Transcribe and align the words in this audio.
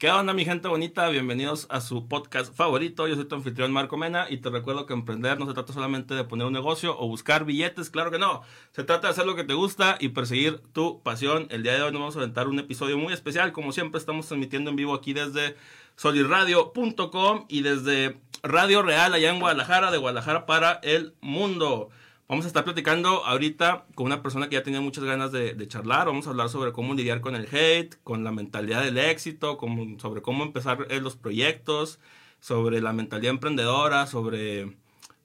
¿Qué 0.00 0.10
onda 0.10 0.32
mi 0.32 0.46
gente 0.46 0.66
bonita? 0.66 1.10
Bienvenidos 1.10 1.66
a 1.68 1.82
su 1.82 2.08
podcast 2.08 2.56
favorito. 2.56 3.06
Yo 3.06 3.16
soy 3.16 3.26
tu 3.26 3.34
anfitrión 3.34 3.70
Marco 3.70 3.98
Mena 3.98 4.28
y 4.30 4.38
te 4.38 4.48
recuerdo 4.48 4.86
que 4.86 4.94
emprender 4.94 5.38
no 5.38 5.46
se 5.46 5.52
trata 5.52 5.74
solamente 5.74 6.14
de 6.14 6.24
poner 6.24 6.46
un 6.46 6.54
negocio 6.54 6.98
o 6.98 7.06
buscar 7.06 7.44
billetes, 7.44 7.90
claro 7.90 8.10
que 8.10 8.18
no. 8.18 8.40
Se 8.70 8.82
trata 8.82 9.08
de 9.08 9.10
hacer 9.10 9.26
lo 9.26 9.36
que 9.36 9.44
te 9.44 9.52
gusta 9.52 9.98
y 10.00 10.08
perseguir 10.08 10.62
tu 10.72 11.02
pasión. 11.02 11.48
El 11.50 11.64
día 11.64 11.74
de 11.74 11.82
hoy 11.82 11.92
nos 11.92 12.00
vamos 12.00 12.16
a 12.16 12.20
aventar 12.20 12.48
un 12.48 12.58
episodio 12.58 12.96
muy 12.96 13.12
especial. 13.12 13.52
Como 13.52 13.72
siempre 13.72 13.98
estamos 13.98 14.26
transmitiendo 14.26 14.70
en 14.70 14.76
vivo 14.76 14.94
aquí 14.94 15.12
desde 15.12 15.54
solirradio.com 15.96 17.44
y 17.50 17.60
desde 17.60 18.16
Radio 18.42 18.80
Real 18.80 19.12
allá 19.12 19.28
en 19.28 19.38
Guadalajara, 19.38 19.90
de 19.90 19.98
Guadalajara 19.98 20.46
para 20.46 20.80
el 20.82 21.12
mundo. 21.20 21.90
Vamos 22.30 22.44
a 22.44 22.48
estar 22.48 22.62
platicando 22.62 23.26
ahorita 23.26 23.86
con 23.96 24.06
una 24.06 24.22
persona 24.22 24.48
que 24.48 24.54
ya 24.54 24.62
tenía 24.62 24.80
muchas 24.80 25.02
ganas 25.02 25.32
de, 25.32 25.66
charlar. 25.66 26.06
Vamos 26.06 26.28
a 26.28 26.30
hablar 26.30 26.48
sobre 26.48 26.70
cómo 26.70 26.94
lidiar 26.94 27.20
con 27.20 27.34
el 27.34 27.48
hate, 27.50 27.96
con 28.04 28.22
la 28.22 28.30
mentalidad 28.30 28.84
del 28.84 28.98
éxito, 28.98 29.58
sobre 29.98 30.22
cómo 30.22 30.44
empezar 30.44 30.86
los 31.02 31.16
proyectos, 31.16 31.98
sobre 32.38 32.80
la 32.80 32.92
mentalidad 32.92 33.32
emprendedora, 33.32 34.06
sobre 34.06 34.76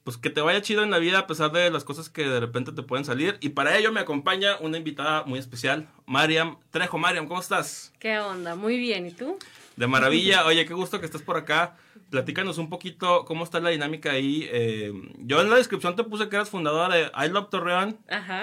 pues 0.03 0.17
que 0.17 0.31
te 0.31 0.41
vaya 0.41 0.63
chido 0.63 0.81
en 0.81 0.89
la 0.89 0.97
vida 0.97 1.19
a 1.19 1.27
pesar 1.27 1.51
de 1.51 1.69
las 1.69 1.83
cosas 1.83 2.09
que 2.09 2.27
de 2.27 2.39
repente 2.39 2.71
te 2.71 2.81
pueden 2.81 3.05
salir. 3.05 3.37
Y 3.39 3.49
para 3.49 3.77
ello 3.77 3.91
me 3.91 3.99
acompaña 3.99 4.57
una 4.59 4.79
invitada 4.79 5.25
muy 5.25 5.37
especial, 5.37 5.87
Mariam 6.07 6.57
Trejo. 6.71 6.97
Mariam, 6.97 7.27
¿cómo 7.27 7.39
estás? 7.39 7.93
¿Qué 7.99 8.17
onda? 8.17 8.55
Muy 8.55 8.79
bien, 8.79 9.05
¿y 9.05 9.11
tú? 9.11 9.37
De 9.75 9.85
maravilla. 9.85 10.43
Oye, 10.47 10.65
qué 10.65 10.73
gusto 10.73 10.99
que 10.99 11.05
estés 11.05 11.21
por 11.21 11.37
acá. 11.37 11.77
Platícanos 12.09 12.57
un 12.57 12.69
poquito 12.69 13.25
cómo 13.25 13.43
está 13.43 13.59
la 13.59 13.69
dinámica 13.69 14.11
ahí. 14.11 14.47
Eh, 14.51 14.93
yo 15.19 15.41
en 15.41 15.49
la 15.49 15.57
descripción 15.57 15.95
te 15.95 16.03
puse 16.03 16.29
que 16.29 16.35
eras 16.35 16.49
fundadora 16.49 16.95
de 16.95 17.11
I 17.25 17.29
Love 17.29 17.49
Torreón 17.49 17.97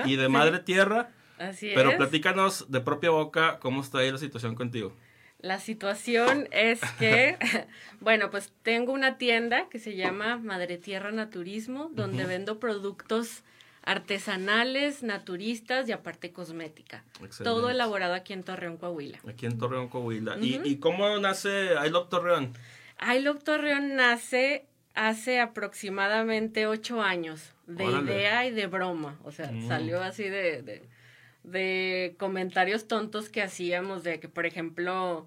y 0.05 0.17
de 0.17 0.29
Madre 0.29 0.59
Tierra. 0.65 1.11
Así 1.39 1.69
es. 1.69 1.75
Pero 1.75 1.97
platícanos 1.97 2.71
de 2.71 2.81
propia 2.81 3.11
boca 3.11 3.59
cómo 3.61 3.81
está 3.81 3.99
ahí 3.99 4.11
la 4.11 4.19
situación 4.19 4.55
contigo. 4.55 4.95
La 5.41 5.59
situación 5.59 6.49
es 6.53 6.81
que, 7.01 7.37
bueno, 8.01 8.31
pues 8.31 8.53
tengo 8.63 8.93
una 8.93 9.19
tienda 9.19 9.69
que 9.69 9.81
se 9.81 9.97
llama 9.97 10.37
Madre 10.37 10.79
Tierra 10.79 11.11
Naturismo, 11.11 11.91
donde 11.93 12.25
vendo 12.27 12.61
productos 12.61 13.43
artesanales, 13.85 15.03
naturistas 15.03 15.89
y 15.89 15.93
aparte 15.93 16.33
cosmética. 16.33 17.03
Todo 17.43 17.71
elaborado 17.71 18.15
aquí 18.15 18.33
en 18.33 18.45
Torreón, 18.45 18.77
Coahuila. 18.77 19.19
Aquí 19.29 19.47
en 19.47 19.59
Torreón, 19.59 19.89
Coahuila. 19.89 20.39
¿Y, 20.41 20.61
¿Y, 20.65 20.77
cómo 20.77 21.19
nace 21.19 21.71
I 21.85 21.91
Love 21.91 22.09
Torreón? 22.09 22.53
I 23.03 23.21
Love 23.21 23.43
Torreón 23.43 23.97
nace 23.97 24.67
hace 24.95 25.41
aproximadamente 25.41 26.67
ocho 26.67 27.03
años, 27.03 27.55
de 27.67 27.85
idea 27.85 28.47
y 28.47 28.51
de 28.51 28.67
broma. 28.67 29.19
O 29.25 29.33
sea, 29.33 29.51
mm. 29.51 29.69
salió 29.69 30.03
así 30.03 30.25
de, 30.25 30.83
de, 31.43 32.15
comentarios 32.19 32.87
tontos 32.87 33.29
que 33.29 33.43
hacíamos, 33.43 34.05
de 34.05 34.21
que, 34.21 34.29
por 34.29 34.47
ejemplo, 34.47 35.27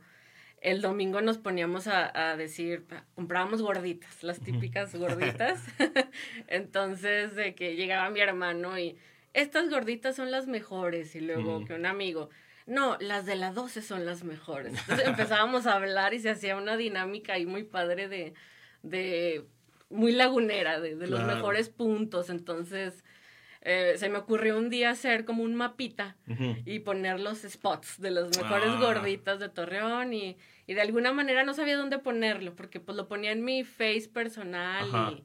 el 0.62 0.82
domingo 0.82 1.22
nos 1.22 1.38
poníamos 1.38 1.88
a, 1.88 2.36
decir, 2.38 2.86
comprábamos 3.16 3.62
gorditas, 3.62 4.24
las 4.24 4.40
típicas 4.40 4.96
gorditas. 5.00 5.64
Entonces, 6.48 7.36
de 7.36 7.56
que 7.56 7.76
llegaba 7.76 8.10
mi 8.10 8.20
hermano 8.20 8.78
y 8.78 8.98
estas 9.34 9.70
gorditas 9.70 10.16
son 10.16 10.32
las 10.32 10.48
mejores. 10.48 11.16
Y 11.16 11.22
luego 11.22 11.66
que 11.66 11.74
un 11.74 11.86
amigo, 11.86 12.30
no, 12.66 12.98
las 13.00 13.26
de 13.26 13.36
la 13.36 13.52
12 13.52 13.82
son 13.82 14.06
las 14.06 14.24
mejores. 14.24 14.74
Entonces 14.80 15.08
empezábamos 15.08 15.68
a 15.68 15.76
hablar 15.76 16.14
y 16.14 16.20
se 16.20 16.30
hacía 16.30 16.58
una 16.58 16.78
dinámica 16.78 17.34
ahí 17.34 17.46
muy 17.46 17.64
padre 17.64 18.08
de, 18.08 18.34
de 18.82 19.46
muy 19.90 20.12
lagunera, 20.12 20.80
de, 20.80 20.96
los 21.08 21.24
mejores 21.24 21.70
puntos. 21.70 22.30
Entonces, 22.30 23.04
eh, 23.62 23.96
se 23.98 24.10
me 24.10 24.18
ocurrió 24.18 24.58
un 24.58 24.70
día 24.70 24.90
hacer 24.90 25.26
como 25.26 25.44
un 25.44 25.56
mapita 25.56 26.16
y 26.66 26.80
poner 26.80 27.20
los 27.20 27.40
spots 27.44 28.00
de 28.02 28.12
las 28.12 28.36
mejores 28.38 28.70
ah. 28.70 28.80
gorditas 28.80 29.40
de 29.40 29.50
Torreón 29.50 30.14
y, 30.14 30.38
y, 30.66 30.74
de 30.74 30.82
alguna 30.82 31.12
manera 31.14 31.44
no 31.44 31.54
sabía 31.54 31.78
dónde 31.78 32.00
ponerlo, 32.00 32.56
porque 32.56 32.80
pues 32.80 32.96
lo 32.98 33.08
ponía 33.08 33.32
en 33.32 33.44
mi 33.44 33.64
face 33.64 34.10
personal 34.12 35.14
y 35.14 35.24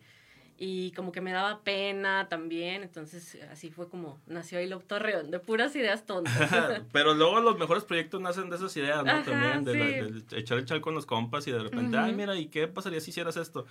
y 0.62 0.92
como 0.92 1.10
que 1.10 1.22
me 1.22 1.32
daba 1.32 1.62
pena 1.62 2.28
también, 2.28 2.82
entonces 2.82 3.38
así 3.50 3.70
fue 3.70 3.88
como 3.88 4.20
nació 4.26 4.60
Hilo 4.60 4.80
Torreón, 4.80 5.30
de 5.30 5.38
puras 5.38 5.74
ideas 5.74 6.04
tontas. 6.04 6.34
Pero 6.92 7.14
luego 7.14 7.40
los 7.40 7.58
mejores 7.58 7.82
proyectos 7.84 8.20
nacen 8.20 8.50
de 8.50 8.56
esas 8.56 8.76
ideas, 8.76 9.02
¿no? 9.02 9.22
también, 9.22 9.64
de, 9.64 10.22
echar 10.38 10.58
el 10.58 10.66
chal 10.66 10.82
con 10.82 10.94
los 10.94 11.06
compas 11.06 11.46
y 11.46 11.50
de 11.50 11.60
repente, 11.60 11.96
ay, 11.96 12.12
mira, 12.12 12.36
¿y 12.36 12.48
qué 12.48 12.68
pasaría 12.68 13.00
si 13.00 13.08
hicieras 13.08 13.38
esto? 13.38 13.64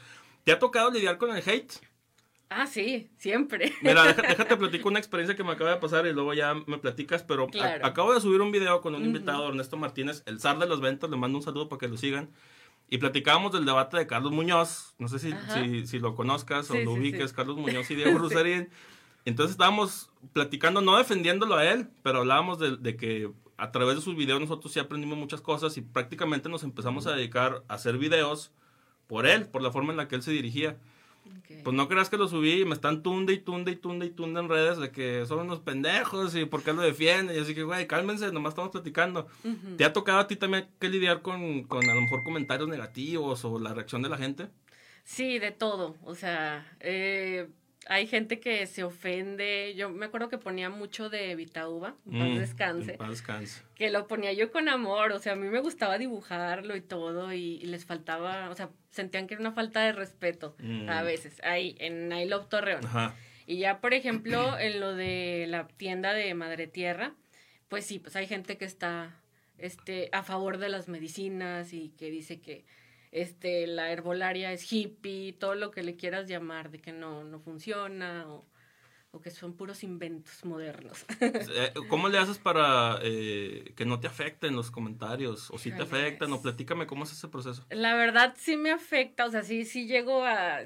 ¿Te 0.43 0.51
ha 0.51 0.57
tocado 0.57 0.89
lidiar 0.89 1.19
con 1.19 1.29
el 1.29 1.47
hate? 1.47 1.71
Ah, 2.49 2.65
sí, 2.65 3.11
siempre. 3.17 3.71
Mira, 3.83 4.11
déjate, 4.13 4.57
platico 4.57 4.89
una 4.89 4.97
experiencia 4.97 5.35
que 5.35 5.43
me 5.43 5.51
acaba 5.51 5.69
de 5.69 5.77
pasar 5.77 6.07
y 6.07 6.13
luego 6.13 6.33
ya 6.33 6.55
me 6.55 6.79
platicas, 6.79 7.21
pero 7.21 7.47
acabo 7.83 8.15
de 8.15 8.21
subir 8.21 8.41
un 8.41 8.51
video 8.51 8.81
con 8.81 8.95
un 8.95 9.05
invitado, 9.05 9.47
Ernesto 9.47 9.77
Martínez, 9.77 10.23
el 10.25 10.39
zar 10.39 10.57
de 10.57 10.65
los 10.65 10.81
ventas, 10.81 11.07
le 11.11 11.17
mando 11.17 11.37
un 11.37 11.43
saludo 11.43 11.69
para 11.69 11.79
que 11.81 11.87
lo 11.87 11.97
sigan. 11.97 12.31
Y 12.89 12.97
platicábamos 12.97 13.51
del 13.51 13.65
debate 13.65 13.97
de 13.97 14.07
Carlos 14.07 14.31
Muñoz, 14.31 14.95
no 14.97 15.07
sé 15.07 15.19
si, 15.19 15.33
si, 15.53 15.85
si, 15.85 15.99
lo 15.99 16.15
conozcas 16.15 16.71
o 16.71 16.75
lo 16.75 16.93
ubiques, 16.93 17.33
Carlos 17.33 17.57
Muñoz 17.57 17.89
y 17.91 17.95
Diego 17.95 18.17
Rusarín. 18.17 18.69
Entonces 19.25 19.51
estábamos 19.51 20.09
platicando, 20.33 20.81
no 20.81 20.97
defendiéndolo 20.97 21.55
a 21.55 21.65
él, 21.65 21.89
pero 22.01 22.19
hablábamos 22.19 22.57
de, 22.57 22.77
de, 22.77 22.95
que 22.95 23.29
a 23.57 23.71
través 23.71 23.95
de 23.95 24.01
sus 24.01 24.15
videos 24.15 24.39
nosotros 24.39 24.73
sí 24.73 24.79
aprendimos 24.79 25.17
muchas 25.17 25.41
cosas 25.41 25.77
y 25.77 25.81
prácticamente 25.81 26.49
nos 26.49 26.63
empezamos 26.63 27.05
a 27.05 27.13
dedicar 27.13 27.63
a 27.67 27.75
hacer 27.75 27.97
videos 27.97 28.51
por 29.05 29.27
él, 29.27 29.47
por 29.47 29.61
la 29.61 29.71
forma 29.71 29.91
en 29.91 29.97
la 29.97 30.07
que 30.07 30.15
él 30.15 30.23
se 30.23 30.31
dirigía. 30.31 30.77
Pues 31.63 31.75
no 31.75 31.87
creas 31.87 32.09
que 32.09 32.17
lo 32.17 32.27
subí 32.27 32.61
y 32.61 32.65
me 32.65 32.73
están 32.73 33.03
tunde 33.03 33.33
y 33.33 33.39
tunde 33.39 33.71
y 33.71 33.75
tunde 33.75 34.05
y 34.05 34.09
tunde 34.11 34.39
en 34.39 34.49
redes 34.49 34.77
de 34.77 34.91
que 34.91 35.25
son 35.25 35.39
unos 35.39 35.59
pendejos 35.59 36.35
y 36.35 36.45
por 36.45 36.63
qué 36.63 36.73
lo 36.73 36.81
defienden. 36.81 37.35
Y 37.35 37.39
así 37.39 37.53
que, 37.55 37.63
güey, 37.63 37.87
cálmense, 37.87 38.31
nomás 38.31 38.51
estamos 38.51 38.71
platicando. 38.71 39.27
¿Te 39.77 39.85
ha 39.85 39.93
tocado 39.93 40.19
a 40.19 40.27
ti 40.27 40.35
también 40.35 40.67
que 40.79 40.89
lidiar 40.89 41.21
con, 41.21 41.63
con 41.63 41.89
a 41.89 41.93
lo 41.93 42.01
mejor 42.01 42.23
comentarios 42.23 42.69
negativos 42.69 43.43
o 43.45 43.59
la 43.59 43.73
reacción 43.73 44.01
de 44.01 44.09
la 44.09 44.17
gente? 44.17 44.47
Sí, 45.03 45.39
de 45.39 45.51
todo. 45.51 45.95
O 46.03 46.13
sea, 46.13 46.71
eh, 46.79 47.49
hay 47.89 48.05
gente 48.05 48.39
que 48.39 48.67
se 48.67 48.83
ofende. 48.83 49.73
Yo 49.75 49.89
me 49.89 50.05
acuerdo 50.05 50.29
que 50.29 50.37
ponía 50.37 50.69
mucho 50.69 51.09
de 51.09 51.35
Vitauba, 51.35 51.89
paz 51.89 51.97
mm, 52.05 52.37
descanse. 52.37 52.93
Paz 52.93 53.09
descanse. 53.09 53.63
Que 53.73 53.89
lo 53.89 54.07
ponía 54.07 54.31
yo 54.31 54.51
con 54.51 54.69
amor, 54.69 55.11
o 55.11 55.17
sea, 55.17 55.33
a 55.33 55.35
mí 55.35 55.47
me 55.47 55.59
gustaba 55.59 55.97
dibujarlo 55.97 56.75
y 56.75 56.81
todo, 56.81 57.33
y, 57.33 57.57
les 57.61 57.85
faltaba, 57.85 58.51
o 58.51 58.55
sea, 58.55 58.69
sentían 58.91 59.25
que 59.25 59.33
era 59.33 59.41
una 59.41 59.53
falta 59.53 59.81
de 59.81 59.91
respeto 59.91 60.55
a 60.87 61.01
mm. 61.01 61.05
veces, 61.05 61.41
ahí, 61.43 61.75
en 61.79 62.11
I 62.11 62.25
Love 62.25 62.47
Torreón. 62.47 62.81
Y 63.47 63.57
ya, 63.57 63.81
por 63.81 63.95
ejemplo, 63.95 64.57
en 64.59 64.79
lo 64.79 64.93
de 64.93 65.45
la 65.49 65.67
tienda 65.67 66.13
de 66.13 66.31
Madre 66.35 66.67
Tierra, 66.67 67.15
pues 67.69 67.85
sí, 67.85 67.97
pues 67.97 68.15
hay 68.15 68.27
gente 68.27 68.57
que 68.57 68.65
está 68.65 69.19
este, 69.57 70.09
a 70.11 70.21
favor 70.21 70.59
de 70.59 70.69
las 70.69 70.89
medicinas 70.89 71.73
y 71.73 71.89
que 71.97 72.11
dice 72.11 72.39
que 72.39 72.65
este, 73.11 73.67
la 73.67 73.91
herbolaria 73.91 74.51
es 74.51 74.71
hippie, 74.71 75.33
todo 75.33 75.55
lo 75.55 75.71
que 75.71 75.83
le 75.83 75.95
quieras 75.95 76.27
llamar, 76.27 76.69
de 76.69 76.79
que 76.79 76.91
no, 76.91 77.23
no 77.23 77.39
funciona 77.39 78.27
o, 78.27 78.45
que 79.23 79.31
son 79.31 79.53
puros 79.53 79.83
inventos 79.83 80.45
modernos. 80.45 81.03
Eh, 81.19 81.73
¿Cómo 81.89 82.09
le 82.09 82.19
haces 82.19 82.37
para 82.37 82.99
eh, 83.01 83.73
que 83.75 83.83
no 83.83 83.99
te 83.99 84.05
afecten 84.05 84.55
los 84.55 84.69
comentarios? 84.69 85.49
¿O 85.49 85.57
si 85.57 85.71
te 85.71 85.81
afectan? 85.81 86.31
¿O 86.31 86.41
platícame 86.41 86.85
cómo 86.85 87.03
es 87.03 87.11
ese 87.11 87.27
proceso? 87.27 87.65
La 87.71 87.95
verdad 87.95 88.35
sí 88.37 88.55
me 88.55 88.71
afecta, 88.71 89.25
o 89.25 89.31
sea, 89.31 89.41
sí, 89.41 89.65
sí 89.65 89.87
llego 89.87 90.23
a... 90.23 90.59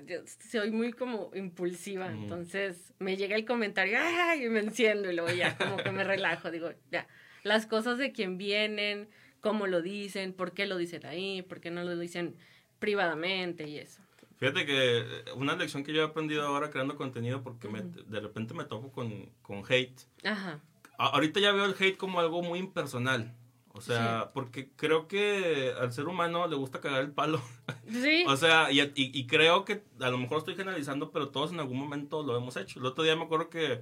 soy 0.52 0.72
muy 0.72 0.92
como 0.92 1.32
impulsiva, 1.34 2.12
entonces 2.12 2.94
me 3.00 3.16
llega 3.16 3.38
el 3.38 3.46
comentario, 3.46 3.98
¡ay! 4.00 4.46
Y 4.46 4.50
me 4.50 4.60
enciendo 4.60 5.10
y 5.10 5.16
luego 5.16 5.32
ya 5.32 5.58
como 5.58 5.78
que 5.78 5.92
me 5.92 6.04
relajo, 6.04 6.52
digo, 6.52 6.70
ya, 6.92 7.08
las 7.44 7.66
cosas 7.66 7.98
de 7.98 8.12
quien 8.12 8.38
vienen 8.38 9.10
cómo 9.44 9.68
lo 9.68 9.82
dicen, 9.82 10.32
por 10.34 10.54
qué 10.54 10.66
lo 10.66 10.78
dicen 10.78 11.06
ahí, 11.06 11.42
por 11.42 11.60
qué 11.60 11.70
no 11.70 11.84
lo 11.84 12.00
dicen 12.00 12.36
privadamente 12.80 13.68
y 13.68 13.78
eso. 13.78 14.02
Fíjate 14.38 14.66
que 14.66 15.00
eh, 15.00 15.06
una 15.36 15.56
lección 15.56 15.84
que 15.84 15.94
yo 15.94 16.02
he 16.02 16.06
aprendido 16.06 16.48
ahora 16.48 16.70
creando 16.72 16.96
contenido, 16.96 17.44
porque 17.44 17.68
de 17.68 18.20
repente 18.22 18.54
me 18.54 18.64
toco 18.64 18.92
con, 18.92 19.30
con 19.42 19.64
hate. 19.68 20.02
Ajá. 20.24 20.62
ahorita 20.98 21.42
ya 21.42 21.52
veo 21.52 21.66
el 21.66 21.76
hate 21.78 21.98
como 21.98 22.22
algo 22.22 22.42
muy 22.42 22.58
impersonal. 22.58 23.36
O 23.76 23.82
sea, 23.82 24.30
porque 24.34 24.70
creo 24.76 25.08
que 25.08 25.74
al 25.80 25.92
ser 25.92 26.08
humano 26.08 26.48
le 26.48 26.56
gusta 26.56 26.80
cagar 26.80 27.02
el 27.02 27.12
palo. 27.12 27.42
Sí. 27.92 28.24
o 28.28 28.38
sea, 28.38 28.72
y, 28.72 28.80
y, 28.80 28.92
y, 28.96 29.28
creo 29.28 29.66
que 29.66 29.84
a 30.00 30.10
lo 30.10 30.18
mejor 30.18 30.40
estoy 30.40 30.56
generalizando, 30.56 31.12
pero 31.12 31.30
todos 31.30 31.52
en 31.52 31.60
algún 31.60 31.78
momento 31.78 32.24
lo 32.24 32.36
hemos 32.36 32.56
hecho. 32.56 32.80
El 32.80 32.86
otro 32.86 33.04
día 33.04 33.16
me 33.16 33.24
acuerdo 33.24 33.50
que 33.50 33.82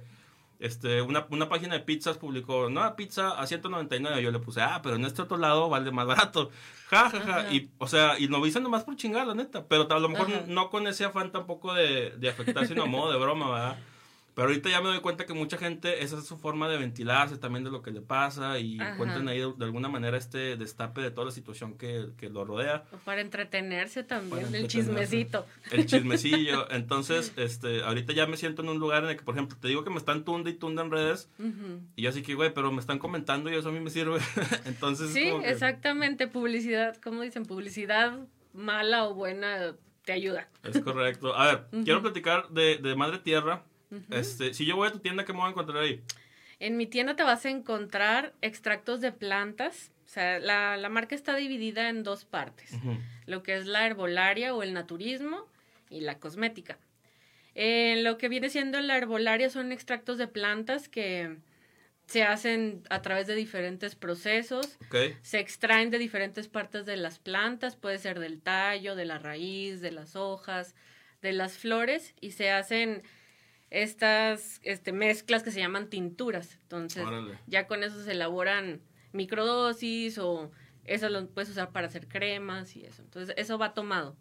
este, 0.62 1.02
una, 1.02 1.26
una, 1.30 1.48
página 1.48 1.74
de 1.74 1.80
pizzas 1.80 2.18
publicó, 2.18 2.70
no, 2.70 2.94
pizza 2.96 3.30
a 3.30 3.46
199. 3.46 4.22
Yo 4.22 4.30
le 4.30 4.38
puse, 4.38 4.62
ah, 4.62 4.80
pero 4.82 4.96
en 4.96 5.04
este 5.04 5.22
otro 5.22 5.36
lado 5.36 5.68
vale 5.68 5.90
más 5.90 6.06
barato. 6.06 6.50
Ja, 6.92 7.08
ja, 7.08 7.20
ja. 7.20 7.50
Y, 7.50 7.70
o 7.78 7.86
sea, 7.88 8.18
y 8.18 8.28
lo 8.28 8.44
dicen 8.44 8.62
nomás 8.62 8.84
por 8.84 8.96
chingar, 8.96 9.26
la 9.26 9.34
neta. 9.34 9.64
Pero 9.66 9.90
a 9.90 9.98
lo 9.98 10.10
mejor 10.10 10.28
no 10.48 10.68
con 10.68 10.86
ese 10.86 11.06
afán 11.06 11.32
tampoco 11.32 11.72
de, 11.72 12.10
de 12.18 12.28
afectar, 12.28 12.66
sino 12.66 12.82
a 12.82 12.86
modo 12.86 13.10
de 13.10 13.18
broma, 13.18 13.50
¿verdad? 13.50 13.78
Pero 14.34 14.48
ahorita 14.48 14.70
ya 14.70 14.80
me 14.80 14.88
doy 14.88 15.00
cuenta 15.00 15.26
que 15.26 15.34
mucha 15.34 15.58
gente, 15.58 16.02
esa 16.02 16.18
es 16.18 16.26
su 16.26 16.38
forma 16.38 16.68
de 16.68 16.78
ventilarse 16.78 17.36
también 17.36 17.64
de 17.64 17.70
lo 17.70 17.82
que 17.82 17.90
le 17.90 18.00
pasa 18.00 18.58
y 18.58 18.80
encuentran 18.80 19.28
ahí 19.28 19.40
de, 19.40 19.64
alguna 19.64 19.88
manera 19.88 20.16
este 20.16 20.56
destape 20.56 21.02
de 21.02 21.10
toda 21.10 21.26
la 21.26 21.32
situación 21.32 21.76
que, 21.76 22.08
que 22.16 22.30
lo 22.30 22.44
rodea. 22.44 22.84
O 22.92 22.96
para 22.98 23.20
entretenerse 23.20 24.04
también, 24.04 24.54
el 24.54 24.68
chismecito. 24.68 25.46
El 25.70 25.84
chismecillo. 25.84 26.70
Entonces, 26.70 27.34
este, 27.36 27.82
ahorita 27.82 28.14
ya 28.14 28.26
me 28.26 28.38
siento 28.38 28.62
en 28.62 28.70
un 28.70 28.78
lugar 28.78 29.04
en 29.04 29.10
el 29.10 29.16
que, 29.16 29.22
por 29.22 29.34
ejemplo, 29.34 29.58
te 29.60 29.68
digo 29.68 29.84
que 29.84 29.90
me 29.90 29.98
están 29.98 30.24
tunda 30.24 30.48
y 30.48 30.54
tunda 30.54 30.82
en 30.82 30.90
redes 30.90 31.28
y 31.96 32.02
yo 32.02 32.10
así 32.10 32.22
que, 32.22 32.34
güey, 32.34 32.54
pero 32.54 32.72
me 32.72 32.80
están 32.80 32.98
comentando 32.98 33.50
y 33.50 33.54
eso 33.54 33.68
a 33.68 33.72
mí 33.72 33.80
me 33.80 33.90
sirve. 33.90 34.18
Entonces, 34.64 35.12
sí, 35.12 35.28
exactamente, 35.44 36.26
publicidad, 36.26 36.96
¿cómo 37.02 37.22
dicen? 37.22 37.44
Publicidad 37.44 38.18
mala 38.54 39.06
o 39.06 39.14
buena 39.14 39.74
te 40.04 40.12
ayuda. 40.12 40.48
Es 40.62 40.80
correcto. 40.80 41.36
A 41.36 41.46
ver, 41.46 41.66
quiero 41.84 42.02
platicar 42.02 42.48
de, 42.48 42.78
de 42.78 42.94
Madre 42.96 43.18
Tierra 43.18 43.64
este, 44.10 44.54
si 44.54 44.66
yo 44.66 44.76
voy 44.76 44.88
a 44.88 44.92
tu 44.92 44.98
tienda, 44.98 45.24
¿qué 45.24 45.32
me 45.32 45.40
voy 45.40 45.48
a 45.48 45.50
encontrar 45.50 45.82
ahí? 45.82 46.02
En 46.58 46.76
mi 46.76 46.86
tienda 46.86 47.16
te 47.16 47.22
vas 47.22 47.44
a 47.44 47.50
encontrar 47.50 48.34
extractos 48.40 49.00
de 49.00 49.12
plantas. 49.12 49.90
O 50.06 50.08
sea, 50.08 50.38
la, 50.38 50.76
la 50.76 50.88
marca 50.88 51.14
está 51.14 51.34
dividida 51.36 51.88
en 51.88 52.02
dos 52.02 52.24
partes. 52.24 52.72
Lo 53.26 53.42
que 53.42 53.56
es 53.56 53.66
la 53.66 53.86
herbolaria 53.86 54.54
o 54.54 54.62
el 54.62 54.72
naturismo 54.72 55.46
y 55.90 56.00
la 56.00 56.18
cosmética. 56.18 56.78
En 57.54 58.04
lo 58.04 58.18
que 58.18 58.28
viene 58.28 58.48
siendo 58.48 58.80
la 58.80 58.96
herbolaria 58.96 59.50
son 59.50 59.72
extractos 59.72 60.18
de 60.18 60.28
plantas 60.28 60.88
que 60.88 61.36
se 62.06 62.22
hacen 62.22 62.82
a 62.90 63.02
través 63.02 63.26
de 63.26 63.34
diferentes 63.34 63.94
procesos. 63.94 64.78
Se 65.22 65.38
extraen 65.38 65.90
de 65.90 65.98
diferentes 65.98 66.48
partes 66.48 66.84
de 66.86 66.96
las 66.96 67.18
plantas, 67.18 67.76
puede 67.76 67.98
ser 67.98 68.18
del 68.18 68.40
tallo, 68.40 68.96
de 68.96 69.04
la 69.04 69.18
raíz, 69.18 69.80
de 69.80 69.92
las 69.92 70.16
hojas, 70.16 70.74
de 71.22 71.32
las 71.32 71.56
flores, 71.56 72.14
y 72.20 72.32
se 72.32 72.50
hacen 72.50 73.02
estas 73.72 74.60
este, 74.62 74.92
mezclas 74.92 75.42
que 75.42 75.50
se 75.50 75.58
llaman 75.58 75.88
tinturas. 75.88 76.58
Entonces, 76.62 77.04
ya 77.46 77.66
con 77.66 77.82
eso 77.82 78.04
se 78.04 78.12
elaboran 78.12 78.82
microdosis 79.12 80.18
o 80.18 80.50
eso 80.84 81.08
lo 81.08 81.26
puedes 81.28 81.50
usar 81.50 81.70
para 81.72 81.86
hacer 81.86 82.06
cremas 82.06 82.76
y 82.76 82.84
eso. 82.84 83.02
Entonces, 83.02 83.34
eso 83.38 83.56
va 83.58 83.72
tomado. 83.72 84.16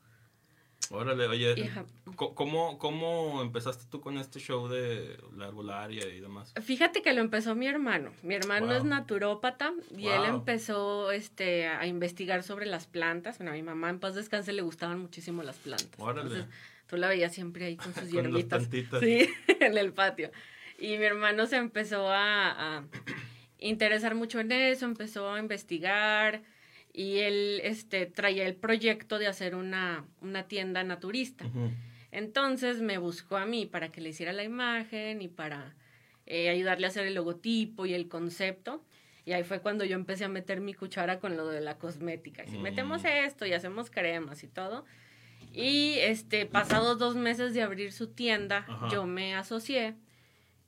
Órale, 0.90 1.28
oye, 1.28 1.72
¿cómo, 2.16 2.78
¿cómo 2.78 3.42
empezaste 3.42 3.86
tú 3.90 4.02
con 4.02 4.18
este 4.18 4.40
show 4.40 4.68
de 4.68 5.18
la 5.38 5.90
y 5.92 6.20
demás? 6.20 6.54
Fíjate 6.62 7.02
que 7.02 7.14
lo 7.14 7.22
empezó 7.22 7.54
mi 7.56 7.68
hermano. 7.68 8.12
Mi 8.24 8.36
hermano 8.36 8.74
es 8.74 8.84
naturópata 8.84 9.74
y 9.96 10.08
él 10.08 10.24
empezó 10.26 11.12
este, 11.12 11.68
a 11.68 11.86
investigar 11.88 12.44
sobre 12.44 12.66
las 12.66 12.88
plantas. 12.88 13.38
Bueno, 13.38 13.52
a 13.52 13.56
mi 13.56 13.64
mamá 13.64 13.90
en 13.90 14.00
paz 14.00 14.16
descanse 14.16 14.54
le 14.54 14.64
gustaban 14.64 15.00
muchísimo 15.00 15.44
las 15.44 15.58
plantas. 15.58 15.98
Órale. 15.98 16.48
Tú 16.92 16.98
la 16.98 17.08
veías 17.08 17.34
siempre 17.34 17.64
ahí 17.64 17.78
con 17.78 17.94
sus 17.96 18.12
hierbitas. 18.12 18.68
Sí, 19.00 19.30
en 19.62 19.78
el 19.78 19.94
patio. 19.94 20.30
Y 20.78 20.98
mi 20.98 21.06
hermano 21.06 21.46
se 21.46 21.56
empezó 21.56 22.10
a, 22.10 22.84
interesar 23.60 24.14
mucho 24.14 24.42
en 24.42 24.52
eso, 24.52 24.86
empezó 24.86 25.32
a 25.32 25.40
investigar 25.40 26.44
y 26.92 27.20
él 27.20 27.62
este, 27.64 28.08
traía 28.08 28.46
el 28.46 28.56
proyecto 28.56 29.20
de 29.20 29.28
hacer 29.28 29.56
una, 29.56 30.04
una 30.20 30.50
tienda 30.50 30.84
naturista. 30.84 31.46
Entonces 32.12 32.82
me 32.82 32.98
buscó 32.98 33.38
a 33.38 33.46
mí 33.46 33.66
para 33.66 33.90
que 33.90 34.02
le 34.02 34.10
hiciera 34.10 34.34
la 34.34 34.44
imagen 34.44 35.22
y 35.22 35.30
para 35.30 35.76
eh, 36.26 36.50
ayudarle 36.50 36.88
a 36.88 36.90
hacer 36.90 37.08
el 37.08 37.14
logotipo 37.14 37.86
y 37.86 37.94
el 37.94 38.10
concepto. 38.10 38.84
Y 39.24 39.32
ahí 39.32 39.44
fue 39.44 39.62
cuando 39.62 39.86
yo 39.86 39.96
empecé 39.96 40.26
a 40.26 40.30
meter 40.30 40.60
mi 40.60 40.74
cuchara 40.74 41.20
con 41.20 41.38
lo 41.38 41.48
de 41.48 41.62
la 41.62 41.78
cosmética. 41.78 42.44
Y 42.44 42.50
si 42.50 42.58
metemos 42.58 43.04
mm. 43.04 43.08
esto 43.08 43.46
y 43.46 43.54
hacemos 43.54 43.90
cremas 43.90 44.44
y 44.44 44.48
todo, 44.48 44.84
y 45.54 45.96
este, 46.00 46.46
pasados 46.46 46.98
dos 46.98 47.16
meses 47.16 47.54
de 47.54 47.62
abrir 47.62 47.92
su 47.92 48.08
tienda, 48.08 48.66
yo 48.92 49.06
me 49.06 49.36
asocié 49.36 49.96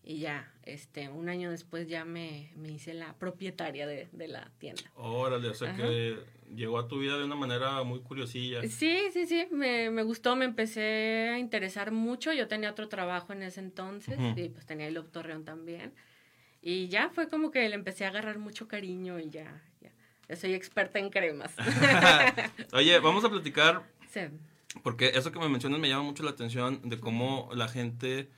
y 0.06 0.20
ya, 0.20 0.52
este, 0.64 1.08
un 1.08 1.30
año 1.30 1.50
después 1.50 1.88
ya 1.88 2.04
me, 2.04 2.52
me 2.58 2.72
hice 2.72 2.94
la 2.94 3.14
propietaria 3.14 3.88
de, 3.88 4.10
de, 4.12 4.28
la 4.28 4.52
tienda. 4.58 4.84
Órale, 4.96 5.48
o 5.48 5.54
sea 5.54 5.74
que 5.76 6.20
llegó 6.54 6.78
a 6.78 6.90
tu 6.90 7.00
vida 7.00 7.18
de 7.18 7.24
una 7.24 7.36
manera 7.36 7.84
muy 7.84 8.02
curiosilla. 8.02 8.62
Sí, 8.64 9.00
sí, 9.14 9.26
sí, 9.26 9.48
me, 9.52 9.90
me, 9.92 10.04
gustó, 10.04 10.36
me 10.36 10.44
empecé 10.44 11.30
a 11.30 11.40
interesar 11.40 11.92
mucho. 11.92 12.34
Yo 12.34 12.50
tenía 12.50 12.70
otro 12.70 12.90
trabajo 12.90 13.32
en 13.32 13.44
ese 13.44 13.62
entonces 13.62 14.20
y 14.36 14.50
pues 14.50 14.66
tenía 14.66 14.88
el 14.88 15.02
Torreón 15.06 15.46
también. 15.46 15.94
Y 16.62 16.90
ya 16.90 17.10
fue 17.10 17.30
como 17.30 17.50
que 17.50 17.68
le 17.70 17.76
empecé 17.76 18.04
a 18.04 18.10
agarrar 18.10 18.40
mucho 18.40 18.68
cariño 18.68 19.20
y 19.20 19.30
ya, 19.30 19.64
ya, 19.80 19.92
ya 20.28 20.36
soy 20.36 20.54
experta 20.54 21.00
en 21.00 21.10
cremas. 21.12 21.56
Oye, 22.74 23.00
vamos 23.00 23.24
a 23.24 23.30
platicar. 23.30 23.84
Sí 24.10 24.22
porque 24.82 25.12
eso 25.16 25.32
que 25.32 25.40
me 25.40 25.50
mencionas 25.50 25.80
me 25.80 25.90
llama 25.90 26.04
mucho 26.04 26.24
la 26.24 26.32
atención 26.32 26.82
de 26.84 27.00
cómo 27.00 27.50
la 27.54 27.68
gente 27.68 28.30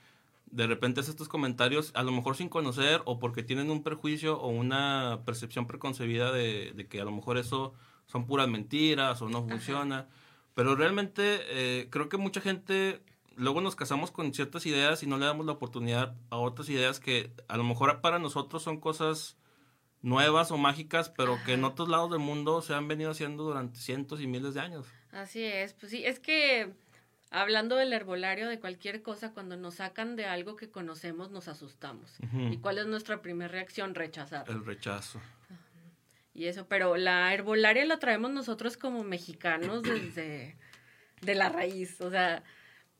de 0.50 0.66
repente 0.66 1.00
hace 1.00 1.10
estos 1.10 1.28
comentarios, 1.28 1.90
a 1.94 2.02
lo 2.02 2.12
mejor 2.12 2.36
sin 2.36 2.48
conocer 2.48 3.02
o 3.04 3.18
porque 3.18 3.42
tienen 3.42 3.70
un 3.70 3.82
perjuicio 3.82 4.38
o 4.38 4.48
una 4.48 5.22
percepción 5.24 5.66
preconcebida 5.66 6.32
de, 6.32 6.86
que 6.88 7.00
a 7.00 7.04
lo 7.04 7.12
mejor 7.12 7.38
eso 7.38 7.74
son 8.06 8.26
puras 8.26 8.48
mentiras 8.48 9.20
o 9.22 9.28
no 9.28 9.46
funciona. 9.46 10.08
Pero 10.54 10.76
realmente 10.76 11.40
eh, 11.48 11.88
creo 11.90 12.08
que 12.08 12.16
mucha 12.16 12.40
gente 12.40 13.02
luego 13.34 13.60
nos 13.60 13.76
casamos 13.76 14.10
con 14.10 14.32
ciertas 14.32 14.66
ideas 14.66 15.02
y 15.02 15.06
no 15.06 15.18
le 15.18 15.26
damos 15.26 15.46
la 15.46 15.52
oportunidad 15.52 16.14
a 16.30 16.36
otras 16.36 16.68
ideas 16.68 17.00
que 17.00 17.32
a 17.48 17.56
lo 17.56 17.64
mejor 17.64 18.00
para 18.00 18.18
nosotros 18.18 18.62
son 18.62 18.80
cosas 18.80 19.36
nuevas 20.02 20.50
o 20.52 20.56
mágicas, 20.56 21.10
pero 21.10 21.36
que 21.44 21.54
en 21.54 21.64
otros 21.64 21.88
lados 21.88 22.10
del 22.10 22.20
mundo 22.20 22.62
se 22.62 22.74
han 22.74 22.88
venido 22.88 23.10
haciendo 23.10 23.44
durante 23.44 23.78
cientos 23.78 24.20
y 24.20 24.26
miles 24.26 24.54
de 24.54 24.60
años. 24.60 24.86
Así 25.16 25.42
es, 25.42 25.72
pues 25.72 25.90
sí, 25.92 26.04
es 26.04 26.20
que 26.20 26.72
hablando 27.30 27.76
del 27.76 27.94
herbolario, 27.94 28.48
de 28.48 28.60
cualquier 28.60 29.02
cosa, 29.02 29.32
cuando 29.32 29.56
nos 29.56 29.76
sacan 29.76 30.14
de 30.14 30.26
algo 30.26 30.56
que 30.56 30.70
conocemos, 30.70 31.30
nos 31.30 31.48
asustamos. 31.48 32.18
¿Y 32.50 32.58
cuál 32.58 32.76
es 32.76 32.86
nuestra 32.86 33.22
primera 33.22 33.48
reacción? 33.48 33.94
Rechazar. 33.94 34.44
El 34.48 34.62
rechazo. 34.64 35.20
Y 36.34 36.46
eso, 36.46 36.66
pero 36.68 36.98
la 36.98 37.32
herbolaria 37.32 37.86
la 37.86 37.98
traemos 37.98 38.30
nosotros 38.30 38.76
como 38.76 39.04
mexicanos 39.04 39.82
desde 39.82 40.58
de 41.22 41.34
la 41.34 41.48
raíz, 41.48 41.98
o 42.02 42.10
sea, 42.10 42.42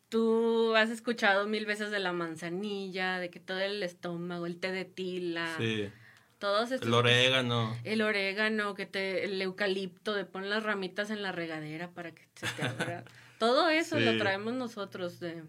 tú 0.08 0.74
has 0.74 0.88
escuchado 0.88 1.46
mil 1.46 1.66
veces 1.66 1.90
de 1.90 1.98
la 1.98 2.12
manzanilla, 2.12 3.18
de 3.18 3.28
que 3.28 3.40
todo 3.40 3.60
el 3.60 3.82
estómago, 3.82 4.46
el 4.46 4.58
té 4.58 4.72
de 4.72 4.86
tila. 4.86 5.54
Sí 5.58 5.92
todos 6.38 6.70
El 6.70 6.92
orégano. 6.92 7.76
El 7.84 8.02
orégano, 8.02 8.74
que 8.74 8.86
te, 8.86 9.24
el 9.24 9.40
eucalipto, 9.40 10.14
de 10.14 10.24
pon 10.24 10.50
las 10.50 10.62
ramitas 10.62 11.10
en 11.10 11.22
la 11.22 11.32
regadera 11.32 11.90
para 11.90 12.12
que 12.12 12.22
se 12.34 12.46
te 12.56 12.62
abra. 12.62 13.04
Todo 13.38 13.68
eso 13.68 14.00
lo 14.00 14.16
traemos 14.16 14.54
nosotros 14.54 15.20
de, 15.20 15.42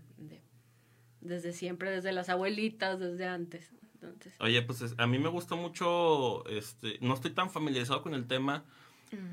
desde 1.21 1.53
siempre, 1.53 1.89
desde 1.89 2.11
las 2.11 2.29
abuelitas, 2.29 2.99
desde 2.99 3.25
antes. 3.25 3.71
Entonces. 3.93 4.33
Oye, 4.39 4.61
pues 4.61 4.93
a 4.97 5.07
mí 5.07 5.19
me 5.19 5.29
gusta 5.29 5.55
mucho, 5.55 6.45
este, 6.49 6.97
no 7.01 7.13
estoy 7.13 7.31
tan 7.31 7.49
familiarizado 7.49 8.01
con 8.03 8.13
el 8.13 8.27
tema, 8.27 8.65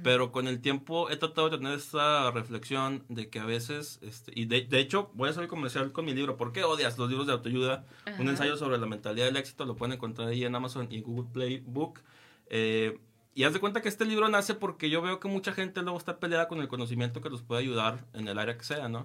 pero 0.03 0.33
con 0.33 0.47
el 0.47 0.61
tiempo 0.61 1.11
he 1.11 1.17
tratado 1.17 1.51
de 1.51 1.59
tener 1.59 1.75
esta 1.75 2.31
reflexión 2.31 3.05
de 3.09 3.29
que 3.29 3.41
a 3.41 3.45
veces, 3.45 3.99
este, 4.03 4.33
y 4.35 4.47
de, 4.47 4.63
de, 4.63 4.79
hecho 4.79 5.11
voy 5.15 5.29
a 5.29 5.33
salir 5.33 5.49
comercial 5.49 5.93
con 5.93 6.05
mi 6.05 6.15
libro, 6.15 6.37
¿Por 6.37 6.53
qué 6.53 6.65
odias 6.65 6.99
los 6.99 7.09
libros 7.09 7.27
de 7.27 7.33
autoayuda? 7.33 7.85
Un 8.19 8.29
ensayo 8.29 8.57
sobre 8.57 8.79
la 8.79 8.87
mentalidad 8.87 9.27
del 9.27 9.37
éxito, 9.37 9.65
lo 9.65 9.77
pueden 9.77 9.95
encontrar 9.95 10.29
ahí 10.29 10.45
en 10.45 10.55
Amazon 10.55 10.89
y 10.91 11.01
Google 11.01 11.31
Play 11.33 11.63
Book. 11.67 12.01
Eh, 12.49 12.99
y 13.35 13.43
haz 13.43 13.53
de 13.53 13.61
cuenta 13.61 13.83
que 13.83 13.89
este 13.89 14.05
libro 14.05 14.29
nace 14.29 14.55
porque 14.55 14.89
yo 14.89 15.03
veo 15.03 15.19
que 15.19 15.27
mucha 15.27 15.53
gente 15.53 15.83
luego 15.83 15.99
está 15.99 16.21
peleada 16.21 16.47
con 16.47 16.61
el 16.61 16.69
conocimiento 16.69 17.21
que 17.21 17.31
los 17.31 17.43
puede 17.43 17.63
ayudar 17.63 18.05
en 18.13 18.29
el 18.29 18.39
área 18.39 18.57
que 18.57 18.65
sea, 18.65 18.89
¿no? 18.89 19.03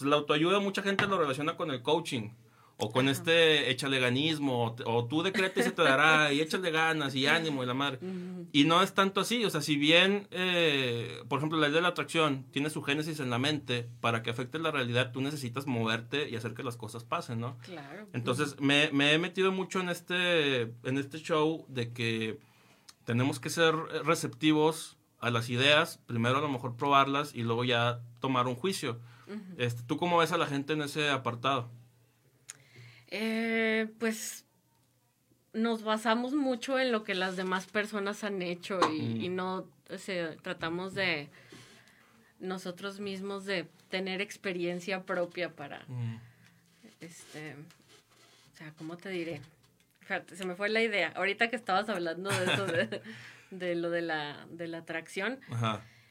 la 0.00 0.16
autoayuda 0.16 0.58
mucha 0.58 0.82
gente 0.82 1.06
lo 1.06 1.16
relaciona 1.16 1.56
con 1.56 1.70
el 1.70 1.82
coaching 1.82 2.30
o 2.80 2.90
con 2.90 3.08
este 3.08 3.70
échale 3.70 3.98
ganismo, 3.98 4.76
o, 4.84 5.04
tú 5.06 5.22
decretes 5.22 5.66
y 5.66 5.68
se 5.68 5.74
te 5.74 5.82
dará, 5.82 6.32
y 6.32 6.40
échale 6.40 6.70
ganas, 6.70 7.14
y 7.16 7.26
ánimo, 7.26 7.64
y 7.64 7.66
la 7.66 7.74
madre. 7.74 7.98
Y 8.52 8.64
no 8.64 8.82
es 8.82 8.94
tanto 8.94 9.20
así, 9.20 9.44
o 9.44 9.50
sea, 9.50 9.60
si 9.60 9.76
bien, 9.76 10.28
eh, 10.30 11.20
por 11.28 11.38
ejemplo, 11.38 11.58
la 11.58 11.66
idea 11.66 11.76
de 11.76 11.82
la 11.82 11.88
atracción 11.88 12.46
tiene 12.52 12.70
su 12.70 12.82
génesis 12.82 13.18
en 13.18 13.30
la 13.30 13.38
mente, 13.38 13.88
para 14.00 14.22
que 14.22 14.30
afecte 14.30 14.60
la 14.60 14.70
realidad, 14.70 15.10
tú 15.10 15.20
necesitas 15.20 15.66
moverte 15.66 16.30
y 16.30 16.36
hacer 16.36 16.54
que 16.54 16.62
las 16.62 16.76
cosas 16.76 17.02
pasen, 17.02 17.40
¿no? 17.40 17.58
Claro. 17.58 18.06
Entonces, 18.12 18.60
me, 18.60 18.90
me 18.92 19.12
he 19.12 19.18
metido 19.18 19.50
mucho 19.50 19.80
en 19.80 19.88
este, 19.88 20.62
en 20.62 20.98
este 20.98 21.18
show 21.18 21.66
de 21.68 21.92
que 21.92 22.38
tenemos 23.04 23.40
que 23.40 23.50
ser 23.50 23.74
receptivos 24.04 24.98
a 25.18 25.30
las 25.30 25.50
ideas, 25.50 25.98
primero 26.06 26.38
a 26.38 26.40
lo 26.40 26.48
mejor 26.48 26.76
probarlas 26.76 27.34
y 27.34 27.42
luego 27.42 27.64
ya 27.64 28.02
tomar 28.20 28.46
un 28.46 28.54
juicio. 28.54 29.00
este, 29.56 29.82
¿Tú 29.82 29.96
cómo 29.96 30.18
ves 30.18 30.30
a 30.30 30.38
la 30.38 30.46
gente 30.46 30.74
en 30.74 30.82
ese 30.82 31.10
apartado? 31.10 31.70
Eh, 33.08 33.88
pues 33.98 34.44
nos 35.52 35.82
basamos 35.82 36.34
mucho 36.34 36.78
en 36.78 36.92
lo 36.92 37.04
que 37.04 37.14
las 37.14 37.36
demás 37.36 37.66
personas 37.66 38.22
han 38.22 38.42
hecho 38.42 38.78
y, 38.92 39.28
no 39.28 39.66
tratamos 40.42 40.94
de 40.94 41.30
nosotros 42.38 43.00
mismos 43.00 43.46
de 43.46 43.66
tener 43.88 44.20
experiencia 44.20 45.02
propia 45.04 45.50
para 45.50 45.86
este 47.00 47.54
o 47.54 48.56
sea 48.58 48.72
cómo 48.76 48.98
te 48.98 49.08
diré 49.08 49.40
se 50.34 50.46
me 50.46 50.54
fue 50.54 50.68
la 50.68 50.82
idea. 50.82 51.12
Ahorita 51.14 51.48
que 51.48 51.56
estabas 51.56 51.88
hablando 51.88 52.30
de 52.30 52.52
eso 52.52 52.66
de, 53.50 53.74
lo 53.74 53.90
de 53.90 54.02
la 54.02 54.46
de 54.50 54.68
la 54.68 54.78
atracción 54.78 55.40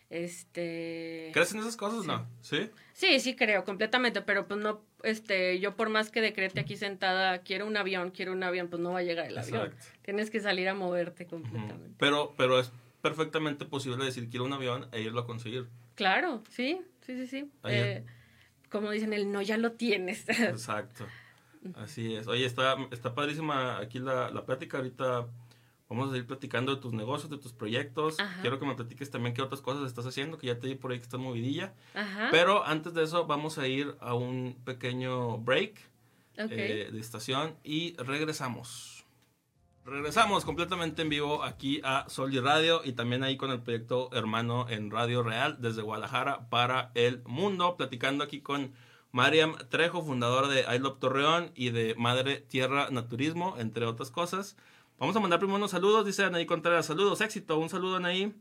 Este. 0.09 1.31
¿Crees 1.33 1.53
en 1.53 1.59
esas 1.59 1.75
cosas? 1.75 2.05
No. 2.05 2.25
¿Sí? 2.41 2.69
Sí, 2.93 3.19
sí 3.19 3.35
creo, 3.35 3.65
completamente, 3.65 4.21
pero 4.21 4.47
pues 4.47 4.59
no, 4.59 4.81
este, 5.03 5.59
yo 5.59 5.75
por 5.75 5.89
más 5.89 6.09
que 6.09 6.21
decrete 6.21 6.59
aquí 6.59 6.77
sentada, 6.77 7.39
quiero 7.39 7.67
un 7.67 7.75
avión, 7.77 8.11
quiero 8.11 8.31
un 8.31 8.41
avión, 8.41 8.69
pues 8.69 8.81
no 8.81 8.93
va 8.93 8.99
a 8.99 9.03
llegar 9.03 9.27
el 9.27 9.37
avión. 9.37 9.73
Tienes 10.01 10.31
que 10.31 10.39
salir 10.39 10.69
a 10.69 10.73
moverte 10.73 11.27
completamente. 11.27 11.95
Pero, 11.99 12.33
pero 12.37 12.59
es 12.59 12.71
perfectamente 13.01 13.65
posible 13.65 14.03
decir 14.03 14.29
quiero 14.29 14.45
un 14.45 14.53
avión 14.53 14.87
e 14.91 15.01
irlo 15.01 15.21
a 15.21 15.25
conseguir. 15.25 15.67
Claro, 15.95 16.41
sí, 16.49 16.81
sí, 17.05 17.15
sí, 17.17 17.27
sí. 17.27 17.51
Eh, 17.65 18.03
como 18.69 18.91
dicen, 18.91 19.13
el 19.13 19.31
no 19.31 19.41
ya 19.41 19.57
lo 19.57 19.73
tienes. 19.73 20.27
Exacto. 20.29 21.05
Así 21.75 22.15
es. 22.15 22.27
Oye, 22.27 22.45
está, 22.45 22.77
está 22.91 23.13
padrísima 23.13 23.79
aquí 23.79 23.99
la, 23.99 24.29
la 24.29 24.45
plática. 24.45 24.77
Ahorita 24.77 25.27
Vamos 25.89 26.09
a 26.09 26.11
seguir 26.11 26.27
platicando 26.27 26.75
de 26.75 26.81
tus 26.81 26.93
negocios, 26.93 27.29
de 27.29 27.37
tus 27.37 27.53
proyectos. 27.53 28.17
Quiero 28.41 28.59
que 28.59 28.65
me 28.65 28.75
platiques 28.75 29.09
también 29.09 29.33
qué 29.33 29.41
otras 29.41 29.61
cosas 29.61 29.87
estás 29.87 30.05
haciendo, 30.05 30.37
que 30.37 30.47
ya 30.47 30.59
te 30.59 30.67
di 30.67 30.75
por 30.75 30.91
ahí 30.91 30.97
que 30.97 31.03
estás 31.03 31.19
movidilla. 31.19 31.73
Pero 32.31 32.65
antes 32.65 32.93
de 32.93 33.03
eso, 33.03 33.25
vamos 33.25 33.57
a 33.57 33.67
ir 33.67 33.95
a 34.01 34.13
un 34.13 34.57
pequeño 34.65 35.37
break 35.37 35.79
eh, 36.35 36.89
de 36.91 36.99
estación 36.99 37.55
y 37.63 37.95
regresamos. 37.97 39.05
Regresamos 39.85 40.43
completamente 40.43 41.01
en 41.01 41.07
vivo 41.07 41.43
aquí 41.43 41.79
a 41.85 42.09
Sol 42.09 42.33
y 42.33 42.41
Radio 42.41 42.81
y 42.83 42.91
también 42.91 43.23
ahí 43.23 43.37
con 43.37 43.51
el 43.51 43.61
proyecto 43.61 44.09
hermano 44.11 44.67
en 44.69 44.91
Radio 44.91 45.23
Real 45.23 45.61
desde 45.61 45.81
Guadalajara 45.81 46.49
para 46.49 46.91
el 46.93 47.23
mundo, 47.25 47.77
platicando 47.77 48.25
aquí 48.25 48.41
con 48.41 48.73
Mariam 49.13 49.55
Trejo, 49.69 50.03
fundadora 50.03 50.49
de 50.49 50.65
I 50.75 50.79
Love 50.79 50.99
Torreón 50.99 51.51
y 51.55 51.69
de 51.69 51.95
Madre 51.95 52.41
Tierra 52.41 52.89
Naturismo, 52.91 53.55
entre 53.57 53.85
otras 53.85 54.11
cosas. 54.11 54.57
Vamos 54.99 55.15
a 55.15 55.19
mandar 55.19 55.39
primero 55.39 55.57
unos 55.57 55.71
saludos, 55.71 56.05
dice 56.05 56.23
Anaí 56.23 56.47
Contreras. 56.47 56.87
Saludos, 56.87 57.21
éxito. 57.21 57.59
Un 57.59 57.69
saludo, 57.69 57.97
Anaí. 57.97 58.33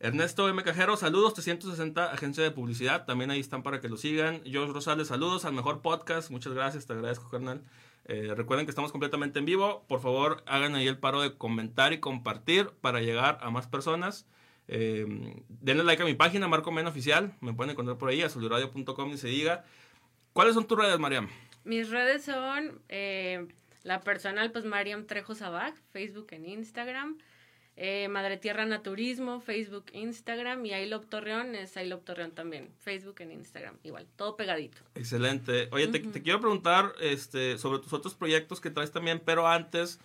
Ernesto 0.00 0.48
M. 0.48 0.60
Cajero, 0.64 0.96
saludos, 0.96 1.32
360 1.34 2.10
Agencia 2.10 2.42
de 2.42 2.50
Publicidad, 2.50 3.04
también 3.04 3.30
ahí 3.30 3.38
están 3.38 3.62
para 3.62 3.80
que 3.80 3.88
lo 3.88 3.96
sigan. 3.96 4.42
George 4.44 4.72
Rosales, 4.72 5.06
saludos 5.06 5.44
al 5.44 5.52
mejor 5.52 5.80
podcast, 5.80 6.28
muchas 6.32 6.54
gracias, 6.54 6.86
te 6.86 6.92
agradezco, 6.92 7.30
carnal. 7.30 7.62
Eh, 8.06 8.32
recuerden 8.34 8.66
que 8.66 8.70
estamos 8.70 8.90
completamente 8.90 9.38
en 9.38 9.44
vivo, 9.44 9.84
por 9.86 10.00
favor 10.00 10.42
hagan 10.46 10.74
ahí 10.74 10.88
el 10.88 10.98
paro 10.98 11.20
de 11.22 11.36
comentar 11.38 11.92
y 11.92 12.00
compartir 12.00 12.70
para 12.80 13.00
llegar 13.00 13.38
a 13.42 13.50
más 13.50 13.68
personas. 13.68 14.26
Eh, 14.66 15.06
denle 15.48 15.84
like 15.84 16.02
a 16.02 16.06
mi 16.06 16.14
página, 16.14 16.48
Marco 16.48 16.72
Men 16.72 16.88
Oficial, 16.88 17.36
me 17.40 17.52
pueden 17.52 17.70
encontrar 17.70 17.96
por 17.96 18.08
ahí, 18.08 18.22
a 18.22 18.28
soliradio.com 18.28 19.12
y 19.12 19.18
se 19.18 19.28
diga. 19.28 19.64
¿Cuáles 20.32 20.54
son 20.54 20.66
tus 20.66 20.76
redes, 20.76 20.98
Mariam? 20.98 21.28
Mis 21.62 21.90
redes 21.90 22.24
son 22.24 22.82
eh, 22.88 23.46
la 23.82 24.00
personal, 24.00 24.52
pues 24.52 24.64
Mariam 24.64 25.06
Trejo 25.06 25.34
Sabac, 25.34 25.74
Facebook 25.92 26.28
en 26.30 26.46
Instagram. 26.46 27.18
Eh, 27.74 28.08
Madre 28.08 28.36
Tierra 28.36 28.66
Naturismo, 28.66 29.40
Facebook, 29.40 29.86
Instagram. 29.92 30.64
Y 30.66 30.72
Ailop 30.72 31.06
Torreón 31.06 31.54
es 31.54 31.76
Ailop 31.76 32.04
Torreón 32.04 32.32
también, 32.32 32.70
Facebook 32.78 33.16
en 33.20 33.32
Instagram. 33.32 33.78
Igual, 33.82 34.06
todo 34.16 34.36
pegadito. 34.36 34.82
Excelente. 34.94 35.68
Oye, 35.72 35.88
te, 35.88 36.02
quiero 36.22 36.40
preguntar 36.40 36.92
este, 37.00 37.58
sobre 37.58 37.78
tus 37.78 37.92
otros 37.92 38.14
proyectos 38.14 38.60
que 38.60 38.70
traes 38.70 38.92
también, 38.92 39.22
pero 39.24 39.48
antes 39.48 39.98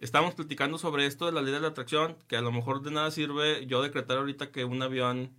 estábamos 0.00 0.34
platicando 0.34 0.76
sobre 0.76 1.06
esto 1.06 1.26
de 1.26 1.32
la 1.32 1.40
ley 1.40 1.52
de 1.52 1.60
la 1.60 1.68
atracción, 1.68 2.16
que 2.26 2.36
a 2.36 2.40
lo 2.40 2.50
mejor 2.50 2.82
de 2.82 2.90
nada 2.90 3.10
sirve 3.10 3.64
yo 3.66 3.80
decretar 3.80 4.18
ahorita 4.18 4.50
que 4.50 4.64
un 4.64 4.82
avión 4.82 5.30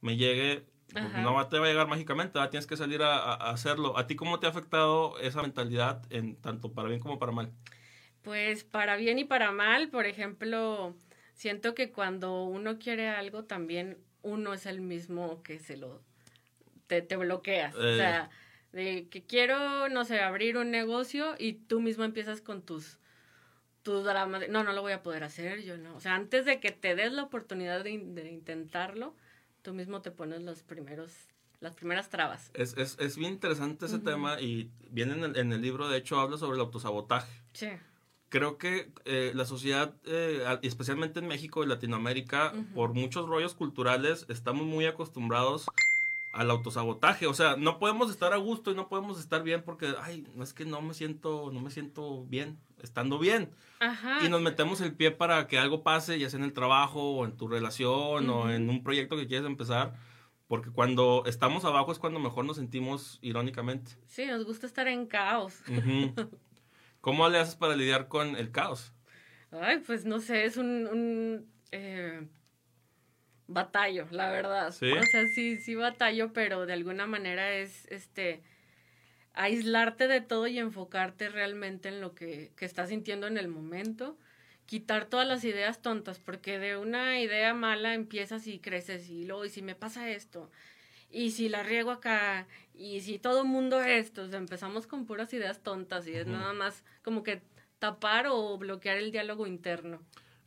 me 0.00 0.16
llegue 0.16 0.64
no 0.94 1.48
te 1.48 1.58
va 1.58 1.66
a 1.66 1.68
llegar 1.68 1.88
mágicamente, 1.88 2.38
tienes 2.50 2.66
que 2.66 2.76
salir 2.76 3.02
a, 3.02 3.34
hacerlo. 3.34 3.98
¿A 3.98 4.06
ti 4.06 4.16
cómo 4.16 4.40
te 4.40 4.46
ha 4.46 4.50
afectado 4.50 5.18
esa 5.20 5.42
mentalidad, 5.42 6.02
en 6.10 6.36
tanto 6.36 6.72
para 6.72 6.88
bien 6.88 7.00
como 7.00 7.18
para 7.18 7.32
mal? 7.32 7.52
Pues 8.22 8.64
para 8.64 8.96
bien 8.96 9.18
y 9.18 9.24
para 9.24 9.52
mal, 9.52 9.88
por 9.88 10.06
ejemplo, 10.06 10.94
siento 11.34 11.74
que 11.74 11.92
cuando 11.92 12.44
uno 12.44 12.78
quiere 12.78 13.08
algo, 13.08 13.44
también 13.44 13.98
uno 14.22 14.52
es 14.52 14.66
el 14.66 14.80
mismo 14.80 15.42
que 15.42 15.58
se 15.58 15.76
lo, 15.76 16.02
te, 16.86 17.00
bloqueas. 17.16 17.74
O 17.74 17.96
sea, 17.96 18.30
eh. 18.72 18.76
de 18.76 19.08
que 19.08 19.22
quiero, 19.24 19.88
no 19.88 20.04
sé, 20.04 20.20
abrir 20.20 20.56
un 20.56 20.70
negocio 20.70 21.34
y 21.38 21.54
tú 21.54 21.80
mismo 21.80 22.04
empiezas 22.04 22.40
con 22.40 22.62
tus 22.62 22.98
tus 23.82 24.04
dramas, 24.04 24.50
no, 24.50 24.64
no 24.64 24.72
lo 24.72 24.82
voy 24.82 24.92
a 24.92 25.02
poder 25.02 25.24
hacer, 25.24 25.62
yo 25.62 25.78
no. 25.78 25.96
O 25.96 26.00
sea, 26.00 26.14
antes 26.14 26.44
de 26.44 26.60
que 26.60 26.72
te 26.72 26.94
des 26.94 27.10
la 27.12 27.22
oportunidad 27.22 27.82
de, 27.82 27.98
de 27.98 28.30
intentarlo, 28.30 29.14
tú 29.62 29.74
mismo 29.74 30.02
te 30.02 30.10
pones 30.10 30.42
los 30.42 30.62
primeros, 30.62 31.12
las 31.60 31.74
primeras 31.74 32.08
trabas. 32.08 32.50
Es, 32.54 32.76
es, 32.76 32.96
es 32.98 33.16
bien 33.16 33.32
interesante 33.32 33.86
ese 33.86 33.98
tema 33.98 34.40
y 34.40 34.70
viene 34.90 35.14
en 35.14 35.24
el, 35.24 35.36
en 35.36 35.52
el, 35.52 35.60
libro, 35.60 35.88
de 35.88 35.98
hecho, 35.98 36.20
habla 36.20 36.38
sobre 36.38 36.56
el 36.56 36.60
autosabotaje. 36.60 37.42
Sí. 37.52 37.68
Creo 38.28 38.58
que 38.58 38.92
eh, 39.06 39.32
la 39.34 39.46
sociedad, 39.46 39.94
eh, 40.04 40.44
especialmente 40.62 41.20
en 41.20 41.28
México 41.28 41.64
y 41.64 41.66
Latinoamérica, 41.66 42.52
por 42.74 42.92
muchos 42.92 43.26
rollos 43.26 43.54
culturales, 43.54 44.26
estamos 44.28 44.66
muy 44.66 44.84
acostumbrados 44.84 45.66
al 46.34 46.50
autosabotaje. 46.50 47.26
O 47.26 47.32
sea, 47.32 47.56
no 47.56 47.78
podemos 47.78 48.10
estar 48.10 48.34
a 48.34 48.36
gusto 48.36 48.70
y 48.70 48.74
no 48.74 48.88
podemos 48.88 49.18
estar 49.18 49.42
bien 49.42 49.62
porque, 49.62 49.94
ay, 50.02 50.26
no 50.34 50.44
es 50.44 50.52
que 50.52 50.66
no 50.66 50.82
me 50.82 50.92
siento, 50.92 51.50
no 51.52 51.60
me 51.60 51.70
siento 51.70 52.26
bien, 52.26 52.58
estando 52.82 53.18
bien. 53.18 53.50
Ajá. 53.80 54.24
Y 54.24 54.28
nos 54.28 54.40
metemos 54.40 54.80
el 54.80 54.94
pie 54.94 55.10
para 55.10 55.46
que 55.46 55.58
algo 55.58 55.82
pase, 55.82 56.18
ya 56.18 56.28
sea 56.30 56.38
en 56.38 56.44
el 56.44 56.52
trabajo 56.52 57.12
o 57.12 57.24
en 57.24 57.36
tu 57.36 57.48
relación 57.48 58.28
o 58.28 58.50
en 58.50 58.68
un 58.70 58.82
proyecto 58.82 59.16
que 59.16 59.26
quieres 59.26 59.46
empezar. 59.46 59.94
Porque 60.46 60.70
cuando 60.70 61.24
estamos 61.26 61.64
abajo 61.64 61.92
es 61.92 61.98
cuando 61.98 62.18
mejor 62.18 62.44
nos 62.44 62.56
sentimos 62.56 63.18
irónicamente. 63.20 63.92
Sí, 64.06 64.26
nos 64.26 64.44
gusta 64.44 64.66
estar 64.66 64.88
en 64.88 65.06
caos. 65.06 65.62
¿Cómo 67.00 67.28
le 67.28 67.38
haces 67.38 67.54
para 67.54 67.76
lidiar 67.76 68.08
con 68.08 68.34
el 68.34 68.50
caos? 68.50 68.92
Ay, 69.50 69.82
pues 69.86 70.04
no 70.04 70.20
sé, 70.20 70.44
es 70.44 70.56
un, 70.56 70.86
un 70.86 71.52
eh, 71.70 72.26
batallo, 73.46 74.06
la 74.10 74.30
verdad. 74.30 74.72
¿Sí? 74.72 74.90
O 74.90 75.02
sea, 75.04 75.26
sí, 75.34 75.58
sí 75.58 75.74
batallo, 75.74 76.32
pero 76.32 76.66
de 76.66 76.72
alguna 76.72 77.06
manera 77.06 77.52
es 77.52 77.86
este 77.86 78.42
aislarte 79.38 80.08
de 80.08 80.20
todo 80.20 80.48
y 80.48 80.58
enfocarte 80.58 81.28
realmente 81.28 81.88
en 81.88 82.00
lo 82.00 82.14
que, 82.14 82.50
que 82.56 82.64
estás 82.64 82.88
sintiendo 82.88 83.28
en 83.28 83.38
el 83.38 83.46
momento. 83.46 84.18
Quitar 84.66 85.06
todas 85.06 85.26
las 85.26 85.44
ideas 85.44 85.80
tontas, 85.80 86.18
porque 86.18 86.58
de 86.58 86.76
una 86.76 87.20
idea 87.20 87.54
mala 87.54 87.94
empiezas 87.94 88.46
y 88.48 88.58
creces 88.58 89.08
y 89.08 89.24
luego, 89.24 89.44
y 89.44 89.48
si 89.48 89.62
me 89.62 89.76
pasa 89.76 90.10
esto, 90.10 90.50
y 91.08 91.30
si 91.30 91.48
la 91.48 91.62
riego 91.62 91.92
acá, 91.92 92.48
y 92.74 93.00
si 93.00 93.18
todo 93.18 93.44
mundo 93.44 93.80
esto, 93.80 94.24
empezamos 94.24 94.86
con 94.86 95.06
puras 95.06 95.32
ideas 95.32 95.62
tontas 95.62 96.06
y 96.06 96.14
es 96.14 96.26
nada 96.26 96.52
más 96.52 96.84
como 97.02 97.22
que 97.22 97.40
tapar 97.78 98.26
o 98.26 98.58
bloquear 98.58 98.98
el 98.98 99.12
diálogo 99.12 99.46
interno. 99.46 100.02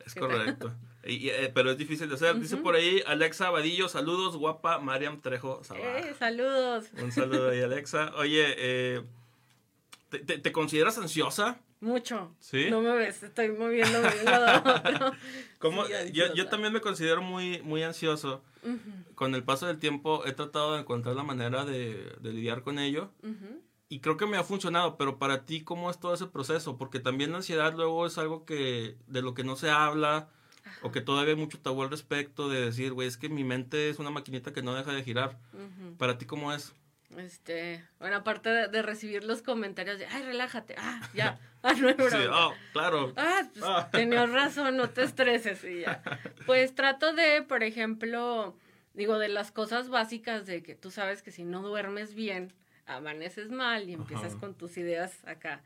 Es 0.06 0.14
correcto. 0.14 0.76
Eh, 1.04 1.52
pero 1.54 1.72
es 1.72 1.78
difícil 1.78 2.08
de 2.10 2.16
hacer. 2.16 2.40
Dice 2.40 2.58
por 2.58 2.76
ahí 2.76 3.02
Alexa 3.08 3.50
Vadillo, 3.50 3.90
saludos, 3.90 4.38
guapa 4.38 4.80
Mariam 4.80 5.20
Trejo 5.20 5.62
eh, 5.76 6.14
saludos. 6.18 6.86
Un 7.02 7.12
saludo 7.12 7.50
ahí, 7.50 7.62
Alexa. 7.62 8.12
Oye, 8.18 8.54
eh, 8.58 9.04
¿te, 10.10 10.52
consideras 10.52 10.98
ansiosa? 10.98 11.60
Mucho. 11.80 12.36
¿Sí? 12.40 12.70
No 12.70 12.82
me 12.82 12.96
ves, 12.96 13.24
estoy 13.24 13.50
moviendo 13.50 14.00
lado 14.24 15.14
yo, 16.14 16.34
yo, 16.36 16.48
también 16.48 16.72
me 16.72 16.82
considero 16.82 17.24
muy, 17.24 17.62
muy 17.64 17.82
ansioso. 17.82 18.44
Con 19.16 19.34
el 19.34 19.44
paso 19.44 19.66
del 19.66 19.80
tiempo 19.80 20.24
he 20.28 20.34
tratado 20.34 20.76
de 20.76 20.82
encontrar 20.82 21.16
la 21.16 21.24
manera 21.24 21.66
de, 21.66 22.16
lidiar 22.22 22.62
con 22.62 22.78
ello. 22.78 23.10
Y 23.90 24.00
creo 24.00 24.16
que 24.16 24.28
me 24.28 24.38
ha 24.38 24.44
funcionado, 24.44 24.96
pero 24.96 25.18
para 25.18 25.46
ti, 25.46 25.64
¿cómo 25.64 25.90
es 25.90 26.00
todo 26.00 26.14
ese 26.14 26.28
proceso? 26.28 26.78
Porque 26.78 27.00
también 27.00 27.32
la 27.32 27.38
ansiedad 27.38 27.74
luego 27.76 28.06
es 28.06 28.20
algo 28.20 28.46
que 28.46 28.96
de 29.08 29.22
lo 29.24 29.34
que 29.34 29.44
no 29.44 29.56
se 29.56 29.72
habla 29.72 30.30
o 30.82 30.92
que 30.92 31.02
todavía 31.02 31.34
hay 31.34 31.40
mucho 31.40 31.60
tabú 31.60 31.84
al 31.84 31.90
respecto 31.90 32.50
de 32.50 32.66
decir, 32.66 32.94
güey, 32.94 33.08
es 33.08 33.18
que 33.18 33.30
mi 33.30 33.44
mente 33.44 33.90
es 33.90 34.00
una 34.00 34.10
maquinita 34.10 34.54
que 34.54 34.62
no 34.62 34.76
deja 34.76 34.94
de 34.94 35.04
girar. 35.04 35.38
¿Para 35.98 36.18
ti 36.18 36.26
cómo 36.26 36.54
es? 36.54 36.74
Este, 37.18 37.84
bueno, 38.00 38.18
aparte 38.18 38.50
de, 38.70 38.82
recibir 38.82 39.24
los 39.24 39.42
comentarios 39.42 40.00
de, 40.00 40.06
ay, 40.06 40.24
relájate, 40.24 40.76
ah, 40.78 41.02
ya, 41.14 41.40
ah, 41.64 41.74
no 41.74 41.90
Sí, 41.90 42.18
oh, 42.32 42.54
claro. 42.74 43.14
Ah, 43.18 43.42
pues, 43.52 43.66
ah. 43.68 43.90
tenías 43.92 44.30
razón, 44.30 44.78
no 44.78 44.90
te 44.90 45.04
estreses 45.04 45.64
y 45.64 45.82
ya. 45.82 46.02
Pues 46.46 46.74
trato 46.74 47.14
de, 47.14 47.42
por 47.42 47.64
ejemplo, 47.64 48.56
digo, 48.94 49.20
de 49.20 49.28
las 49.28 49.52
cosas 49.52 49.90
básicas 49.90 50.46
de 50.46 50.64
que 50.64 50.76
tú 50.76 50.90
sabes 50.90 51.22
que 51.22 51.32
si 51.32 51.44
no 51.44 51.62
duermes 51.62 52.14
bien, 52.14 52.54
amaneces 52.86 53.52
mal 53.52 53.90
y 53.90 53.94
empiezas 53.94 54.36
con 54.36 54.56
tus 54.56 54.78
ideas 54.78 55.20
acá 55.26 55.62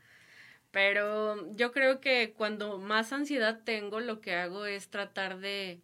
pero 0.76 1.50
yo 1.54 1.72
creo 1.72 2.02
que 2.02 2.34
cuando 2.36 2.76
más 2.76 3.10
ansiedad 3.10 3.62
tengo, 3.64 3.98
lo 4.00 4.20
que 4.20 4.34
hago 4.34 4.66
es 4.66 4.90
tratar 4.90 5.38
de, 5.38 5.80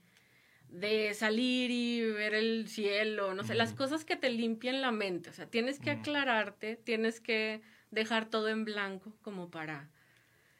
de 0.68 1.14
salir 1.14 1.70
y 1.70 2.02
ver 2.02 2.34
el 2.34 2.68
cielo, 2.68 3.32
no 3.32 3.42
sé, 3.42 3.54
las 3.54 3.72
cosas 3.72 4.04
que 4.04 4.16
te 4.16 4.28
limpian 4.28 4.82
la 4.82 4.92
mente. 4.92 5.30
O 5.30 5.32
sea, 5.32 5.46
tienes 5.46 5.78
que 5.78 5.92
aclararte, 5.92 6.76
tienes 6.76 7.20
que 7.20 7.62
dejar 7.90 8.26
todo 8.26 8.50
en 8.50 8.66
blanco 8.66 9.16
como 9.22 9.49
para 9.49 9.88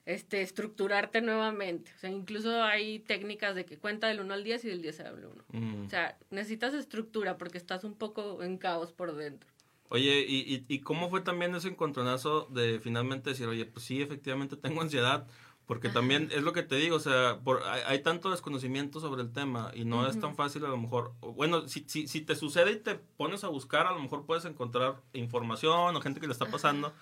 este, 0.07 0.41
estructurarte 0.41 1.21
nuevamente. 1.21 1.93
O 1.95 1.99
sea, 1.99 2.09
incluso 2.09 2.63
hay 2.63 3.01
técnicas 3.01 3.55
de 3.55 3.67
que 3.67 3.77
cuenta 3.77 4.09
del 4.09 4.21
1 4.21 4.33
al 4.33 4.45
10 4.45 4.65
y 4.65 4.69
del 4.69 4.81
10 4.81 5.01
al 5.01 5.27
1. 5.27 5.85
O 5.85 5.91
sea, 5.91 6.17
necesitas 6.31 6.73
estructura 6.73 7.37
porque 7.37 7.59
estás 7.59 7.85
un 7.85 7.99
poco 7.99 8.43
en 8.43 8.57
caos 8.57 8.95
por 8.95 9.15
dentro. 9.15 9.52
Oye, 9.93 10.25
¿y, 10.27 10.65
y, 10.69 10.79
cómo 10.79 11.11
fue 11.11 11.21
también 11.21 11.55
ese 11.55 11.69
encontronazo 11.69 12.47
de 12.51 12.81
finalmente 12.81 13.29
decir, 13.29 13.47
oye, 13.47 13.67
pues 13.67 13.85
sí, 13.85 14.01
efectivamente 14.01 14.57
tengo 14.57 14.81
ansiedad, 14.81 15.27
Porque 15.67 15.91
también 15.91 16.31
es 16.33 16.43
lo 16.43 16.55
que 16.55 16.63
te 16.63 16.77
digo, 16.77 16.97
o 16.97 17.01
sea, 17.01 17.41
por, 17.45 17.63
hay, 17.63 18.03
tanto 18.03 18.31
desconocimiento 18.31 19.01
sobre 19.01 19.21
el 19.21 19.33
tema 19.33 19.71
y 19.75 19.85
no 19.85 20.09
es 20.09 20.19
tan 20.19 20.35
fácil 20.35 20.65
a 20.65 20.69
lo 20.69 20.79
mejor. 20.79 21.13
Bueno, 21.21 21.69
si, 21.69 21.85
si, 21.87 22.09
si, 22.09 22.23
te 22.23 22.35
sucede 22.37 22.73
y 22.73 22.77
te 22.77 22.95
pones 22.95 23.45
a 23.45 23.49
buscar, 23.49 23.87
a 23.87 23.93
lo 23.93 24.01
mejor 24.01 24.25
puedes 24.25 24.47
encontrar 24.47 24.97
información 25.13 25.95
o 25.95 26.01
gente 26.01 26.21
que 26.21 26.27
le 26.27 26.33
está 26.33 26.47
pasando. 26.47 26.95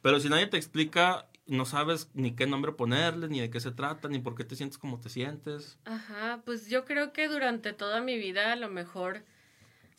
Pero 0.00 0.20
si 0.20 0.28
nadie 0.28 0.46
te 0.46 0.56
explica, 0.56 1.28
no 1.48 1.64
sabes 1.64 2.08
ni 2.14 2.36
qué 2.36 2.46
nombre 2.46 2.70
ponerle, 2.70 3.26
ni 3.26 3.40
de 3.40 3.50
qué 3.50 3.58
se 3.58 3.72
trata, 3.72 4.06
ni 4.08 4.20
por 4.20 4.36
qué 4.36 4.44
te 4.44 4.54
sientes 4.54 4.78
como 4.78 5.00
te 5.00 5.08
sientes. 5.08 5.76
Ajá, 5.86 6.40
pues 6.44 6.68
yo 6.68 6.84
creo 6.84 7.12
que 7.12 7.26
durante 7.26 7.72
toda 7.72 8.00
mi 8.00 8.16
vida 8.16 8.52
a 8.52 8.56
lo 8.56 8.68
mejor 8.68 9.24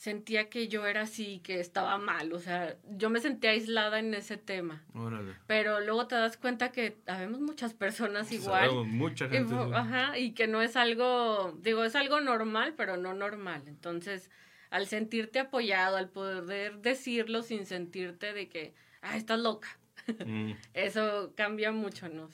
sentía 0.03 0.49
que 0.49 0.67
yo 0.67 0.85
era 0.85 1.03
así, 1.03 1.39
que 1.39 1.61
estaba 1.61 1.97
mal, 1.97 2.33
o 2.33 2.39
sea, 2.39 2.75
yo 2.89 3.09
me 3.09 3.21
sentía 3.21 3.51
aislada 3.51 3.99
en 3.99 4.13
ese 4.13 4.35
tema. 4.35 4.83
Órale. 4.93 5.33
Pero 5.47 5.79
luego 5.79 6.07
te 6.07 6.15
das 6.15 6.35
cuenta 6.35 6.73
que 6.73 6.97
habemos 7.07 7.39
muchas 7.39 7.73
personas 7.73 8.29
igual. 8.33 8.65
Sabemos, 8.65 8.87
mucha 8.87 9.29
gente. 9.29 9.55
Y, 9.55 9.73
ajá, 9.73 10.17
y 10.19 10.31
que 10.33 10.45
no 10.45 10.61
es 10.61 10.75
algo, 10.75 11.57
digo, 11.61 11.85
es 11.85 11.95
algo 11.95 12.19
normal, 12.19 12.73
pero 12.75 12.97
no 12.97 13.13
normal. 13.13 13.63
Entonces, 13.65 14.29
al 14.71 14.87
sentirte 14.87 15.39
apoyado, 15.39 15.95
al 15.95 16.09
poder 16.09 16.79
decirlo 16.79 17.41
sin 17.41 17.65
sentirte 17.65 18.33
de 18.33 18.49
que, 18.49 18.73
ah, 19.01 19.15
estás 19.15 19.39
loca. 19.39 19.79
Mm. 20.25 20.51
Eso 20.73 21.31
cambia 21.37 21.71
mucho, 21.71 22.09
¿no? 22.09 22.27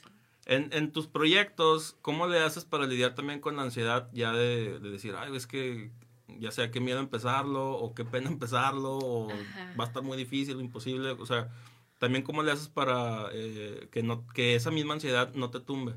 En, 0.48 0.74
en, 0.74 0.92
tus 0.92 1.06
proyectos, 1.06 1.96
¿cómo 2.02 2.26
le 2.26 2.40
haces 2.40 2.66
para 2.66 2.88
lidiar 2.88 3.14
también 3.14 3.40
con 3.40 3.58
la 3.58 3.62
ansiedad 3.62 4.10
ya 4.12 4.34
de, 4.34 4.80
de 4.80 4.90
decir, 4.90 5.14
ay, 5.16 5.36
es 5.36 5.46
que 5.46 5.92
ya 6.40 6.52
sea 6.52 6.72
qué 6.72 6.80
miedo 6.80 7.00
empezarlo 7.00 7.72
o 7.72 7.94
qué 7.94 8.06
pena 8.06 8.30
empezarlo 8.30 8.98
o 8.98 9.28
va 9.80 9.84
a 9.84 9.88
estar 9.88 10.04
muy 10.04 10.18
difícil 10.18 10.58
o 10.58 10.62
imposible, 10.62 11.12
o 11.12 11.26
sea, 11.26 11.50
también 11.98 12.24
cómo 12.24 12.44
le 12.44 12.52
haces 12.52 12.70
para 12.70 13.30
eh, 13.34 13.88
que 13.92 14.04
no 14.04 14.28
que 14.28 14.56
esa 14.56 14.72
misma 14.72 14.94
ansiedad 14.94 15.34
no 15.34 15.50
te 15.50 15.60
tumbe. 15.60 15.94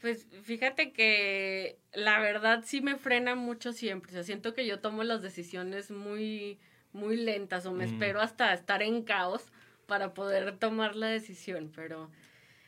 Pues 0.00 0.26
fíjate 0.42 0.92
que 0.92 1.78
la 1.94 2.20
verdad 2.20 2.62
sí 2.66 2.82
me 2.82 2.96
frena 2.96 3.34
mucho 3.34 3.72
siempre, 3.72 4.10
o 4.10 4.14
sea, 4.14 4.22
siento 4.22 4.54
que 4.54 4.66
yo 4.66 4.80
tomo 4.80 5.02
las 5.04 5.22
decisiones 5.22 5.90
muy 5.90 6.58
muy 6.92 7.16
lentas 7.16 7.66
o 7.66 7.72
me 7.72 7.86
mm. 7.86 7.94
espero 7.94 8.20
hasta 8.20 8.54
estar 8.54 8.82
en 8.82 9.02
caos 9.02 9.42
para 9.86 10.14
poder 10.14 10.58
tomar 10.58 10.96
la 10.96 11.08
decisión, 11.08 11.72
pero 11.74 12.10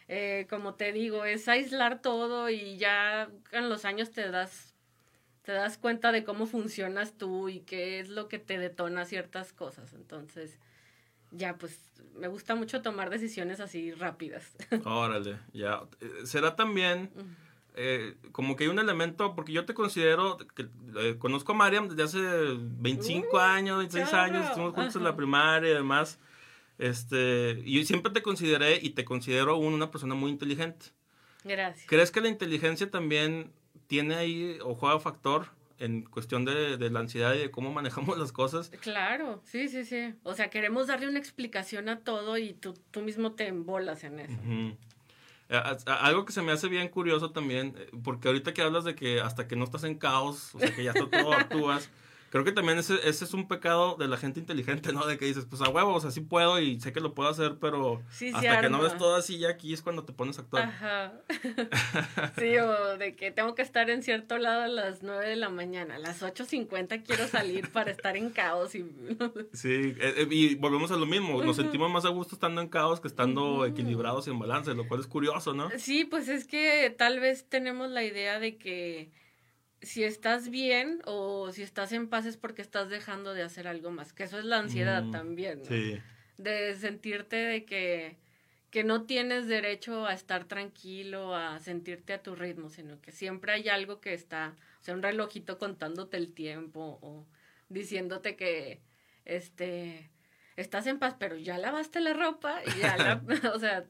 eh, 0.08 0.46
como 0.48 0.75
te 0.75 0.92
digo, 0.92 1.25
es 1.25 1.48
aislar 1.48 2.00
todo 2.00 2.50
y 2.50 2.76
ya 2.76 3.28
en 3.52 3.68
los 3.68 3.84
años 3.84 4.10
te 4.10 4.30
das 4.30 4.75
te 5.46 5.52
das 5.52 5.78
cuenta 5.78 6.10
de 6.10 6.24
cómo 6.24 6.46
funcionas 6.46 7.16
tú 7.16 7.48
y 7.48 7.60
qué 7.60 8.00
es 8.00 8.08
lo 8.08 8.26
que 8.26 8.40
te 8.40 8.58
detona 8.58 9.04
ciertas 9.04 9.52
cosas. 9.52 9.94
Entonces, 9.94 10.58
ya, 11.30 11.56
pues 11.56 11.80
me 12.16 12.26
gusta 12.26 12.56
mucho 12.56 12.82
tomar 12.82 13.10
decisiones 13.10 13.60
así 13.60 13.92
rápidas. 13.92 14.56
Órale, 14.84 15.38
ya. 15.52 15.82
Eh, 16.00 16.26
será 16.26 16.56
también 16.56 17.12
eh, 17.76 18.16
como 18.32 18.56
que 18.56 18.64
hay 18.64 18.70
un 18.70 18.80
elemento, 18.80 19.36
porque 19.36 19.52
yo 19.52 19.64
te 19.64 19.72
considero, 19.72 20.36
que 20.36 20.66
eh, 20.98 21.14
conozco 21.16 21.52
a 21.52 21.54
Mariam 21.54 21.88
desde 21.88 22.02
hace 22.02 22.56
25 22.58 23.38
años, 23.38 23.78
26 23.78 24.12
años, 24.14 24.46
estuvimos 24.46 24.74
juntos 24.74 24.96
en 24.96 25.04
la 25.04 25.14
primaria 25.14 25.70
y 25.70 25.74
demás. 25.74 26.18
Este, 26.76 27.62
y 27.64 27.84
siempre 27.84 28.10
te 28.12 28.20
consideré 28.20 28.80
y 28.82 28.90
te 28.90 29.04
considero 29.04 29.58
una 29.58 29.92
persona 29.92 30.16
muy 30.16 30.32
inteligente. 30.32 30.86
Gracias. 31.44 31.86
¿Crees 31.86 32.10
que 32.10 32.20
la 32.20 32.28
inteligencia 32.28 32.90
también 32.90 33.52
tiene 33.86 34.14
ahí 34.14 34.58
o 34.62 34.74
juega 34.74 34.98
factor 35.00 35.48
en 35.78 36.02
cuestión 36.02 36.44
de, 36.44 36.76
de, 36.76 36.90
la 36.90 37.00
ansiedad 37.00 37.34
y 37.34 37.38
de 37.38 37.50
cómo 37.50 37.72
manejamos 37.72 38.18
las 38.18 38.32
cosas. 38.32 38.70
Claro, 38.80 39.42
sí, 39.44 39.68
sí, 39.68 39.84
sí. 39.84 40.14
O 40.22 40.34
sea, 40.34 40.48
queremos 40.50 40.86
darle 40.86 41.08
una 41.08 41.18
explicación 41.18 41.88
a 41.88 42.00
todo 42.00 42.38
y 42.38 42.54
tú, 42.54 42.74
tú 42.90 43.02
mismo 43.02 43.32
te 43.32 43.46
embolas 43.46 44.04
en 44.04 44.20
eso. 44.20 44.38
algo 45.86 46.24
que 46.24 46.32
se 46.32 46.42
me 46.42 46.52
hace 46.52 46.68
bien 46.68 46.88
curioso 46.88 47.30
también, 47.30 47.74
eh, 47.76 47.90
porque 48.02 48.28
ahorita 48.28 48.54
que 48.54 48.62
hablas 48.62 48.84
de 48.84 48.94
que 48.94 49.20
hasta 49.20 49.46
que 49.46 49.56
no 49.56 49.64
estás 49.64 49.84
en 49.84 49.96
caos, 49.96 50.54
o 50.54 50.60
sea, 50.60 50.74
que 50.74 50.84
ya 50.84 50.92
todo 50.92 51.08
actúas, 51.32 51.90
creo 52.36 52.44
que 52.44 52.52
también 52.52 52.78
ese, 52.78 52.96
ese 53.08 53.24
es 53.24 53.32
un 53.32 53.48
pecado 53.48 53.96
de 53.96 54.08
la 54.08 54.18
gente 54.18 54.40
inteligente, 54.40 54.92
¿no? 54.92 55.06
De 55.06 55.16
que 55.16 55.24
dices, 55.24 55.46
pues 55.48 55.62
a 55.62 55.70
huevos, 55.70 56.04
así 56.04 56.20
puedo 56.20 56.60
y 56.60 56.78
sé 56.80 56.92
que 56.92 57.00
lo 57.00 57.14
puedo 57.14 57.30
hacer, 57.30 57.56
pero 57.58 58.02
hasta 58.34 58.60
que 58.60 58.68
no 58.68 58.80
ves 58.80 58.96
todo 58.98 59.16
así 59.16 59.38
ya 59.38 59.48
aquí 59.48 59.72
es 59.72 59.80
cuando 59.80 60.04
te 60.04 60.12
pones 60.12 60.38
a 60.38 60.42
actuar. 60.42 60.64
Ajá. 60.64 61.12
sí, 62.38 62.58
o 62.58 62.98
de 62.98 63.16
que 63.16 63.30
tengo 63.30 63.54
que 63.54 63.62
estar 63.62 63.88
en 63.88 64.02
cierto 64.02 64.36
lado 64.36 64.64
a 64.64 64.68
las 64.68 65.02
9 65.02 65.26
de 65.26 65.36
la 65.36 65.48
mañana, 65.48 65.94
a 65.94 65.98
las 65.98 66.22
8.50 66.22 67.02
quiero 67.04 67.26
salir 67.26 67.70
para 67.70 67.90
estar 67.90 68.16
en 68.18 68.28
caos 68.28 68.74
y... 68.74 68.82
sí, 69.54 69.94
eh, 69.98 70.14
eh, 70.18 70.28
y 70.30 70.56
volvemos 70.56 70.90
a 70.90 70.96
lo 70.96 71.06
mismo, 71.06 71.42
nos 71.42 71.56
sentimos 71.56 71.90
más 71.90 72.04
a 72.04 72.10
gusto 72.10 72.34
estando 72.34 72.60
en 72.60 72.68
caos 72.68 73.00
que 73.00 73.08
estando 73.08 73.64
equilibrados 73.64 74.26
y 74.26 74.30
en 74.30 74.38
balance, 74.38 74.75
lo 74.75 74.86
cual 74.86 75.00
es 75.00 75.06
curioso, 75.06 75.54
¿no? 75.54 75.70
Sí, 75.78 76.04
pues 76.04 76.28
es 76.28 76.46
que 76.46 76.94
tal 76.96 77.18
vez 77.18 77.49
tenemos 77.49 77.90
la 77.90 78.02
idea 78.04 78.38
de 78.38 78.58
que 78.58 79.10
si 79.82 80.04
estás 80.04 80.49
bien 80.49 81.00
o 81.04 81.52
si 81.52 81.62
estás 81.62 81.93
en 81.93 82.08
paz 82.08 82.26
es 82.26 82.36
porque 82.36 82.62
estás 82.62 82.89
dejando 82.89 83.34
de 83.34 83.43
hacer 83.43 83.69
algo 83.69 83.91
más, 83.91 84.12
que 84.12 84.25
eso 84.25 84.39
es 84.39 84.45
la 84.45 84.58
ansiedad 84.58 85.02
mm, 85.02 85.10
también, 85.10 85.65
Sí. 85.65 86.00
De 86.39 86.75
sentirte 86.75 87.36
de 87.36 87.65
que, 87.65 88.17
que 88.71 88.84
no 88.84 89.04
tienes 89.04 89.47
derecho 89.47 90.06
a 90.06 90.12
estar 90.12 90.45
tranquilo, 90.45 91.34
a 91.34 91.58
sentirte 91.60 92.12
a 92.12 92.23
tu 92.23 92.34
ritmo, 92.34 92.69
sino 92.69 93.00
que 93.00 93.10
siempre 93.10 93.52
hay 93.52 93.69
algo 93.71 94.00
que 94.00 94.12
está, 94.12 94.54
o 94.80 94.82
sea, 94.82 94.95
un 94.95 95.02
relojito 95.02 95.58
contándote 95.58 96.19
el 96.19 96.34
tiempo 96.34 96.99
o 97.00 97.26
diciéndote 97.71 98.36
que, 98.36 98.80
este, 99.25 100.10
estás 100.56 100.86
en 100.86 100.99
paz, 100.99 101.17
pero 101.19 101.36
ya 101.36 101.58
lavaste 101.58 102.00
la 102.00 102.12
ropa 102.12 102.60
y 102.65 102.80
ya 102.80 102.97
la, 102.97 103.23
o 103.54 103.58
sea, 103.58 103.84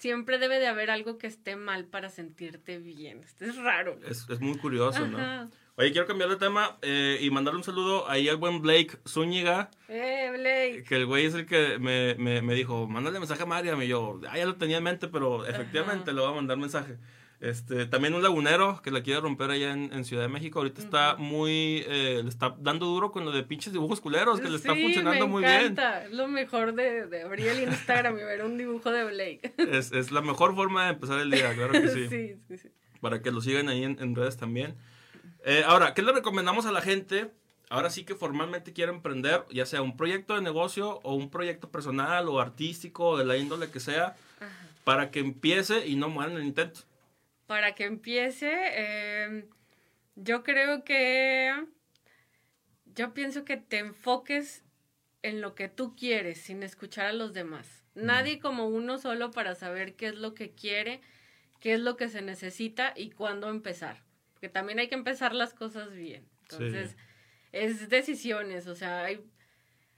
siempre 0.00 0.38
debe 0.38 0.58
de 0.58 0.66
haber 0.66 0.90
algo 0.90 1.18
que 1.18 1.26
esté 1.26 1.56
mal 1.56 1.84
para 1.84 2.08
sentirte 2.08 2.78
bien. 2.78 3.20
Esto 3.20 3.44
es 3.44 3.56
raro. 3.56 3.98
Es, 4.08 4.26
es, 4.30 4.40
muy 4.40 4.56
curioso, 4.56 5.06
¿no? 5.06 5.50
Oye, 5.76 5.92
quiero 5.92 6.06
cambiar 6.06 6.30
de 6.30 6.36
tema 6.36 6.78
eh, 6.80 7.18
y 7.20 7.30
mandarle 7.30 7.58
un 7.58 7.64
saludo 7.64 8.08
ahí 8.08 8.28
al 8.28 8.38
buen 8.38 8.62
Blake 8.62 8.98
Zúñiga. 9.06 9.70
Eh, 9.88 10.30
Blake. 10.32 10.84
Que 10.88 10.96
el 10.96 11.06
güey 11.06 11.26
es 11.26 11.34
el 11.34 11.44
que 11.44 11.78
me, 11.78 12.14
me, 12.14 12.40
me 12.40 12.54
dijo, 12.54 12.88
mándale 12.88 13.18
mensaje 13.18 13.42
a 13.42 13.46
Mariam. 13.46 13.80
Y 13.82 13.88
yo, 13.88 14.18
ah, 14.28 14.38
ya 14.38 14.46
lo 14.46 14.56
tenía 14.56 14.78
en 14.78 14.84
mente, 14.84 15.06
pero 15.08 15.46
efectivamente 15.46 16.12
le 16.14 16.20
voy 16.20 16.30
a 16.30 16.34
mandar 16.34 16.56
mensaje. 16.56 16.96
Este, 17.40 17.86
también 17.86 18.12
un 18.12 18.22
lagunero 18.22 18.82
que 18.82 18.90
la 18.90 19.02
quiere 19.02 19.20
romper 19.20 19.50
allá 19.50 19.72
en, 19.72 20.04
Ciudad 20.04 20.24
de 20.24 20.28
México. 20.28 20.58
Ahorita 20.58 20.82
está 20.82 21.16
muy. 21.16 21.82
Eh, 21.88 22.20
le 22.22 22.28
está 22.28 22.54
dando 22.58 22.84
duro 22.84 23.12
con 23.12 23.24
lo 23.24 23.32
de 23.32 23.42
pinches 23.42 23.72
dibujos 23.72 24.02
culeros, 24.02 24.40
que 24.40 24.50
le 24.50 24.56
está 24.56 24.74
funcionando 24.74 25.26
muy 25.26 25.42
bien. 25.42 25.74
Es 26.04 26.12
lo 26.12 26.28
mejor 26.28 26.74
de, 26.74 27.06
de, 27.06 27.22
abrir 27.22 27.48
el 27.48 27.62
Instagram 27.62 28.18
y 28.18 28.24
ver 28.24 28.44
un 28.44 28.58
dibujo 28.58 28.90
de 28.90 29.04
Blake. 29.04 29.54
Es, 29.70 29.92
es, 29.92 30.10
la 30.10 30.20
mejor 30.20 30.54
forma 30.54 30.84
de 30.84 30.90
empezar 30.90 31.18
el 31.20 31.30
día, 31.30 31.54
claro 31.54 31.72
que 31.72 31.88
sí. 31.88 32.08
sí, 32.10 32.34
sí, 32.48 32.58
sí. 32.58 32.68
Para 33.00 33.22
que 33.22 33.30
lo 33.30 33.40
sigan 33.40 33.68
ahí 33.68 33.84
en, 33.84 34.14
redes 34.14 34.36
también. 34.36 34.74
Eh, 35.44 35.62
ahora, 35.66 35.94
¿qué 35.94 36.02
le 36.02 36.12
recomendamos 36.12 36.66
a 36.66 36.72
la 36.72 36.82
gente? 36.82 37.30
Ahora 37.70 37.88
sí 37.88 38.04
que 38.04 38.14
formalmente 38.14 38.74
quiere 38.74 38.92
emprender, 38.92 39.44
ya 39.50 39.64
sea 39.64 39.80
un 39.80 39.96
proyecto 39.96 40.34
de 40.34 40.42
negocio 40.42 41.00
o 41.04 41.14
un 41.14 41.30
proyecto 41.30 41.70
personal 41.70 42.28
o 42.28 42.40
artístico, 42.40 43.16
de 43.16 43.24
la 43.24 43.38
índole 43.38 43.70
que 43.70 43.80
sea, 43.80 44.16
para 44.84 45.10
que 45.10 45.20
empiece 45.20 45.86
y 45.86 45.96
no 45.96 46.10
muera 46.10 46.32
en 46.32 46.38
el 46.38 46.44
intento 46.44 46.80
para 47.50 47.74
que 47.74 47.82
empiece, 47.82 49.24
em, 49.24 49.48
yo 50.14 50.44
creo 50.44 50.84
que, 50.84 51.52
yo 52.94 53.12
pienso 53.12 53.44
que 53.44 53.56
te 53.56 53.78
enfoques 53.78 54.64
en 55.22 55.40
lo 55.40 55.56
que 55.56 55.68
tú 55.68 55.96
quieres 55.96 56.40
sin 56.40 56.62
escuchar 56.62 57.06
a 57.06 57.12
los 57.12 57.32
demás. 57.32 57.82
Mm. 57.96 58.06
Nadie 58.06 58.38
como 58.38 58.68
uno 58.68 58.98
solo 58.98 59.32
para 59.32 59.56
saber 59.56 59.96
qué 59.96 60.06
es 60.06 60.14
lo 60.14 60.32
que 60.32 60.52
quiere, 60.52 61.00
qué 61.58 61.72
es 61.72 61.80
lo 61.80 61.96
que 61.96 62.08
se 62.08 62.22
necesita 62.22 62.94
y 62.94 63.10
cuándo 63.10 63.48
empezar. 63.48 64.04
Porque 64.34 64.48
también 64.48 64.78
hay 64.78 64.86
que 64.86 64.94
empezar 64.94 65.34
las 65.34 65.52
cosas 65.52 65.92
bien. 65.92 66.28
Entonces, 66.42 66.96
es 67.50 67.88
decisiones, 67.88 68.68
o 68.68 68.76
sea, 68.76 69.02
hay, 69.02 69.24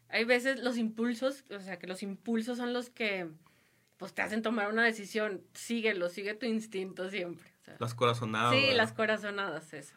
hay 0.08 0.24
veces 0.24 0.58
los 0.60 0.78
impulsos, 0.78 1.44
o 1.50 1.60
sea, 1.60 1.78
que 1.78 1.86
los 1.86 2.02
impulsos 2.02 2.56
son 2.56 2.72
los 2.72 2.88
que 2.88 3.28
pues 4.02 4.14
te 4.14 4.22
hacen 4.22 4.42
tomar 4.42 4.68
una 4.68 4.82
decisión, 4.82 5.42
síguelo, 5.54 6.08
sigue 6.08 6.34
tu 6.34 6.44
instinto 6.44 7.08
siempre. 7.08 7.48
las 7.78 7.94
corazonadas. 7.94 8.52
Sí, 8.52 8.74
las 8.74 8.92
corazonadas, 8.92 9.72
eso. 9.72 9.94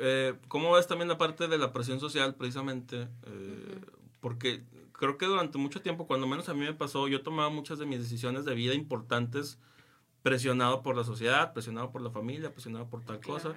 Eh, 0.00 0.34
¿Cómo 0.48 0.72
ves 0.72 0.88
también 0.88 1.06
la 1.06 1.16
parte 1.16 1.46
de 1.46 1.56
la 1.56 1.72
presión 1.72 2.00
social, 2.00 2.34
precisamente? 2.34 3.06
Eh, 3.26 3.80
porque 4.18 4.64
creo 4.90 5.16
que 5.16 5.26
durante 5.26 5.58
mucho 5.58 5.80
tiempo, 5.80 6.08
cuando 6.08 6.26
menos 6.26 6.48
a 6.48 6.54
mí 6.54 6.62
me 6.62 6.74
pasó, 6.74 7.06
yo 7.06 7.22
tomaba 7.22 7.50
muchas 7.50 7.78
de 7.78 7.86
mis 7.86 8.00
decisiones 8.00 8.44
de 8.44 8.56
vida 8.56 8.74
importantes 8.74 9.60
presionado 10.22 10.82
por 10.82 10.96
la 10.96 11.04
sociedad, 11.04 11.52
presionado 11.52 11.90
por 11.90 12.02
la 12.02 12.10
familia, 12.10 12.52
presionado 12.52 12.88
por 12.88 13.04
tal 13.04 13.20
cosa. 13.20 13.54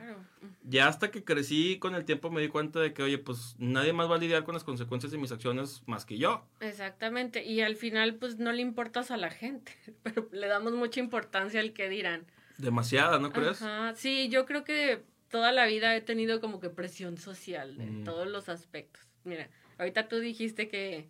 Ya 0.63 0.88
hasta 0.88 1.12
que 1.12 1.23
crecí 1.23 1.78
con 1.80 1.95
el 1.95 2.06
tiempo 2.06 2.30
me 2.32 2.41
di 2.41 2.47
cuenta 2.47 2.80
de 2.80 2.93
que, 2.93 3.04
oye, 3.04 3.17
pues 3.17 3.56
nadie 3.58 3.93
más 3.93 4.10
va 4.10 4.15
a 4.15 4.19
lidiar 4.19 4.43
con 4.43 4.54
las 4.54 4.63
consecuencias 4.63 5.12
de 5.12 5.17
mis 5.17 5.32
acciones 5.32 5.84
más 5.88 6.06
que 6.06 6.17
yo. 6.17 6.45
Exactamente, 6.62 7.43
y 7.43 7.62
al 7.62 7.76
final 7.76 8.15
pues 8.15 8.38
no 8.38 8.52
le 8.52 8.62
importas 8.62 9.12
a 9.12 9.17
la 9.17 9.30
gente, 9.30 9.73
pero 10.04 10.30
le 10.32 10.47
damos 10.47 10.73
mucha 10.73 10.99
importancia 10.99 11.60
al 11.60 11.73
que 11.73 11.89
dirán. 11.89 12.26
Demasiada, 12.58 13.19
¿no 13.19 13.32
crees? 13.32 13.63
Sí, 13.95 14.30
yo 14.30 14.45
creo 14.45 14.63
que 14.63 15.04
toda 15.30 15.52
la 15.52 15.65
vida 15.65 15.95
he 15.95 16.02
tenido 16.02 16.39
como 16.39 16.60
que 16.60 16.69
presión 16.69 17.17
social 17.17 17.80
en 17.82 18.02
mm. 18.02 18.04
todos 18.04 18.28
los 18.28 18.47
aspectos. 18.47 19.02
Mira, 19.23 19.49
ahorita 19.80 20.08
tú 20.08 20.19
dijiste 20.19 20.69
que 20.69 21.10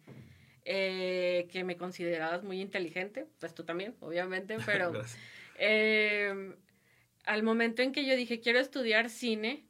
eh, 0.65 1.47
que 1.51 1.65
me 1.65 1.75
considerabas 1.75 2.43
muy 2.43 2.61
inteligente, 2.61 3.27
pues 3.39 3.53
tú 3.53 3.65
también, 3.65 3.95
obviamente, 3.99 4.57
pero 4.65 4.93
Em, 5.55 6.55
al 7.25 7.43
momento 7.43 7.81
en 7.81 7.91
que 7.91 8.05
yo 8.05 8.15
dije, 8.15 8.39
quiero 8.39 8.59
estudiar 8.59 9.09
cine, 9.09 9.65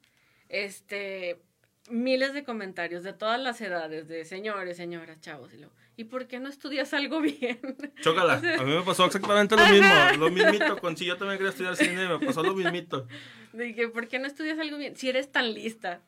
este, 0.48 1.40
miles 1.88 2.32
de 2.32 2.44
comentarios 2.44 3.02
de 3.02 3.12
todas 3.12 3.40
las 3.40 3.60
edades, 3.60 4.08
de 4.08 4.24
señores, 4.24 4.76
señoras, 4.76 5.20
chavos, 5.20 5.52
y 5.52 5.58
luego, 5.58 5.74
¿y 5.96 6.04
por 6.04 6.26
qué 6.26 6.40
no 6.40 6.48
estudias 6.48 6.94
algo 6.94 7.20
bien? 7.20 7.60
Chócala, 8.00 8.34
a 8.34 8.64
mí 8.64 8.72
me 8.72 8.82
pasó 8.82 9.06
exactamente 9.06 9.56
lo 9.56 9.66
mismo, 9.66 9.94
lo 10.18 10.30
mismito, 10.30 10.76
con 10.80 10.96
si 10.96 11.04
yo 11.04 11.16
también 11.16 11.38
quería 11.38 11.50
estudiar 11.50 11.76
cine, 11.76 12.08
me 12.08 12.24
pasó 12.24 12.42
lo 12.42 12.54
mismito. 12.54 13.06
Dije, 13.52 13.88
¿por 13.88 14.08
qué 14.08 14.18
no 14.18 14.26
estudias 14.26 14.58
algo 14.58 14.78
bien? 14.78 14.96
Si 14.96 15.08
eres 15.08 15.30
tan 15.30 15.52
lista, 15.52 16.02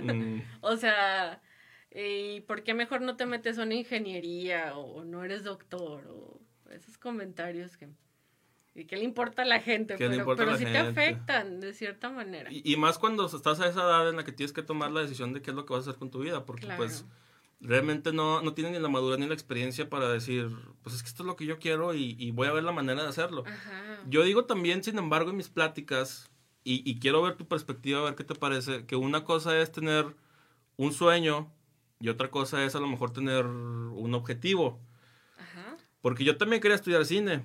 mm. 0.00 0.40
o 0.60 0.76
sea, 0.76 1.40
¿y 1.90 2.40
por 2.42 2.62
qué 2.64 2.74
mejor 2.74 3.00
no 3.00 3.16
te 3.16 3.26
metes 3.26 3.58
a 3.58 3.62
una 3.62 3.74
ingeniería 3.74 4.76
o 4.76 5.04
no 5.04 5.24
eres 5.24 5.44
doctor? 5.44 6.06
O 6.08 6.40
esos 6.70 6.98
comentarios 6.98 7.76
que... 7.76 7.88
¿Y 8.74 8.86
qué 8.86 8.96
le 8.96 9.04
importa 9.04 9.42
a 9.42 9.44
la 9.44 9.60
gente? 9.60 9.96
Pero, 9.98 10.34
pero 10.34 10.56
sí 10.56 10.64
te 10.64 10.78
afectan 10.78 11.60
de 11.60 11.74
cierta 11.74 12.08
manera. 12.08 12.48
Y, 12.50 12.76
más 12.76 12.98
cuando 12.98 13.26
estás 13.26 13.60
a 13.60 13.68
esa 13.68 13.82
edad 13.82 14.08
en 14.08 14.16
la 14.16 14.24
que 14.24 14.32
tienes 14.32 14.52
que 14.52 14.62
tomar 14.62 14.90
la 14.90 15.02
decisión 15.02 15.34
de 15.34 15.42
qué 15.42 15.50
es 15.50 15.56
lo 15.56 15.66
que 15.66 15.74
vas 15.74 15.86
a 15.86 15.90
hacer 15.90 15.98
con 15.98 16.10
tu 16.10 16.20
vida, 16.20 16.46
porque 16.46 16.66
pues 16.76 17.04
realmente 17.60 18.12
no, 18.12 18.40
no 18.40 18.54
tienes 18.54 18.72
ni 18.72 18.78
la 18.78 18.88
madurez 18.88 19.18
ni 19.18 19.26
la 19.26 19.34
experiencia 19.34 19.90
para 19.90 20.08
decir, 20.08 20.48
pues 20.82 20.96
es 20.96 21.02
que 21.02 21.08
esto 21.08 21.22
es 21.22 21.26
lo 21.26 21.36
que 21.36 21.44
yo 21.44 21.58
quiero 21.58 21.94
y, 21.94 22.30
voy 22.30 22.48
a 22.48 22.52
ver 22.52 22.64
la 22.64 22.72
manera 22.72 23.02
de 23.02 23.08
hacerlo. 23.08 23.44
Yo 24.08 24.22
digo 24.24 24.46
también, 24.46 24.82
sin 24.82 24.96
embargo, 24.96 25.30
en 25.30 25.36
mis 25.36 25.50
pláticas, 25.50 26.30
y, 26.64 26.88
y 26.90 26.98
quiero 26.98 27.20
ver 27.20 27.36
tu 27.36 27.46
perspectiva, 27.46 28.00
a 28.00 28.04
ver 28.04 28.14
qué 28.14 28.24
te 28.24 28.34
parece, 28.34 28.86
que 28.86 28.96
una 28.96 29.24
cosa 29.24 29.58
es 29.60 29.70
tener 29.70 30.16
un 30.76 30.94
sueño 30.94 31.52
y 32.00 32.08
otra 32.08 32.30
cosa 32.30 32.64
es 32.64 32.74
a 32.74 32.80
lo 32.80 32.88
mejor 32.88 33.12
tener 33.12 33.44
un 33.44 34.14
objetivo. 34.14 34.80
Porque 36.00 36.24
yo 36.24 36.36
también 36.36 36.60
quería 36.60 36.74
estudiar 36.74 37.04
cine 37.04 37.44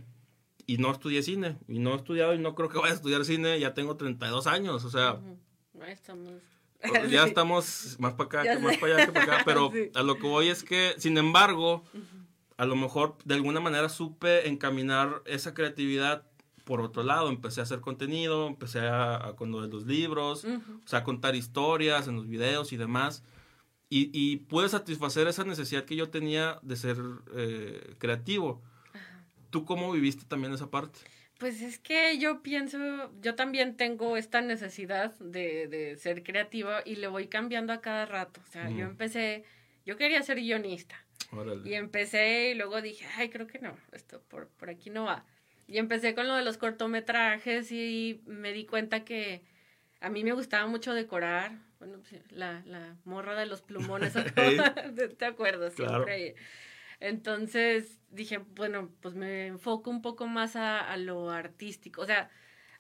y 0.67 0.77
no 0.77 0.91
estudié 0.91 1.23
cine. 1.23 1.57
Y 1.67 1.79
no 1.79 1.93
he 1.93 1.95
estudiado 1.95 2.35
y 2.35 2.39
no 2.39 2.53
creo 2.53 2.69
que 2.69 2.77
vaya 2.77 2.91
a 2.91 2.95
estudiar 2.95 3.25
cine. 3.25 3.59
Ya 3.59 3.73
tengo 3.73 3.95
32 3.95 4.45
años, 4.45 4.83
o 4.83 4.91
sea. 4.91 5.19
Ya 7.09 7.23
estamos 7.25 7.95
más 7.99 8.13
para 8.13 8.25
acá 8.25 8.43
que 8.43 8.59
más 8.59 8.77
para 8.77 8.95
allá 8.95 9.05
que 9.07 9.11
para 9.13 9.25
acá. 9.25 9.43
Pero 9.45 9.71
a 9.95 10.03
lo 10.03 10.15
que 10.17 10.27
voy 10.27 10.49
es 10.49 10.63
que, 10.63 10.93
sin 10.97 11.17
embargo, 11.17 11.83
a 12.57 12.65
lo 12.65 12.75
mejor 12.75 13.17
de 13.23 13.35
alguna 13.35 13.61
manera 13.61 13.87
supe 13.89 14.47
encaminar 14.49 15.23
esa 15.25 15.53
creatividad 15.53 16.27
por 16.65 16.81
otro 16.81 17.01
lado. 17.01 17.29
Empecé 17.29 17.61
a 17.61 17.63
hacer 17.63 17.79
contenido, 17.79 18.47
empecé 18.47 18.81
a, 18.81 19.33
con 19.37 19.51
lo 19.51 19.61
de 19.61 19.69
los 19.69 19.85
libros, 19.85 20.43
o 20.43 20.87
sea, 20.87 20.99
a 20.99 21.03
contar 21.05 21.33
historias 21.35 22.09
en 22.09 22.17
los 22.17 22.27
videos 22.27 22.73
y 22.73 22.77
demás. 22.77 23.23
Y, 23.89 24.09
y 24.11 24.35
pude 24.35 24.67
satisfacer 24.67 25.27
esa 25.29 25.45
necesidad 25.45 25.85
que 25.85 25.95
yo 25.95 26.09
tenía 26.09 26.59
de 26.61 26.75
ser 26.75 26.97
eh, 27.33 27.95
creativo. 27.99 28.61
¿Tú 29.49 29.65
cómo 29.65 29.91
viviste 29.91 30.25
también 30.25 30.53
esa 30.53 30.69
parte? 30.69 30.99
Pues 31.37 31.61
es 31.61 31.77
que 31.77 32.17
yo 32.17 32.41
pienso, 32.41 32.79
yo 33.21 33.35
también 33.35 33.77
tengo 33.77 34.17
esta 34.17 34.41
necesidad 34.41 35.13
de, 35.19 35.67
de 35.67 35.95
ser 35.97 36.23
creativa 36.23 36.81
y 36.83 36.95
le 36.95 37.07
voy 37.07 37.27
cambiando 37.27 37.73
a 37.73 37.81
cada 37.81 38.05
rato. 38.07 38.41
O 38.47 38.51
sea, 38.51 38.69
yo 38.71 38.85
empecé, 38.85 39.43
yo 39.85 39.97
quería 39.97 40.23
ser 40.23 40.37
guionista. 40.37 41.05
Y 41.65 41.73
empecé 41.73 42.51
y 42.51 42.55
luego 42.55 42.81
dije, 42.81 43.05
ay, 43.17 43.29
creo 43.29 43.47
que 43.47 43.59
no, 43.59 43.77
esto 43.91 44.21
por, 44.29 44.47
por 44.47 44.69
aquí 44.69 44.89
no 44.89 45.05
va. 45.05 45.25
Y 45.67 45.77
empecé 45.77 46.15
con 46.15 46.27
lo 46.27 46.35
de 46.35 46.43
los 46.43 46.57
cortometrajes 46.57 47.71
y 47.71 48.21
me 48.25 48.53
di 48.53 48.65
cuenta 48.65 49.03
que 49.03 49.43
a 49.99 50.09
mí 50.09 50.23
me 50.23 50.31
gustaba 50.31 50.65
mucho 50.67 50.93
decorar. 50.93 51.51
Bueno, 51.79 51.99
pues, 51.99 52.21
la, 52.31 52.63
la 52.65 52.95
morra 53.03 53.35
de 53.35 53.45
los 53.45 53.61
plumones, 53.61 54.13
¿te 55.17 55.25
acuerdas? 55.25 55.73
Siempre. 55.75 56.35
Entonces 56.99 57.99
dije, 58.09 58.39
bueno, 58.55 58.89
pues 59.01 59.15
me 59.15 59.47
enfoco 59.47 59.89
un 59.89 60.01
poco 60.01 60.27
más 60.27 60.55
a, 60.55 60.95
lo 60.97 61.29
artístico. 61.29 62.01
O 62.01 62.05
sea, 62.05 62.29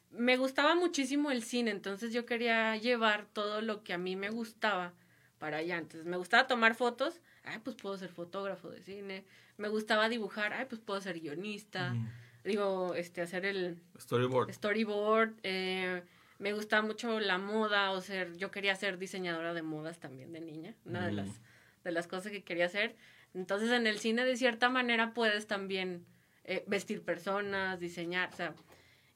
me 0.09 0.37
gustaba 0.37 0.75
muchísimo 0.75 1.31
el 1.31 1.43
cine, 1.43 1.71
entonces 1.71 2.13
yo 2.13 2.25
quería 2.25 2.75
llevar 2.77 3.27
todo 3.33 3.61
lo 3.61 3.83
que 3.83 3.93
a 3.93 3.97
mí 3.97 4.15
me 4.15 4.29
gustaba 4.29 4.93
para 5.37 5.57
allá. 5.57 5.77
Entonces 5.77 6.05
me 6.07 6.17
gustaba 6.17 6.47
tomar 6.47 6.75
fotos, 6.75 7.21
ay, 7.43 7.59
pues 7.63 7.75
puedo 7.75 7.97
ser 7.97 8.09
fotógrafo 8.09 8.69
de 8.69 8.81
cine. 8.81 9.25
Me 9.57 9.69
gustaba 9.69 10.09
dibujar, 10.09 10.53
ay, 10.53 10.65
pues 10.67 10.81
puedo 10.81 10.99
ser 11.01 11.19
guionista. 11.19 11.95
Digo, 12.43 12.93
este, 12.95 13.21
hacer 13.21 13.45
el 13.45 13.81
storyboard. 13.99 14.53
Storyboard. 14.53 15.33
Eh, 15.43 16.01
me 16.39 16.53
gustaba 16.53 16.85
mucho 16.85 17.19
la 17.19 17.37
moda, 17.37 17.91
o 17.91 18.01
ser, 18.01 18.37
yo 18.37 18.51
quería 18.51 18.75
ser 18.75 18.97
diseñadora 18.97 19.53
de 19.53 19.63
modas 19.63 19.99
también 19.99 20.31
de 20.31 20.39
niña, 20.39 20.75
una 20.85 21.05
de 21.05 21.11
las 21.11 21.41
de 21.83 21.91
las 21.91 22.07
cosas 22.07 22.31
que 22.31 22.43
quería 22.43 22.65
hacer. 22.65 22.95
Entonces 23.33 23.71
en 23.71 23.87
el 23.87 23.99
cine 23.99 24.25
de 24.25 24.37
cierta 24.37 24.69
manera 24.69 25.13
puedes 25.13 25.47
también 25.47 26.05
eh, 26.43 26.63
vestir 26.67 27.03
personas, 27.03 27.79
diseñar, 27.79 28.29
o 28.33 28.35
sea, 28.35 28.55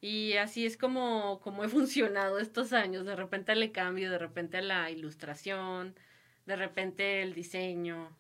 y 0.01 0.33
así 0.33 0.65
es 0.65 0.77
como, 0.77 1.39
como 1.41 1.63
he 1.63 1.69
funcionado 1.69 2.39
estos 2.39 2.73
años. 2.73 3.05
De 3.05 3.15
repente 3.15 3.55
le 3.55 3.71
cambio, 3.71 4.11
de 4.11 4.17
repente 4.17 4.61
la 4.61 4.89
ilustración, 4.89 5.95
de 6.45 6.55
repente 6.55 7.21
el 7.21 7.33
diseño 7.33 8.17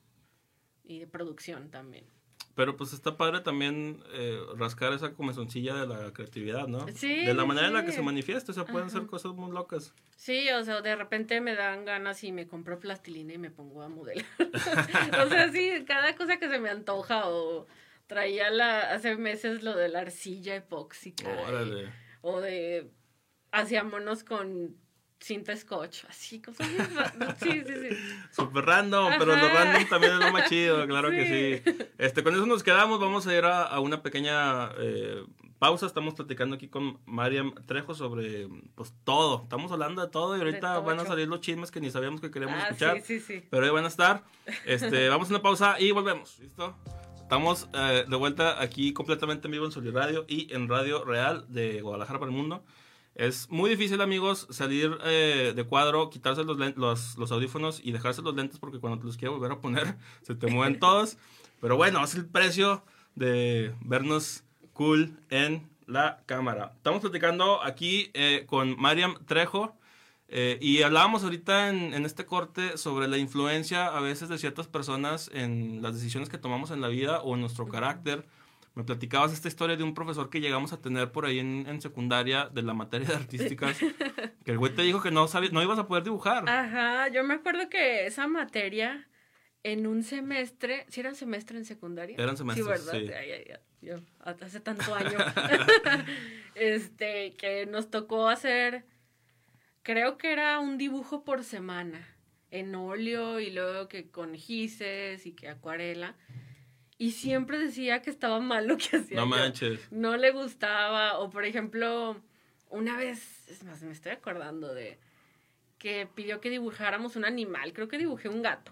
y 0.83 0.99
de 0.99 1.07
producción 1.07 1.71
también. 1.71 2.05
Pero 2.55 2.75
pues 2.75 2.93
está 2.93 3.17
padre 3.17 3.41
también 3.41 4.03
eh, 4.13 4.39
rascar 4.57 4.93
esa 4.93 5.13
comezoncilla 5.13 5.75
de 5.75 5.87
la 5.87 6.11
creatividad, 6.11 6.67
¿no? 6.67 6.85
Sí. 6.93 7.25
De 7.25 7.33
la 7.33 7.45
manera 7.45 7.67
en 7.67 7.73
la 7.73 7.85
que 7.85 7.91
se 7.91 8.01
manifiesta, 8.01 8.51
o 8.51 8.55
sea, 8.55 8.65
pueden 8.65 8.89
ser 8.89 9.05
cosas 9.05 9.33
muy 9.33 9.51
locas. 9.51 9.93
Sí, 10.17 10.49
o 10.51 10.63
sea, 10.63 10.81
de 10.81 10.95
repente 10.95 11.39
me 11.39 11.55
dan 11.55 11.85
ganas 11.85 12.23
y 12.23 12.31
me 12.31 12.47
compro 12.47 12.79
plastilina 12.79 13.33
y 13.33 13.37
me 13.37 13.51
pongo 13.51 13.81
a 13.81 13.89
modelar. 13.89 14.25
o 15.25 15.29
sea, 15.29 15.51
sí, 15.51 15.85
cada 15.87 16.15
cosa 16.15 16.37
que 16.37 16.49
se 16.49 16.59
me 16.59 16.69
antoja 16.69 17.29
o 17.29 17.67
traía 18.07 18.49
la, 18.49 18.91
hace 18.93 19.15
meses 19.15 19.63
lo 19.63 19.75
de 19.75 19.87
la 19.87 20.01
arcilla 20.01 20.55
epóxica. 20.55 21.29
Órale. 21.47 21.89
o 22.21 22.41
de 22.41 22.91
hacía 23.51 23.83
monos 23.83 24.23
con 24.23 24.75
cinta 25.21 25.55
scotch, 25.55 26.05
así, 26.09 26.41
cosas 26.41 26.67
Sí, 27.41 27.63
sí, 27.65 27.73
sí. 27.89 27.97
Super 28.31 28.65
random, 28.65 29.13
pero 29.19 29.35
lo 29.35 29.47
random 29.49 29.87
también 29.87 30.13
es 30.13 30.19
lo 30.19 30.31
más 30.31 30.49
chido, 30.49 30.85
claro 30.87 31.09
que 31.09 31.61
sí. 31.63 31.87
Este, 31.97 32.23
con 32.23 32.33
eso 32.33 32.45
nos 32.45 32.63
quedamos, 32.63 32.99
vamos 32.99 33.27
a 33.27 33.35
ir 33.35 33.45
a, 33.45 33.79
una 33.79 34.01
pequeña 34.01 34.71
eh, 34.79 35.23
pausa. 35.59 35.85
Estamos 35.85 36.15
platicando 36.15 36.55
aquí 36.55 36.67
con 36.67 36.99
Mariam 37.05 37.53
Trejo 37.67 37.93
sobre 37.93 38.47
pues 38.75 38.93
todo. 39.03 39.43
Estamos 39.43 39.71
hablando 39.71 40.01
de 40.01 40.09
todo 40.09 40.35
y 40.35 40.39
ahorita 40.39 40.79
van 40.79 40.99
a 40.99 41.05
salir 41.05 41.27
los 41.27 41.39
chismes 41.41 41.69
que 41.69 41.79
ni 41.79 41.91
sabíamos 41.91 42.19
que 42.19 42.31
queríamos 42.31 42.57
ah, 42.57 42.63
escuchar. 42.63 43.01
Sí, 43.01 43.19
sí, 43.19 43.39
sí. 43.39 43.47
Pero 43.49 43.65
ahí 43.65 43.71
van 43.71 43.85
a 43.85 43.89
estar. 43.89 44.23
Este, 44.65 45.09
vamos 45.09 45.29
a 45.29 45.35
una 45.35 45.41
pausa 45.43 45.79
y 45.79 45.91
volvemos. 45.91 46.39
¿Listo? 46.39 46.75
Estamos 47.21 47.69
eh, 47.73 48.05
de 48.09 48.15
vuelta 48.17 48.61
aquí 48.61 48.91
completamente 48.91 49.47
en 49.47 49.51
vivo 49.51 49.65
en 49.65 49.71
Solid 49.71 49.93
Radio 49.93 50.25
y 50.27 50.53
en 50.53 50.67
Radio 50.67 51.05
Real 51.05 51.45
de 51.47 51.81
Guadalajara 51.81 52.19
para 52.19 52.31
el 52.31 52.35
Mundo. 52.35 52.63
Es 53.15 53.49
muy 53.49 53.69
difícil, 53.69 53.99
amigos, 53.99 54.47
salir 54.51 54.97
eh, 55.03 55.51
de 55.53 55.63
cuadro, 55.65 56.09
quitarse 56.09 56.43
los, 56.45 56.57
los, 56.77 57.17
los, 57.17 57.31
audífonos 57.31 57.81
y 57.83 57.91
dejarse 57.91 58.21
los 58.21 58.35
lentes 58.35 58.57
porque 58.57 58.79
cuando 58.79 58.99
te 58.99 59.05
los 59.05 59.17
quieres 59.17 59.37
volver 59.37 59.51
a 59.51 59.59
poner 59.59 59.97
se 60.21 60.33
te 60.35 60.47
mueven 60.47 60.79
todos. 60.79 61.17
Pero 61.59 61.75
bueno, 61.75 62.03
es 62.03 62.15
el 62.15 62.25
precio 62.25 62.83
de 63.15 63.75
vernos 63.81 64.43
cool 64.73 65.19
en 65.29 65.69
la 65.87 66.23
cámara. 66.25 66.71
Estamos 66.77 67.01
platicando 67.01 67.61
aquí 67.61 68.09
eh, 68.13 68.45
con 68.47 68.79
Mariam 68.79 69.15
Trejo 69.25 69.77
eh, 70.29 70.57
y 70.61 70.81
hablábamos 70.81 71.23
ahorita 71.23 71.69
en, 71.69 71.93
en, 71.93 72.05
este 72.05 72.25
corte 72.25 72.77
sobre 72.77 73.09
la 73.09 73.17
influencia 73.17 73.87
a 73.87 73.99
veces 73.99 74.29
de 74.29 74.37
ciertas 74.37 74.67
personas 74.67 75.29
en 75.33 75.81
las 75.81 75.93
decisiones 75.93 76.29
que 76.29 76.37
tomamos 76.37 76.71
en 76.71 76.79
la 76.79 76.87
vida 76.87 77.21
o 77.21 77.35
en 77.35 77.41
nuestro 77.41 77.67
carácter 77.67 78.25
me 78.73 78.83
platicabas 78.83 79.33
esta 79.33 79.47
historia 79.47 79.75
de 79.75 79.83
un 79.83 79.93
profesor 79.93 80.29
que 80.29 80.39
llegamos 80.39 80.71
a 80.71 80.81
tener 80.81 81.11
por 81.11 81.25
ahí 81.25 81.39
en, 81.39 81.81
secundaria 81.81 82.47
de 82.47 82.61
la 82.61 82.73
materia 82.73 83.07
de 83.07 83.15
artísticas, 83.15 83.77
que 84.45 84.51
el 84.51 84.57
güey 84.57 84.73
te 84.73 84.81
dijo 84.83 85.01
que 85.01 85.11
no, 85.11 85.27
sabías, 85.27 85.51
no 85.51 85.61
ibas 85.61 85.79
a 85.79 85.87
poder 85.87 86.03
dibujar. 86.03 86.47
Ajá, 86.47 87.09
yo 87.09 87.23
me 87.23 87.33
acuerdo 87.33 87.69
que 87.69 88.05
esa 88.05 88.27
materia 88.27 89.07
en 89.63 89.87
un 89.87 90.03
semestre, 90.03 90.85
¿sí 90.89 91.01
era 91.01 91.09
un 91.09 91.15
semestre 91.15 91.57
en 91.57 91.65
secundaria? 91.65 92.15
Eran 92.17 92.37
semestres, 92.37 92.81
sí. 92.89 93.07
¿verdad? 93.07 93.59
yo, 93.81 93.95
hace 94.19 94.59
tanto 94.61 94.95
año, 94.95 95.17
este, 96.55 97.33
que 97.35 97.65
nos 97.65 97.89
tocó 97.89 98.29
hacer, 98.29 98.85
creo 99.83 100.17
que 100.17 100.31
era 100.31 100.59
un 100.59 100.77
dibujo 100.77 101.23
por 101.25 101.43
semana, 101.43 102.07
en 102.51 102.73
óleo 102.75 103.39
y 103.39 103.49
luego 103.49 103.87
que 103.87 104.09
con 104.09 104.35
gises 104.35 105.25
y 105.25 105.33
que 105.33 105.49
acuarela 105.49 106.15
y 107.01 107.13
siempre 107.13 107.57
decía 107.57 108.03
que 108.03 108.11
estaba 108.11 108.39
mal 108.39 108.67
lo 108.67 108.77
que 108.77 108.97
hacía. 108.97 109.17
No 109.17 109.25
manches. 109.25 109.91
No 109.91 110.17
le 110.17 110.29
gustaba. 110.29 111.17
O 111.17 111.31
por 111.31 111.45
ejemplo, 111.45 112.21
una 112.69 112.95
vez, 112.95 113.47
es 113.49 113.63
más, 113.63 113.81
me 113.81 113.91
estoy 113.91 114.11
acordando 114.11 114.71
de 114.71 114.99
que 115.79 116.07
pidió 116.13 116.39
que 116.41 116.51
dibujáramos 116.51 117.15
un 117.15 117.25
animal. 117.25 117.73
Creo 117.73 117.87
que 117.87 117.97
dibujé 117.97 118.29
un 118.29 118.43
gato. 118.43 118.71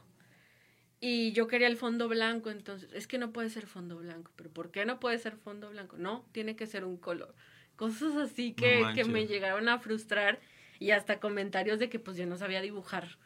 Y 0.99 1.31
yo 1.31 1.47
quería 1.47 1.65
el 1.65 1.75
fondo 1.75 2.07
blanco, 2.07 2.51
entonces, 2.51 2.93
es 2.93 3.07
que 3.07 3.17
no 3.17 3.31
puede 3.31 3.49
ser 3.49 3.65
fondo 3.65 3.97
blanco. 3.97 4.31
¿Pero 4.35 4.51
por 4.51 4.69
qué 4.69 4.85
no 4.85 4.99
puede 4.99 5.17
ser 5.17 5.35
fondo 5.35 5.71
blanco? 5.71 5.97
No, 5.97 6.23
tiene 6.31 6.55
que 6.55 6.67
ser 6.67 6.85
un 6.85 6.97
color. 6.97 7.33
Cosas 7.77 8.15
así 8.15 8.53
que, 8.53 8.85
que 8.93 9.05
me 9.05 9.25
llegaron 9.25 9.67
a 9.69 9.79
frustrar 9.79 10.39
y 10.77 10.91
hasta 10.91 11.19
comentarios 11.19 11.79
de 11.79 11.89
que 11.89 11.97
pues 11.97 12.15
yo 12.15 12.27
no 12.27 12.37
sabía 12.37 12.61
dibujar. 12.61 13.17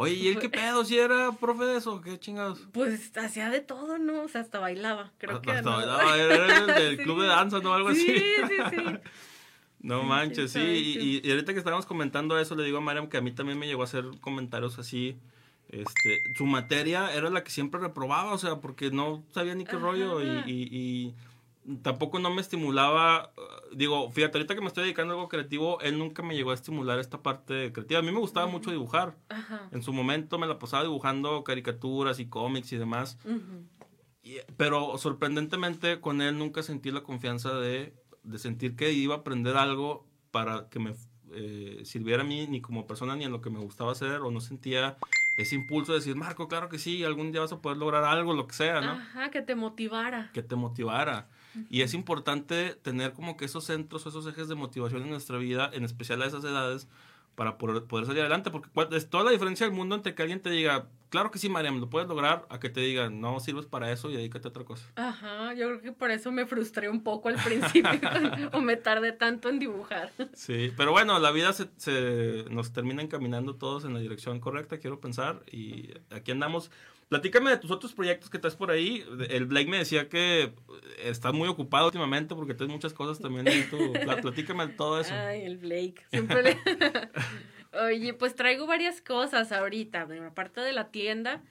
Oye, 0.00 0.14
¿y 0.14 0.28
él 0.28 0.38
qué 0.38 0.48
pedo? 0.48 0.84
¿Si 0.84 0.98
era 0.98 1.32
profe 1.32 1.64
de 1.64 1.76
eso? 1.76 2.00
¿Qué 2.00 2.18
chingados? 2.18 2.66
Pues 2.72 3.12
hacía 3.18 3.50
de 3.50 3.60
todo, 3.60 3.98
¿no? 3.98 4.22
O 4.22 4.28
sea, 4.28 4.40
hasta 4.40 4.58
bailaba, 4.58 5.12
creo 5.18 5.36
hasta, 5.36 5.42
que. 5.42 5.58
Hasta 5.58 5.70
¿no? 5.70 5.76
bailaba, 5.76 6.16
era 6.16 6.58
el 6.58 6.66
del 6.66 6.96
club 7.04 7.20
de 7.20 7.28
danza, 7.28 7.60
¿no? 7.60 7.74
Algo 7.74 7.92
sí, 7.92 8.06
así. 8.10 8.20
Sí, 8.48 8.76
sí, 8.76 8.82
No 9.80 10.02
manches, 10.02 10.52
sí. 10.52 10.60
Y, 10.60 11.26
y, 11.26 11.30
ahorita 11.30 11.52
que 11.52 11.58
estábamos 11.58 11.86
comentando 11.86 12.38
eso, 12.38 12.54
le 12.54 12.64
digo 12.64 12.78
a 12.78 12.80
Mariam 12.80 13.08
que 13.08 13.16
a 13.16 13.20
mí 13.20 13.32
también 13.32 13.58
me 13.58 13.66
llegó 13.66 13.82
a 13.82 13.84
hacer 13.84 14.04
comentarios 14.20 14.78
así. 14.78 15.16
Este, 15.68 16.18
su 16.36 16.46
materia 16.46 17.14
era 17.14 17.30
la 17.30 17.44
que 17.44 17.50
siempre 17.50 17.80
reprobaba, 17.80 18.32
o 18.32 18.38
sea, 18.38 18.56
porque 18.56 18.90
no 18.90 19.22
sabía 19.32 19.54
ni 19.54 19.64
qué 19.64 19.76
Ajá. 19.76 19.84
rollo 19.84 20.22
y, 20.22 20.50
y, 20.50 20.68
y, 20.70 21.14
tampoco 21.82 22.18
no 22.18 22.30
me 22.30 22.40
estimulaba. 22.40 23.32
Digo, 23.74 24.10
fíjate, 24.10 24.38
ahorita 24.38 24.54
que 24.54 24.60
me 24.60 24.66
estoy 24.68 24.84
dedicando 24.84 25.14
a 25.14 25.16
algo 25.16 25.28
creativo, 25.28 25.80
él 25.80 25.98
nunca 25.98 26.22
me 26.22 26.34
llegó 26.34 26.50
a 26.50 26.54
estimular 26.54 26.98
esta 26.98 27.22
parte 27.22 27.72
creativa. 27.72 28.00
A 28.00 28.02
mí 28.02 28.12
me 28.12 28.18
gustaba 28.18 28.46
mucho 28.46 28.70
dibujar. 28.70 29.16
Ajá. 29.28 29.68
En 29.72 29.82
su 29.82 29.92
momento 29.92 30.38
me 30.38 30.46
la 30.46 30.58
pasaba 30.58 30.82
dibujando 30.82 31.44
caricaturas 31.44 32.18
y 32.18 32.26
cómics 32.26 32.72
y 32.72 32.76
demás. 32.76 33.18
Y, 34.22 34.36
pero 34.56 34.98
sorprendentemente 34.98 36.00
con 36.00 36.20
él 36.20 36.38
nunca 36.38 36.62
sentí 36.62 36.90
la 36.90 37.02
confianza 37.02 37.54
de, 37.54 37.94
de 38.22 38.38
sentir 38.38 38.76
que 38.76 38.92
iba 38.92 39.14
a 39.14 39.18
aprender 39.18 39.56
algo 39.56 40.06
para 40.30 40.68
que 40.68 40.78
me 40.78 40.94
eh, 41.32 41.82
sirviera 41.84 42.22
a 42.22 42.26
mí 42.26 42.46
ni 42.48 42.60
como 42.60 42.86
persona 42.86 43.14
ni 43.14 43.24
en 43.24 43.32
lo 43.32 43.40
que 43.40 43.50
me 43.50 43.60
gustaba 43.60 43.92
hacer 43.92 44.20
o 44.20 44.30
no 44.30 44.40
sentía 44.40 44.96
ese 45.38 45.54
impulso 45.54 45.92
de 45.92 45.98
decir, 45.98 46.16
Marco, 46.16 46.48
claro 46.48 46.68
que 46.68 46.78
sí, 46.78 47.04
algún 47.04 47.32
día 47.32 47.40
vas 47.40 47.52
a 47.52 47.60
poder 47.60 47.78
lograr 47.78 48.04
algo, 48.04 48.34
lo 48.34 48.46
que 48.46 48.54
sea, 48.54 48.80
¿no? 48.80 48.92
Ajá, 48.92 49.30
que 49.30 49.40
te 49.40 49.54
motivara. 49.54 50.30
Que 50.34 50.42
te 50.42 50.56
motivara. 50.56 51.28
Y 51.68 51.82
es 51.82 51.94
importante 51.94 52.74
tener 52.82 53.12
como 53.12 53.36
que 53.36 53.44
esos 53.44 53.64
centros, 53.64 54.06
esos 54.06 54.26
ejes 54.26 54.48
de 54.48 54.54
motivación 54.54 55.02
en 55.02 55.10
nuestra 55.10 55.38
vida, 55.38 55.70
en 55.72 55.84
especial 55.84 56.22
a 56.22 56.26
esas 56.26 56.44
edades, 56.44 56.88
para 57.34 57.58
poder, 57.58 57.84
poder 57.84 58.06
salir 58.06 58.20
adelante, 58.20 58.50
porque 58.50 58.68
es 58.96 59.08
toda 59.08 59.24
la 59.24 59.30
diferencia 59.30 59.66
del 59.66 59.74
mundo 59.74 59.94
entre 59.96 60.14
que 60.14 60.22
alguien 60.22 60.40
te 60.40 60.50
diga, 60.50 60.88
claro 61.10 61.30
que 61.30 61.38
sí, 61.38 61.48
Mariam, 61.48 61.80
lo 61.80 61.90
puedes 61.90 62.08
lograr, 62.08 62.46
a 62.48 62.58
que 62.58 62.70
te 62.70 62.80
digan, 62.80 63.20
no 63.20 63.38
sirves 63.40 63.66
para 63.66 63.92
eso 63.92 64.10
y 64.10 64.16
dedícate 64.16 64.48
a 64.48 64.50
otra 64.50 64.64
cosa. 64.64 64.90
Ajá, 64.96 65.52
yo 65.54 65.68
creo 65.68 65.80
que 65.82 65.92
por 65.92 66.10
eso 66.10 66.32
me 66.32 66.46
frustré 66.46 66.88
un 66.88 67.02
poco 67.02 67.28
al 67.28 67.36
principio, 67.36 67.90
o 68.52 68.60
me 68.60 68.76
tardé 68.76 69.12
tanto 69.12 69.48
en 69.48 69.58
dibujar. 69.58 70.12
Sí, 70.32 70.72
pero 70.76 70.92
bueno, 70.92 71.18
la 71.18 71.30
vida 71.30 71.52
se, 71.52 71.68
se, 71.76 72.44
nos 72.50 72.72
termina 72.72 73.02
encaminando 73.02 73.56
todos 73.56 73.84
en 73.84 73.92
la 73.92 74.00
dirección 74.00 74.40
correcta, 74.40 74.78
quiero 74.78 75.00
pensar, 75.00 75.42
y 75.50 75.90
aquí 76.10 76.30
andamos. 76.30 76.70
Platícame 77.08 77.50
de 77.50 77.56
tus 77.56 77.72
otros 77.72 77.92
proyectos 77.92 78.30
que 78.30 78.38
traes 78.38 78.54
por 78.54 78.70
ahí. 78.70 79.04
El 79.30 79.46
Blake 79.46 79.68
me 79.68 79.78
decía 79.78 80.08
que 80.08 80.52
estás 81.02 81.34
muy 81.34 81.48
ocupado 81.48 81.86
últimamente 81.86 82.36
porque 82.36 82.54
tienes 82.54 82.72
muchas 82.72 82.92
cosas 82.92 83.18
también 83.18 83.48
en 83.48 83.68
tu... 83.68 83.92
Platícame 84.22 84.68
de 84.68 84.74
todo 84.74 85.00
eso. 85.00 85.12
Ay, 85.12 85.42
el 85.42 85.58
Blake. 85.58 86.06
Siempre 86.08 86.40
le... 86.40 86.58
Oye, 87.72 88.14
pues 88.14 88.34
traigo 88.34 88.66
varias 88.66 89.00
cosas 89.00 89.52
ahorita. 89.52 90.08
Aparte 90.26 90.60
de 90.60 90.72
la 90.72 90.90
tienda, 90.90 91.42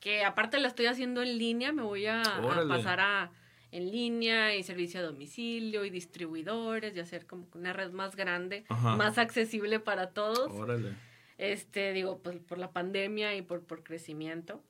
que 0.00 0.24
aparte 0.24 0.58
la 0.58 0.68
estoy 0.68 0.86
haciendo 0.86 1.22
en 1.22 1.38
línea, 1.38 1.72
me 1.72 1.82
voy 1.82 2.06
a, 2.06 2.22
a 2.22 2.68
pasar 2.68 3.00
a 3.00 3.30
en 3.72 3.90
línea 3.90 4.56
y 4.56 4.62
servicio 4.62 5.00
a 5.00 5.04
domicilio 5.04 5.84
y 5.84 5.90
distribuidores 5.90 6.96
y 6.96 7.00
hacer 7.00 7.26
como 7.26 7.46
una 7.54 7.72
red 7.72 7.92
más 7.92 8.16
grande, 8.16 8.64
Ajá. 8.68 8.96
más 8.96 9.18
accesible 9.18 9.78
para 9.78 10.10
todos. 10.10 10.50
Órale. 10.50 10.94
Este, 11.38 11.92
digo, 11.92 12.18
pues 12.18 12.38
por 12.40 12.58
la 12.58 12.72
pandemia 12.72 13.36
y 13.36 13.42
por, 13.42 13.62
por 13.64 13.82
crecimiento. 13.82 14.62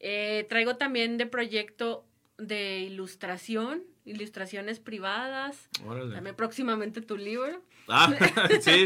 Eh, 0.00 0.44
traigo 0.48 0.76
también 0.76 1.16
de 1.16 1.26
proyecto 1.26 2.04
de 2.36 2.80
ilustración, 2.80 3.84
ilustraciones 4.04 4.80
privadas. 4.80 5.68
Órale. 5.86 6.14
También 6.14 6.34
próximamente 6.34 7.00
tu 7.00 7.16
libro. 7.16 7.62
Ah, 7.92 8.08
sí. 8.60 8.84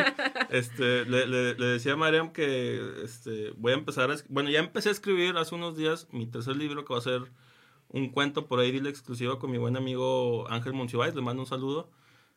Este, 0.51 1.05
le, 1.05 1.27
le, 1.27 1.55
le, 1.55 1.67
decía 1.67 1.93
a 1.93 1.97
Mariam 1.97 2.33
que 2.33 2.81
este, 3.05 3.53
voy 3.57 3.73
a 3.73 3.77
empezar 3.77 4.11
a... 4.11 4.17
Bueno, 4.29 4.51
ya 4.51 4.59
empecé 4.59 4.89
a 4.89 4.93
escribir 4.93 5.37
hace 5.37 5.55
unos 5.55 5.77
días 5.77 6.09
mi 6.11 6.27
tercer 6.27 6.57
libro 6.57 6.85
que 6.85 6.93
va 6.93 6.99
a 6.99 7.03
ser 7.03 7.23
un 7.89 8.11
cuento 8.11 8.47
por 8.47 8.59
ahí 8.59 8.73
dile 8.73 8.91
exclusivo 8.91 9.39
con 9.39 9.51
mi 9.51 9.59
buen 9.59 9.77
amigo 9.77 10.49
Ángel 10.51 10.73
Monsiváis. 10.73 11.15
Le 11.15 11.23
mando 11.23 11.43
un 11.43 11.49
saludo. 11.49 11.89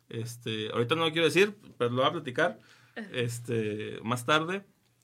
Este, 0.10 0.69
ahorita 0.71 0.95
no 0.95 1.05
lo 1.05 1.12
quiero 1.12 1.25
decir, 1.25 1.55
pero 1.77 1.89
lo 1.91 1.97
voy 1.97 2.10
a 2.10 2.13
platicar 2.13 2.60
este, 3.13 3.99
más 4.03 4.25
tarde. 4.25 4.63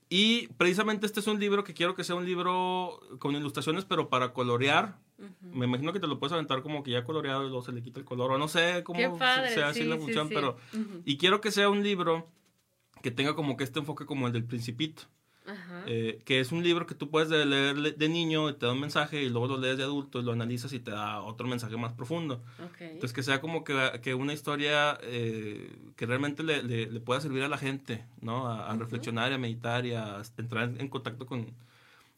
Y 0.10 0.48
precisamente 0.50 1.06
este 1.06 1.20
es 1.20 1.28
un 1.28 1.40
libro 1.40 1.64
que 1.64 1.74
quiero 1.74 1.96
que 1.96 2.04
sea 2.04 2.16
un 2.16 2.26
libro 2.26 3.00
con 3.20 3.36
ilustraciones, 3.36 3.86
pero 3.86 4.10
para 4.10 4.34
colorear. 4.34 5.00
Uh 5.18 5.24
-huh. 5.24 5.56
Me 5.56 5.66
imagino 5.66 5.94
que 5.94 6.00
te 6.00 6.08
lo 6.08 6.20
puedes 6.20 6.34
aventar 6.34 6.62
como 6.62 6.84
que 6.84 6.92
ya 6.92 7.04
coloreado 7.04 7.44
y 7.46 7.50
luego 7.50 7.64
se 7.64 7.72
le 7.72 7.82
quita 7.82 8.00
el 8.00 8.06
color. 8.06 8.32
O 8.32 8.38
no 8.38 8.48
sé 8.48 8.84
cómo 8.84 9.18
padre, 9.18 9.50
sea 9.54 9.70
así 9.70 9.82
sí, 9.84 9.88
la 9.88 9.98
función, 9.98 10.28
sí, 10.28 10.30
sí. 10.30 10.36
pero... 10.36 10.58
Uh 10.74 10.78
-huh. 10.78 11.02
Y 11.06 11.18
quiero 11.18 11.40
que 11.42 11.52
sea 11.52 11.70
un 11.70 11.84
libro 11.84 12.28
que 13.02 13.12
tenga 13.12 13.36
como 13.36 13.56
que 13.56 13.64
este 13.64 13.80
enfoque 13.80 14.06
como 14.06 14.28
el 14.28 14.34
del 14.34 14.44
principito. 14.46 15.04
Eh, 15.86 16.24
que 16.26 16.40
es 16.40 16.52
un 16.52 16.64
libro 16.64 16.88
que 16.88 16.96
tú 16.96 17.12
puedes 17.12 17.30
leer 17.30 17.76
de 17.96 18.10
niño 18.10 18.50
y 18.50 18.54
te 18.54 18.66
da 18.66 18.72
un 18.72 18.80
mensaje 18.80 19.22
y 19.22 19.30
luego 19.30 19.48
lo 19.48 19.58
lees 19.58 19.78
de 19.78 19.84
adulto 19.84 20.20
y 20.20 20.24
lo 20.24 20.32
analizas 20.32 20.74
y 20.74 20.80
te 20.80 20.90
da 20.90 21.22
otro 21.22 21.46
mensaje 21.48 21.78
más 21.78 21.94
profundo. 21.94 22.42
Okay. 22.72 22.88
Entonces 22.88 23.14
que 23.14 23.22
sea 23.22 23.42
como 23.42 23.64
que, 23.64 24.00
que 24.02 24.16
una 24.16 24.34
historia 24.34 24.98
eh, 25.04 25.72
que 25.96 26.06
realmente 26.08 26.42
le, 26.42 26.64
le, 26.64 26.88
le, 26.90 27.00
pueda 27.00 27.22
servir 27.22 27.44
a 27.44 27.48
la 27.48 27.60
gente, 27.60 28.04
¿no? 28.22 28.48
A, 28.48 28.66
a 28.68 28.74
uh 28.74 28.76
-huh. 28.76 28.80
reflexionar 28.80 29.32
y 29.32 29.36
a 29.36 29.38
meditar 29.38 29.86
y 29.86 29.94
a 29.94 30.24
entrar 30.38 30.74
en 30.80 30.88
contacto 30.90 31.28
con, 31.28 31.54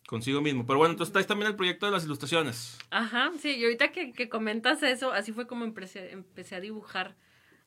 consigo 0.08 0.42
mismo. 0.42 0.66
Pero 0.66 0.80
bueno, 0.80 0.94
entonces 0.94 1.10
estáis 1.10 1.28
también 1.28 1.52
el 1.52 1.56
proyecto 1.56 1.86
de 1.86 1.92
las 1.92 2.06
ilustraciones. 2.06 2.80
Ajá, 2.90 3.30
sí, 3.40 3.56
y 3.56 3.64
ahorita 3.64 3.92
que, 3.92 4.14
que 4.14 4.30
comentas 4.30 4.82
eso, 4.82 5.12
así 5.12 5.32
fue 5.32 5.46
como 5.46 5.66
empecé, 5.66 6.12
empecé 6.12 6.56
a 6.56 6.60
dibujar 6.60 7.16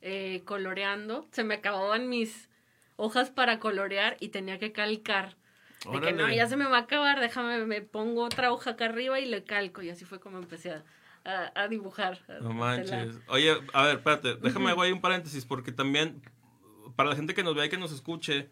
eh, 0.00 0.42
coloreando. 0.44 1.29
Se 1.31 1.44
me 1.44 1.55
acababan 1.55 2.09
mis 2.09 2.48
hojas 2.96 3.31
para 3.31 3.61
colorear 3.61 4.16
y 4.18 4.31
tenía 4.31 4.59
que 4.59 4.72
calcar. 4.72 5.37
De 5.90 6.00
que 6.00 6.12
no, 6.12 6.31
ya 6.31 6.46
se 6.46 6.57
me 6.57 6.66
va 6.66 6.79
a 6.79 6.81
acabar, 6.81 7.20
déjame, 7.20 7.64
me 7.64 7.81
pongo 7.81 8.24
otra 8.24 8.53
hoja 8.53 8.70
acá 8.70 8.87
arriba 8.87 9.20
y 9.20 9.26
le 9.26 9.44
calco. 9.44 9.83
Y 9.83 9.90
así 9.90 10.05
fue 10.05 10.18
como 10.18 10.38
empecé 10.38 10.72
a, 10.72 10.85
a, 11.24 11.53
a 11.55 11.68
dibujar. 11.68 12.20
No 12.42 12.53
manches. 12.53 13.18
Oye, 13.29 13.57
a 13.72 13.85
ver, 13.85 13.96
espérate, 13.96 14.37
déjame 14.37 14.70
hago 14.70 14.83
ahí 14.83 14.92
un 14.92 15.00
paréntesis, 15.00 15.44
porque 15.46 15.72
también, 15.72 16.22
para 16.96 17.11
la 17.11 17.16
gente 17.16 17.33
que 17.35 17.42
nos 17.42 17.55
vea 17.55 17.66
y 17.66 17.70
que 17.70 17.79
nos 17.79 17.92
escuche, 17.92 18.50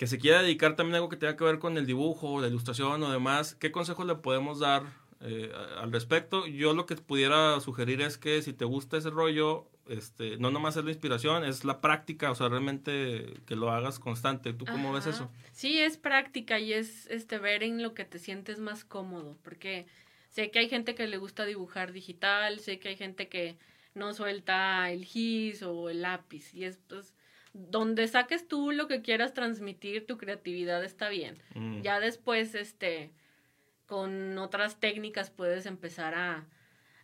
que 0.00 0.06
se 0.06 0.16
quiera 0.16 0.42
dedicar 0.42 0.76
también 0.76 0.94
a 0.94 0.96
algo 0.96 1.10
que 1.10 1.18
tenga 1.18 1.36
que 1.36 1.44
ver 1.44 1.58
con 1.58 1.76
el 1.76 1.84
dibujo, 1.84 2.40
la 2.40 2.48
ilustración 2.48 3.02
o 3.02 3.12
demás, 3.12 3.54
¿qué 3.54 3.70
consejos 3.70 4.06
le 4.06 4.14
podemos 4.14 4.58
dar 4.58 4.84
eh, 5.20 5.52
al 5.76 5.92
respecto? 5.92 6.46
Yo 6.46 6.72
lo 6.72 6.86
que 6.86 6.96
pudiera 6.96 7.60
sugerir 7.60 8.00
es 8.00 8.16
que 8.16 8.40
si 8.40 8.54
te 8.54 8.64
gusta 8.64 8.96
ese 8.96 9.10
rollo, 9.10 9.68
este, 9.88 10.38
no 10.38 10.50
nomás 10.50 10.78
es 10.78 10.84
la 10.84 10.90
inspiración, 10.90 11.44
es 11.44 11.66
la 11.66 11.82
práctica, 11.82 12.30
o 12.30 12.34
sea, 12.34 12.48
realmente 12.48 13.42
que 13.44 13.56
lo 13.56 13.70
hagas 13.72 13.98
constante. 13.98 14.54
¿Tú 14.54 14.64
cómo 14.64 14.88
Ajá. 14.88 15.04
ves 15.04 15.14
eso? 15.16 15.30
Sí, 15.52 15.78
es 15.78 15.98
práctica 15.98 16.58
y 16.58 16.72
es 16.72 17.06
este 17.08 17.36
ver 17.36 17.62
en 17.62 17.82
lo 17.82 17.92
que 17.92 18.06
te 18.06 18.18
sientes 18.18 18.58
más 18.58 18.86
cómodo, 18.86 19.36
porque 19.42 19.84
sé 20.30 20.50
que 20.50 20.60
hay 20.60 20.70
gente 20.70 20.94
que 20.94 21.06
le 21.08 21.18
gusta 21.18 21.44
dibujar 21.44 21.92
digital, 21.92 22.58
sé 22.58 22.78
que 22.78 22.88
hay 22.88 22.96
gente 22.96 23.28
que 23.28 23.58
no 23.92 24.14
suelta 24.14 24.90
el 24.90 25.04
gis 25.04 25.62
o 25.62 25.90
el 25.90 26.00
lápiz 26.00 26.54
y 26.54 26.64
es 26.64 26.78
pues 26.88 27.14
donde 27.52 28.06
saques 28.08 28.46
tú 28.46 28.70
lo 28.72 28.86
que 28.88 29.02
quieras 29.02 29.32
transmitir, 29.34 30.06
tu 30.06 30.16
creatividad 30.18 30.84
está 30.84 31.08
bien. 31.08 31.36
Mm. 31.54 31.82
Ya 31.82 31.98
después, 32.00 32.54
este, 32.54 33.10
con 33.86 34.38
otras 34.38 34.78
técnicas 34.78 35.30
puedes 35.30 35.66
empezar 35.66 36.14
a, 36.14 36.46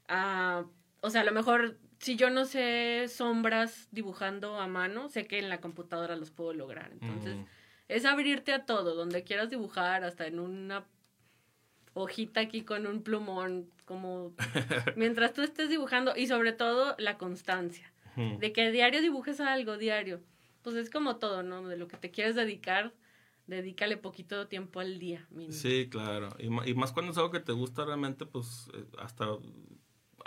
a, 0.09 0.64
o 1.00 1.11
sea, 1.11 1.22
a 1.22 1.24
lo 1.24 1.32
mejor 1.32 1.78
si 1.98 2.16
yo 2.16 2.30
no 2.30 2.44
sé 2.44 3.06
sombras 3.09 3.88
dibujando 3.90 4.61
a 4.61 4.66
mano, 4.68 5.09
sé 5.09 5.26
que 5.26 5.38
en 5.38 5.48
la 5.48 5.61
computadora 5.61 6.14
los 6.16 6.30
puedo 6.30 6.52
lograr. 6.52 6.90
Entonces, 6.92 7.37
Mm. 7.37 7.44
es 7.88 8.04
abrirte 8.04 8.52
a 8.52 8.66
todo, 8.66 8.94
donde 8.94 9.24
quieras 9.24 9.50
dibujar, 9.50 10.04
hasta 10.04 10.26
en 10.26 10.38
una 10.38 10.85
hojita 11.94 12.40
aquí 12.40 12.62
con 12.62 12.87
un 12.87 13.02
plumón, 13.02 13.70
como 13.87 14.35
mientras 14.96 15.32
tú 15.32 15.42
estés 15.42 15.70
dibujando 15.70 16.12
y 16.16 16.26
sobre 16.26 16.52
todo 16.52 16.94
la 16.98 17.16
constancia, 17.18 17.90
Mm. 18.16 18.38
de 18.38 18.52
que 18.52 18.70
diario 18.70 19.00
dibujes 19.02 19.40
algo, 19.40 19.76
diario. 19.76 20.20
Pues 20.66 20.74
es 20.74 20.90
como 20.90 21.18
todo, 21.18 21.44
¿no? 21.44 21.68
De 21.68 21.76
lo 21.76 21.87
que 21.87 21.96
te 21.96 22.11
quieres 22.11 22.35
dedicar, 22.35 22.92
dedícale 23.46 23.96
poquito 23.96 24.48
tiempo 24.48 24.81
al 24.81 24.98
día. 24.98 25.24
Mínimo. 25.31 25.52
Sí, 25.52 25.88
claro. 25.88 26.31
Y, 26.40 26.46
y, 26.68 26.74
más 26.74 26.90
cuando 26.90 27.12
es 27.12 27.18
algo 27.18 27.31
que 27.31 27.38
te 27.38 27.52
gusta 27.52 27.85
realmente, 27.85 28.26
pues 28.26 28.68
eh, 28.74 28.85
hasta 28.98 29.26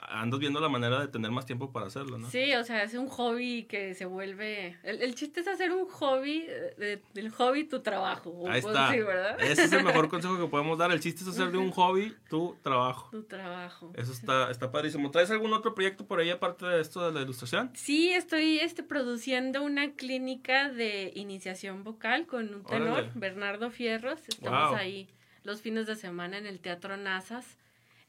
andas 0.07 0.39
viendo 0.39 0.59
la 0.59 0.69
manera 0.69 0.99
de 1.01 1.07
tener 1.07 1.31
más 1.31 1.45
tiempo 1.45 1.71
para 1.71 1.87
hacerlo, 1.87 2.17
¿no? 2.17 2.29
Sí, 2.29 2.53
o 2.53 2.63
sea, 2.63 2.83
es 2.83 2.93
un 2.93 3.07
hobby 3.07 3.63
que 3.63 3.93
se 3.93 4.05
vuelve... 4.05 4.77
El, 4.83 5.01
el 5.01 5.15
chiste 5.15 5.41
es 5.41 5.47
hacer 5.47 5.71
un 5.71 5.87
hobby, 5.87 6.41
de, 6.77 7.01
del 7.13 7.29
hobby 7.31 7.65
tu 7.65 7.81
trabajo. 7.81 8.45
Ahí 8.49 8.59
está. 8.59 8.91
Sí, 8.91 8.99
¿verdad? 8.99 9.39
Ese 9.41 9.63
es 9.65 9.71
el 9.73 9.83
mejor 9.83 10.07
consejo 10.09 10.37
que 10.37 10.47
podemos 10.47 10.77
dar. 10.77 10.91
El 10.91 10.99
chiste 10.99 11.23
es 11.23 11.27
hacer 11.29 11.51
de 11.51 11.57
un 11.57 11.71
hobby 11.71 12.15
tu 12.29 12.55
trabajo. 12.61 13.09
Tu 13.11 13.23
trabajo. 13.23 13.91
Eso 13.95 14.11
está, 14.11 14.49
está 14.51 14.71
padrísimo. 14.71 15.11
¿Traes 15.11 15.31
algún 15.31 15.53
otro 15.53 15.75
proyecto 15.75 16.05
por 16.05 16.19
ahí 16.19 16.29
aparte 16.29 16.65
de 16.65 16.81
esto 16.81 17.05
de 17.05 17.11
la 17.13 17.21
ilustración? 17.21 17.71
Sí, 17.75 18.11
estoy 18.11 18.59
este, 18.59 18.83
produciendo 18.83 19.61
una 19.63 19.91
clínica 19.93 20.69
de 20.69 21.11
iniciación 21.15 21.83
vocal 21.83 22.25
con 22.25 22.53
un 22.53 22.63
tenor, 22.63 22.89
Órale. 22.89 23.11
Bernardo 23.15 23.69
Fierros. 23.71 24.19
Estamos 24.27 24.69
Wow. 24.69 24.75
ahí 24.77 25.09
los 25.43 25.61
fines 25.61 25.87
de 25.87 25.95
semana 25.95 26.37
en 26.37 26.45
el 26.45 26.59
Teatro 26.59 26.97
Nazas. 26.97 27.57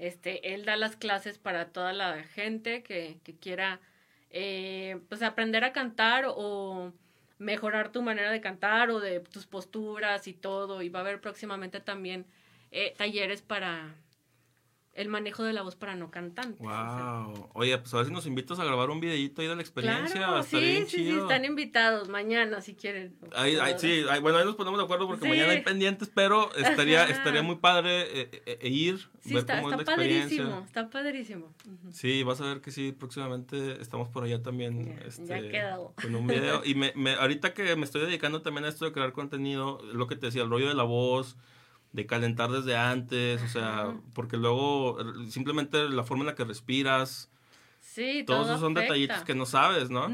Este, 0.00 0.54
él 0.54 0.64
da 0.64 0.76
las 0.76 0.96
clases 0.96 1.36
para 1.38 1.66
toda 1.68 1.92
la 1.92 2.24
gente 2.24 2.82
que, 2.82 3.18
que 3.22 3.36
quiera 3.36 3.80
eh, 4.30 4.98
pues 5.10 5.22
aprender 5.22 5.62
a 5.62 5.72
cantar 5.72 6.24
o, 6.26 6.92
mejorar 7.38 7.90
tu 7.90 8.02
manera 8.02 8.30
de 8.30 8.40
cantar 8.40 8.90
o 8.90 9.00
de 9.00 9.20
tus 9.20 9.46
posturas 9.46 10.26
y 10.26 10.32
todo. 10.32 10.82
Y 10.82 10.88
va 10.88 11.00
a 11.00 11.02
haber 11.02 11.20
próximamente 11.20 11.80
también 11.80 12.24
eh, 12.70 12.94
talleres 12.96 13.42
para 13.42 13.94
el 14.92 15.08
manejo 15.08 15.44
de 15.44 15.52
la 15.52 15.62
voz 15.62 15.76
para 15.76 15.94
no 15.94 16.10
cantantes. 16.10 16.58
Wow. 16.58 17.50
Oye, 17.54 17.78
pues 17.78 17.94
a 17.94 17.98
ver 17.98 18.06
si 18.06 18.12
nos 18.12 18.26
invitas 18.26 18.58
a 18.58 18.64
grabar 18.64 18.90
un 18.90 19.00
videito 19.00 19.40
ahí 19.40 19.48
de 19.48 19.54
la 19.54 19.62
experiencia. 19.62 20.16
Claro, 20.16 20.42
sí, 20.42 20.84
sí, 20.88 21.04
sí, 21.04 21.10
están 21.10 21.44
invitados 21.44 22.08
mañana 22.08 22.60
si 22.60 22.74
quieren. 22.74 23.16
Ahí, 23.34 23.56
sí, 23.78 24.02
bueno, 24.20 24.38
ahí 24.38 24.44
nos 24.44 24.56
ponemos 24.56 24.78
de 24.78 24.84
acuerdo 24.84 25.06
porque 25.06 25.28
mañana 25.28 25.52
hay 25.52 25.62
pendientes, 25.62 26.10
pero 26.12 26.52
estaría, 26.54 27.04
estaría 27.08 27.42
muy 27.42 27.56
padre 27.56 28.02
eh, 28.20 28.42
eh, 28.46 28.68
ir, 28.68 28.98
sí, 29.20 29.34
ver 29.34 29.38
está, 29.38 29.60
cómo 29.60 29.70
está 29.70 29.82
es 29.82 29.88
la 29.88 29.96
padrísimo, 29.96 30.64
Está 30.66 30.90
padrísimo. 30.90 31.54
Sí, 31.92 32.22
vas 32.24 32.40
a 32.40 32.46
ver 32.46 32.60
que 32.60 32.72
sí, 32.72 32.92
próximamente 32.92 33.80
estamos 33.80 34.08
por 34.08 34.24
allá 34.24 34.42
también. 34.42 34.98
Ya, 34.98 35.06
este, 35.06 35.48
quedado. 35.50 35.94
Con 36.02 36.14
un 36.16 36.26
video. 36.26 36.62
y 36.64 36.74
me, 36.74 36.92
me, 36.96 37.14
ahorita 37.14 37.54
que 37.54 37.76
me 37.76 37.84
estoy 37.84 38.02
dedicando 38.02 38.42
también 38.42 38.64
a 38.64 38.68
esto 38.68 38.84
de 38.84 38.92
crear 38.92 39.12
contenido, 39.12 39.80
lo 39.92 40.08
que 40.08 40.16
te 40.16 40.26
decía, 40.26 40.42
el 40.42 40.50
rollo 40.50 40.68
de 40.68 40.74
la 40.74 40.82
voz 40.82 41.36
de 41.92 42.06
calentar 42.06 42.50
desde 42.50 42.76
antes, 42.76 43.42
o 43.42 43.48
sea, 43.48 43.94
porque 44.14 44.36
luego 44.36 44.98
simplemente 45.28 45.88
la 45.88 46.04
forma 46.04 46.22
en 46.22 46.28
la 46.28 46.34
que 46.34 46.44
respiras. 46.44 47.30
Sí, 47.80 48.22
todos 48.24 48.46
esos 48.46 48.60
son 48.60 48.74
detallitos 48.74 49.22
que 49.24 49.34
no 49.34 49.46
sabes, 49.46 49.90
¿no? 49.90 50.08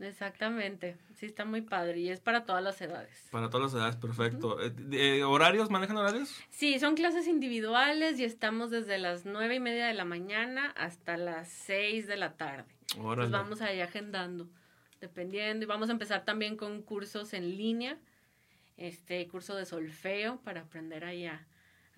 Exactamente, 0.00 0.96
sí 1.14 1.26
está 1.26 1.44
muy 1.44 1.60
padre 1.60 2.00
y 2.00 2.08
es 2.08 2.20
para 2.20 2.46
todas 2.46 2.64
las 2.64 2.80
edades. 2.80 3.28
Para 3.30 3.50
todas 3.50 3.70
las 3.70 3.78
edades, 3.78 3.96
perfecto. 3.96 4.56
Eh, 4.92 5.22
¿Horarios? 5.22 5.68
¿Manejan 5.68 5.98
horarios? 5.98 6.34
Sí, 6.48 6.78
son 6.78 6.94
clases 6.94 7.28
individuales 7.28 8.18
y 8.18 8.24
estamos 8.24 8.70
desde 8.70 8.96
las 8.96 9.26
nueve 9.26 9.56
y 9.56 9.60
media 9.60 9.86
de 9.86 9.94
la 9.94 10.06
mañana 10.06 10.70
hasta 10.70 11.18
las 11.18 11.48
seis 11.48 12.06
de 12.06 12.16
la 12.16 12.38
tarde. 12.38 12.74
Nos 12.96 13.30
vamos 13.30 13.60
ahí 13.60 13.82
agendando, 13.82 14.48
dependiendo. 15.02 15.64
Y 15.64 15.66
vamos 15.66 15.90
a 15.90 15.92
empezar 15.92 16.24
también 16.24 16.56
con 16.56 16.80
cursos 16.80 17.34
en 17.34 17.56
línea 17.58 17.98
este 18.80 19.28
curso 19.28 19.54
de 19.54 19.66
solfeo 19.66 20.40
para 20.42 20.62
aprender 20.62 21.04
ahí 21.04 21.26
a, 21.26 21.46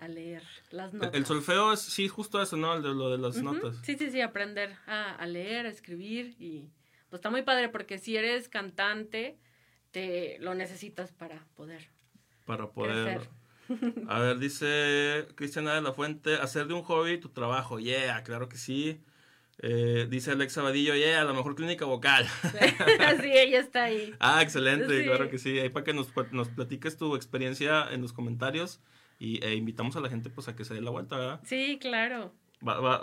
leer 0.09 0.43
las 0.73 0.93
notas. 0.93 1.15
El 1.15 1.25
solfeo 1.25 1.73
es, 1.73 1.81
sí, 1.81 2.09
justo 2.09 2.43
eso, 2.43 2.57
¿no? 2.57 2.75
El 2.75 2.83
de 2.83 2.89
lo 2.89 3.11
de 3.13 3.19
las 3.19 3.41
notas. 3.41 3.77
Sí, 3.85 3.95
sí, 3.97 4.11
sí, 4.11 4.21
aprender 4.21 4.75
a, 4.87 5.25
leer, 5.27 5.67
a 5.67 5.69
escribir 5.69 6.35
y 6.41 6.73
pues 7.09 7.21
está 7.21 7.31
muy 7.31 7.43
padre 7.43 7.69
porque 7.69 7.99
si 7.99 8.17
eres 8.17 8.49
cantante, 8.49 9.39
te 9.93 10.39
lo 10.41 10.57
necesitas 10.57 11.13
para 11.13 11.47
poder. 11.55 11.89
Para 12.47 12.69
poder. 12.69 13.29
A 14.09 14.19
ver, 14.19 14.41
dice 14.41 15.29
Cristiana 15.37 15.77
de 15.77 15.83
la 15.83 15.93
Fuente, 15.93 16.35
hacer 16.35 16.67
de 16.67 16.75
un 16.75 16.83
hobby 16.83 17.19
tu 17.19 17.29
trabajo. 17.29 17.79
Yeah, 17.79 18.25
claro 18.25 18.49
que 18.49 18.57
sí. 18.57 19.01
Eh, 19.65 20.09
dice 20.11 20.33
Alexa 20.33 20.61
Vadillo, 20.61 20.97
yeah, 20.97 21.21
a 21.21 21.25
la 21.25 21.33
mejor 21.33 21.55
clínica 21.55 21.85
vocal. 21.85 22.27
sí, 23.23 23.31
ella 23.33 23.61
está 23.61 23.85
ahí. 23.85 24.13
Ah, 24.19 24.43
excelente, 24.43 25.05
claro 25.05 25.31
que 25.31 25.39
sí. 25.39 25.61
Ahí 25.61 25.69
para 25.69 25.85
que 25.85 25.95
nos, 25.95 26.09
nos 26.33 26.49
platiques 26.49 26.97
tu 26.97 27.15
experiencia 27.15 27.87
en 27.93 28.03
los 28.03 28.13
comentarios 28.13 28.81
y 29.21 29.43
e 29.45 29.55
invitamos 29.55 29.95
a 29.95 30.01
la 30.01 30.09
gente 30.09 30.31
pues 30.31 30.49
a 30.49 30.57
que 30.57 30.65
se 30.65 30.75
dé 30.75 30.81
la 30.81 30.91
vuelta, 30.91 31.17
¿verdad? 31.17 31.41
Sí, 31.45 31.79
claro. 31.81 32.35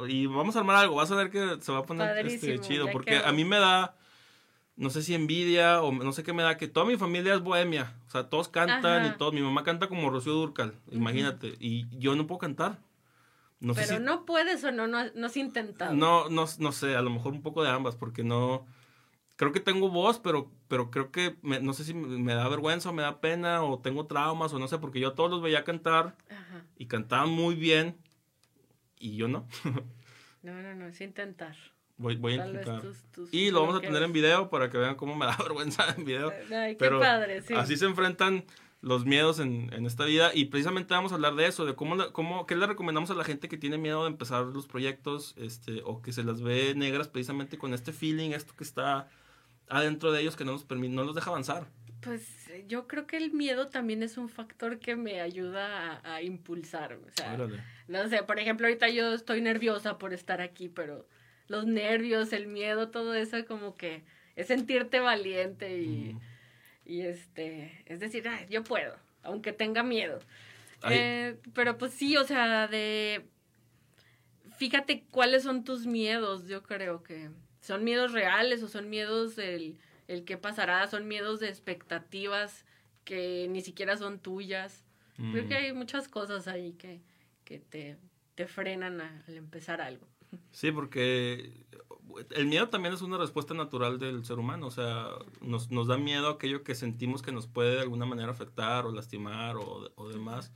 y 0.09 0.25
vamos 0.25 0.57
a 0.57 0.59
armar 0.59 0.75
algo, 0.75 0.95
vas 0.95 1.09
a 1.11 1.15
ver 1.15 1.29
que 1.29 1.61
se 1.61 1.71
va 1.71 1.79
a 1.79 1.83
poner 1.83 2.27
este, 2.27 2.59
chido, 2.59 2.87
porque 2.91 3.21
a 3.23 3.31
mí 3.31 3.45
me 3.45 3.57
da, 3.57 3.95
no 4.75 4.89
sé 4.89 5.01
si 5.01 5.15
envidia 5.15 5.81
o 5.81 5.93
no 5.93 6.11
sé 6.11 6.23
qué 6.23 6.33
me 6.33 6.43
da, 6.43 6.57
que 6.57 6.67
toda 6.67 6.85
mi 6.85 6.97
familia 6.97 7.35
es 7.35 7.39
bohemia, 7.39 7.95
o 8.07 8.11
sea, 8.11 8.23
todos 8.29 8.49
cantan 8.49 9.05
y 9.05 9.17
todo, 9.17 9.31
mi 9.31 9.41
mamá 9.41 9.63
canta 9.63 9.87
como 9.87 10.09
Rocío 10.09 10.33
Durcal, 10.33 10.73
imagínate, 10.91 11.55
y 11.57 11.85
yo 11.97 12.17
no 12.17 12.27
puedo 12.27 12.39
cantar. 12.39 12.79
Pero 13.59 13.99
no 13.99 14.25
puedes 14.25 14.63
o 14.63 14.71
no, 14.71 14.87
no, 14.87 15.05
no 15.13 15.27
has 15.27 15.37
intentado. 15.37 15.93
No, 15.93 16.29
no, 16.29 16.45
no 16.57 16.71
sé, 16.71 16.95
a 16.95 17.01
lo 17.01 17.09
mejor 17.09 17.33
un 17.33 17.41
poco 17.41 17.63
de 17.63 17.69
ambas, 17.69 17.95
porque 17.95 18.23
no... 18.23 18.65
Creo 19.35 19.53
que 19.53 19.61
tengo 19.61 19.89
voz, 19.89 20.19
pero, 20.19 20.51
pero 20.67 20.91
creo 20.91 21.11
que 21.11 21.37
no 21.41 21.73
sé 21.73 21.85
si 21.85 21.93
me 21.93 22.33
da 22.33 22.49
vergüenza 22.49 22.89
o 22.89 22.93
me 22.93 23.03
da 23.03 23.21
pena 23.21 23.63
o 23.63 23.79
tengo 23.79 24.05
traumas 24.05 24.53
o 24.53 24.59
no 24.59 24.67
sé, 24.67 24.79
porque 24.79 24.99
yo 24.99 25.09
a 25.09 25.15
todos 25.15 25.31
los 25.31 25.41
veía 25.41 25.63
cantar 25.63 26.17
y 26.77 26.87
cantaban 26.87 27.29
muy 27.29 27.55
bien 27.55 27.95
y 28.97 29.15
yo 29.15 29.29
no. 29.29 29.47
no, 30.43 30.61
no, 30.61 30.75
no, 30.75 30.87
es 30.87 30.99
intentar. 30.99 31.55
Voy, 31.95 32.17
voy 32.17 32.33
a 32.33 32.47
intentar. 32.47 32.81
y 33.31 33.51
lo 33.51 33.61
vamos 33.61 33.77
a 33.77 33.81
tener 33.81 34.03
en 34.03 34.11
video 34.11 34.49
para 34.49 34.69
que 34.69 34.77
vean 34.77 34.95
cómo 34.95 35.15
me 35.15 35.25
da 35.25 35.37
vergüenza 35.43 35.85
en 35.97 36.03
video. 36.03 36.33
Ay, 36.53 36.75
qué 36.75 36.89
padre, 36.89 37.41
sí. 37.41 37.53
Así 37.53 37.77
se 37.77 37.85
enfrentan 37.85 38.43
los 38.81 39.05
miedos 39.05 39.39
en, 39.39 39.71
en, 39.73 39.85
esta 39.85 40.05
vida 40.05 40.31
y 40.33 40.45
precisamente 40.45 40.93
vamos 40.93 41.11
a 41.11 41.15
hablar 41.15 41.35
de 41.35 41.47
eso, 41.47 41.65
de 41.65 41.75
cómo, 41.75 42.11
cómo, 42.13 42.45
qué 42.45 42.55
le 42.55 42.65
recomendamos 42.65 43.11
a 43.11 43.15
la 43.15 43.25
gente 43.25 43.49
que 43.49 43.57
tiene 43.57 43.77
miedo 43.77 44.03
de 44.03 44.09
empezar 44.09 44.45
los 44.45 44.67
proyectos 44.67 45.35
este, 45.37 45.81
o 45.83 46.01
que 46.01 46.13
se 46.13 46.23
las 46.23 46.41
ve 46.41 46.73
negras 46.75 47.09
precisamente 47.09 47.57
con 47.57 47.73
este 47.73 47.91
feeling, 47.91 48.31
esto 48.31 48.53
que 48.55 48.63
está 48.63 49.09
adentro 49.67 50.11
de 50.11 50.21
ellos 50.21 50.35
que 50.35 50.45
no 50.45 50.53
nos, 50.53 50.65
no 50.69 51.03
los 51.03 51.15
deja 51.15 51.29
avanzar. 51.29 51.67
Pues 52.01 52.49
yo 52.67 52.87
creo 52.87 53.05
que 53.05 53.17
el 53.17 53.33
miedo 53.33 53.67
también 53.67 54.01
es 54.01 54.17
un 54.17 54.29
factor 54.29 54.79
que 54.79 54.95
me 54.95 55.19
ayuda 55.19 55.99
a, 56.03 56.21
impulsar. 56.21 56.93
O 56.93 57.11
sea, 57.13 57.37
no 57.89 58.07
sé, 58.07 58.23
por 58.23 58.39
ejemplo, 58.39 58.67
ahorita 58.67 58.87
yo 58.87 59.13
estoy 59.13 59.41
nerviosa 59.41 59.97
por 59.97 60.13
estar 60.13 60.39
aquí, 60.39 60.69
pero 60.69 61.05
los 61.47 61.65
nervios, 61.65 62.31
el 62.31 62.47
miedo, 62.47 62.89
todo 62.89 63.13
eso 63.13 63.37
como 63.45 63.75
que 63.75 64.05
es 64.37 64.47
sentirte 64.47 65.01
valiente 65.01 65.81
y... 65.81 66.13
Mm. 66.13 66.19
Y 66.89 67.01
este, 67.01 67.83
es 67.85 67.99
decir, 67.99 68.27
yo 68.49 68.63
puedo, 68.63 68.95
aunque 69.21 69.53
tenga 69.53 69.83
miedo. 69.83 70.19
Eh, 70.89 71.37
pero 71.53 71.77
pues 71.77 71.93
sí, 71.93 72.17
o 72.17 72.23
sea, 72.23 72.67
de... 72.67 73.27
Fíjate 74.57 75.05
cuáles 75.11 75.43
son 75.43 75.63
tus 75.63 75.85
miedos, 75.85 76.47
yo 76.47 76.63
creo 76.63 77.03
que 77.03 77.29
son 77.61 77.83
miedos 77.83 78.11
reales 78.11 78.63
o 78.63 78.67
son 78.67 78.89
miedos 78.89 79.35
del 79.35 79.77
el 80.07 80.25
qué 80.25 80.37
pasará, 80.37 80.87
son 80.87 81.07
miedos 81.07 81.39
de 81.39 81.49
expectativas 81.49 82.65
que 83.05 83.47
ni 83.51 83.61
siquiera 83.61 83.95
son 83.95 84.19
tuyas. 84.19 84.83
Creo 85.15 85.47
que 85.47 85.53
mm. 85.53 85.63
hay 85.63 85.73
muchas 85.73 86.07
cosas 86.07 86.47
ahí 86.47 86.73
que, 86.73 87.01
que 87.45 87.59
te, 87.59 87.97
te 88.33 88.47
frenan 88.47 88.99
al 88.99 89.37
empezar 89.37 89.79
algo. 89.79 90.07
Sí, 90.51 90.71
porque 90.71 91.65
el 92.31 92.47
miedo 92.47 92.69
también 92.69 92.93
es 92.93 93.01
una 93.01 93.17
respuesta 93.17 93.53
natural 93.53 93.99
del 93.99 94.25
ser 94.25 94.39
humano, 94.39 94.67
o 94.67 94.71
sea, 94.71 95.07
nos, 95.41 95.71
nos 95.71 95.87
da 95.87 95.97
miedo 95.97 96.29
aquello 96.29 96.63
que 96.63 96.75
sentimos 96.75 97.21
que 97.21 97.31
nos 97.31 97.47
puede 97.47 97.75
de 97.75 97.81
alguna 97.81 98.05
manera 98.05 98.31
afectar 98.31 98.85
o 98.85 98.91
lastimar 98.91 99.57
o, 99.57 99.91
o 99.95 100.09
demás. 100.09 100.51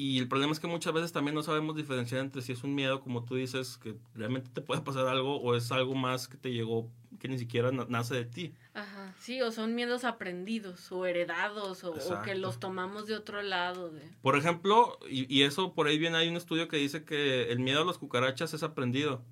Y 0.00 0.18
el 0.18 0.28
problema 0.28 0.50
es 0.50 0.58
que 0.58 0.66
muchas 0.66 0.94
veces 0.94 1.12
también 1.12 1.34
no 1.34 1.42
sabemos 1.42 1.76
diferenciar 1.76 2.22
entre 2.22 2.40
si 2.40 2.52
es 2.52 2.64
un 2.64 2.74
miedo, 2.74 3.02
como 3.02 3.22
tú 3.22 3.34
dices, 3.34 3.76
que 3.76 3.96
realmente 4.14 4.48
te 4.50 4.62
puede 4.62 4.80
pasar 4.80 5.06
algo, 5.06 5.38
o 5.38 5.54
es 5.54 5.70
algo 5.72 5.94
más 5.94 6.26
que 6.26 6.38
te 6.38 6.54
llegó, 6.54 6.90
que 7.18 7.28
ni 7.28 7.38
siquiera 7.38 7.70
nace 7.70 8.14
de 8.14 8.24
ti. 8.24 8.54
Ajá, 8.72 9.14
sí, 9.18 9.42
o 9.42 9.52
son 9.52 9.74
miedos 9.74 10.04
aprendidos, 10.04 10.90
o 10.90 11.04
heredados, 11.04 11.84
o, 11.84 11.92
que 12.22 12.34
los 12.34 12.58
tomamos 12.58 13.08
de 13.08 13.14
otro 13.14 13.42
lado. 13.42 13.90
De... 13.90 14.00
Por 14.22 14.38
ejemplo, 14.38 14.98
y, 15.06 15.26
y, 15.28 15.42
eso 15.42 15.74
por 15.74 15.86
ahí 15.86 15.98
viene, 15.98 16.16
hay 16.16 16.30
un 16.30 16.38
estudio 16.38 16.66
que 16.66 16.78
dice 16.78 17.04
que 17.04 17.52
el 17.52 17.58
miedo 17.58 17.82
a 17.82 17.84
las 17.84 17.98
cucarachas 17.98 18.54
es 18.54 18.62
aprendido. 18.62 19.22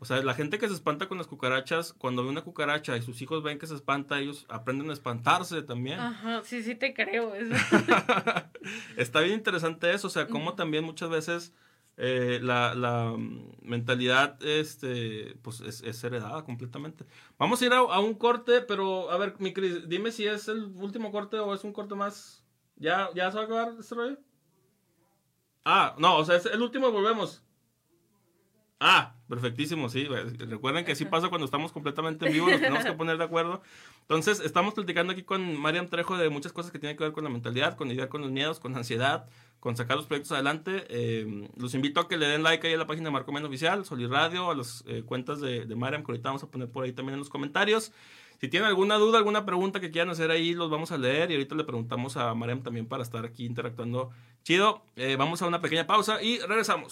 O 0.00 0.04
sea, 0.04 0.22
la 0.22 0.34
gente 0.34 0.58
que 0.58 0.68
se 0.68 0.74
espanta 0.74 1.08
con 1.08 1.18
las 1.18 1.26
cucarachas, 1.26 1.92
cuando 1.92 2.22
ve 2.22 2.30
una 2.30 2.42
cucaracha 2.42 2.96
y 2.96 3.02
sus 3.02 3.20
hijos 3.22 3.42
ven 3.42 3.58
que 3.58 3.66
se 3.66 3.74
espanta, 3.74 4.18
ellos 4.18 4.46
aprenden 4.48 4.90
a 4.90 4.92
espantarse 4.92 5.62
también. 5.62 6.00
Ajá, 6.00 6.42
sí, 6.44 6.62
sí 6.62 6.74
te 6.74 6.94
creo 6.94 7.34
eso. 7.34 7.54
Está 8.96 9.20
bien 9.20 9.34
interesante 9.34 9.92
eso, 9.92 10.06
o 10.06 10.10
sea, 10.10 10.26
como 10.26 10.54
también 10.54 10.84
muchas 10.84 11.10
veces 11.10 11.52
eh, 12.00 12.38
la, 12.40 12.76
la, 12.76 13.16
mentalidad 13.60 14.40
este, 14.44 15.36
pues 15.42 15.60
es, 15.60 16.04
heredada 16.04 16.44
completamente. 16.44 17.04
Vamos 17.38 17.60
a 17.60 17.66
ir 17.66 17.72
a, 17.72 17.98
un 17.98 18.14
corte, 18.14 18.60
pero 18.60 19.10
a 19.10 19.16
ver, 19.18 19.34
mi 19.40 19.52
Cris, 19.52 19.88
dime 19.88 20.12
si 20.12 20.24
es 20.24 20.46
el 20.46 20.66
último 20.76 21.10
corte 21.10 21.40
o 21.40 21.52
es 21.54 21.64
un 21.64 21.72
corte 21.72 21.96
más. 21.96 22.44
¿Ya, 22.76 23.10
ya 23.16 23.30
se 23.32 23.36
va 23.36 23.42
a 23.42 23.46
acabar 23.46 23.74
este 23.80 23.96
rollo? 23.96 24.16
Ah, 25.64 25.96
no, 25.98 26.18
o 26.18 26.24
sea, 26.24 26.36
es 26.36 26.46
el 26.46 26.62
último 26.62 26.92
volvemos. 26.92 27.42
Ah, 28.80 29.16
perfectísimo, 29.28 29.88
sí. 29.88 30.04
Recuerden 30.04 30.84
que 30.84 30.92
así 30.92 31.04
pasa 31.04 31.28
cuando 31.28 31.46
estamos 31.46 31.72
completamente 31.72 32.26
en 32.26 32.32
vivo, 32.32 32.48
nos 32.48 32.60
tenemos 32.60 32.84
que 32.84 32.92
poner 32.92 33.18
de 33.18 33.24
acuerdo. 33.24 33.60
Entonces, 34.02 34.40
estamos 34.40 34.74
platicando 34.74 35.12
aquí 35.12 35.24
con 35.24 35.56
Mariam 35.56 35.88
Trejo 35.88 36.16
de 36.16 36.28
muchas 36.30 36.52
cosas 36.52 36.70
que 36.70 36.78
tienen 36.78 36.96
que 36.96 37.02
ver 37.02 37.12
con 37.12 37.24
la 37.24 37.30
mentalidad, 37.30 37.76
con 37.76 37.88
lidiar 37.88 38.08
con 38.08 38.20
los 38.20 38.30
miedos, 38.30 38.60
con 38.60 38.76
ansiedad, 38.76 39.28
con 39.58 39.76
sacar 39.76 39.96
los 39.96 40.06
proyectos 40.06 40.30
adelante. 40.30 40.86
Eh, 40.90 41.48
los 41.56 41.74
invito 41.74 42.00
a 42.00 42.08
que 42.08 42.16
le 42.16 42.28
den 42.28 42.44
like 42.44 42.64
ahí 42.68 42.74
a 42.74 42.78
la 42.78 42.86
página 42.86 43.06
de 43.06 43.10
Marco 43.10 43.32
Men 43.32 43.44
Oficial, 43.44 43.84
Radio, 44.08 44.50
a 44.50 44.54
las 44.54 44.84
eh, 44.86 45.02
cuentas 45.04 45.40
de, 45.40 45.66
de 45.66 45.74
Mariam, 45.74 46.04
que 46.04 46.12
ahorita 46.12 46.28
vamos 46.28 46.44
a 46.44 46.50
poner 46.50 46.70
por 46.70 46.84
ahí 46.84 46.92
también 46.92 47.14
en 47.14 47.18
los 47.18 47.30
comentarios. 47.30 47.92
Si 48.40 48.46
tienen 48.46 48.68
alguna 48.68 48.94
duda, 48.94 49.18
alguna 49.18 49.44
pregunta 49.44 49.80
que 49.80 49.90
quieran 49.90 50.10
hacer 50.10 50.30
ahí, 50.30 50.54
los 50.54 50.70
vamos 50.70 50.92
a 50.92 50.98
leer 50.98 51.32
y 51.32 51.34
ahorita 51.34 51.56
le 51.56 51.64
preguntamos 51.64 52.16
a 52.16 52.32
Mariam 52.34 52.62
también 52.62 52.86
para 52.86 53.02
estar 53.02 53.24
aquí 53.24 53.44
interactuando 53.44 54.10
chido. 54.44 54.84
Eh, 54.94 55.16
vamos 55.18 55.42
a 55.42 55.48
una 55.48 55.60
pequeña 55.60 55.88
pausa 55.88 56.22
y 56.22 56.38
regresamos. 56.38 56.88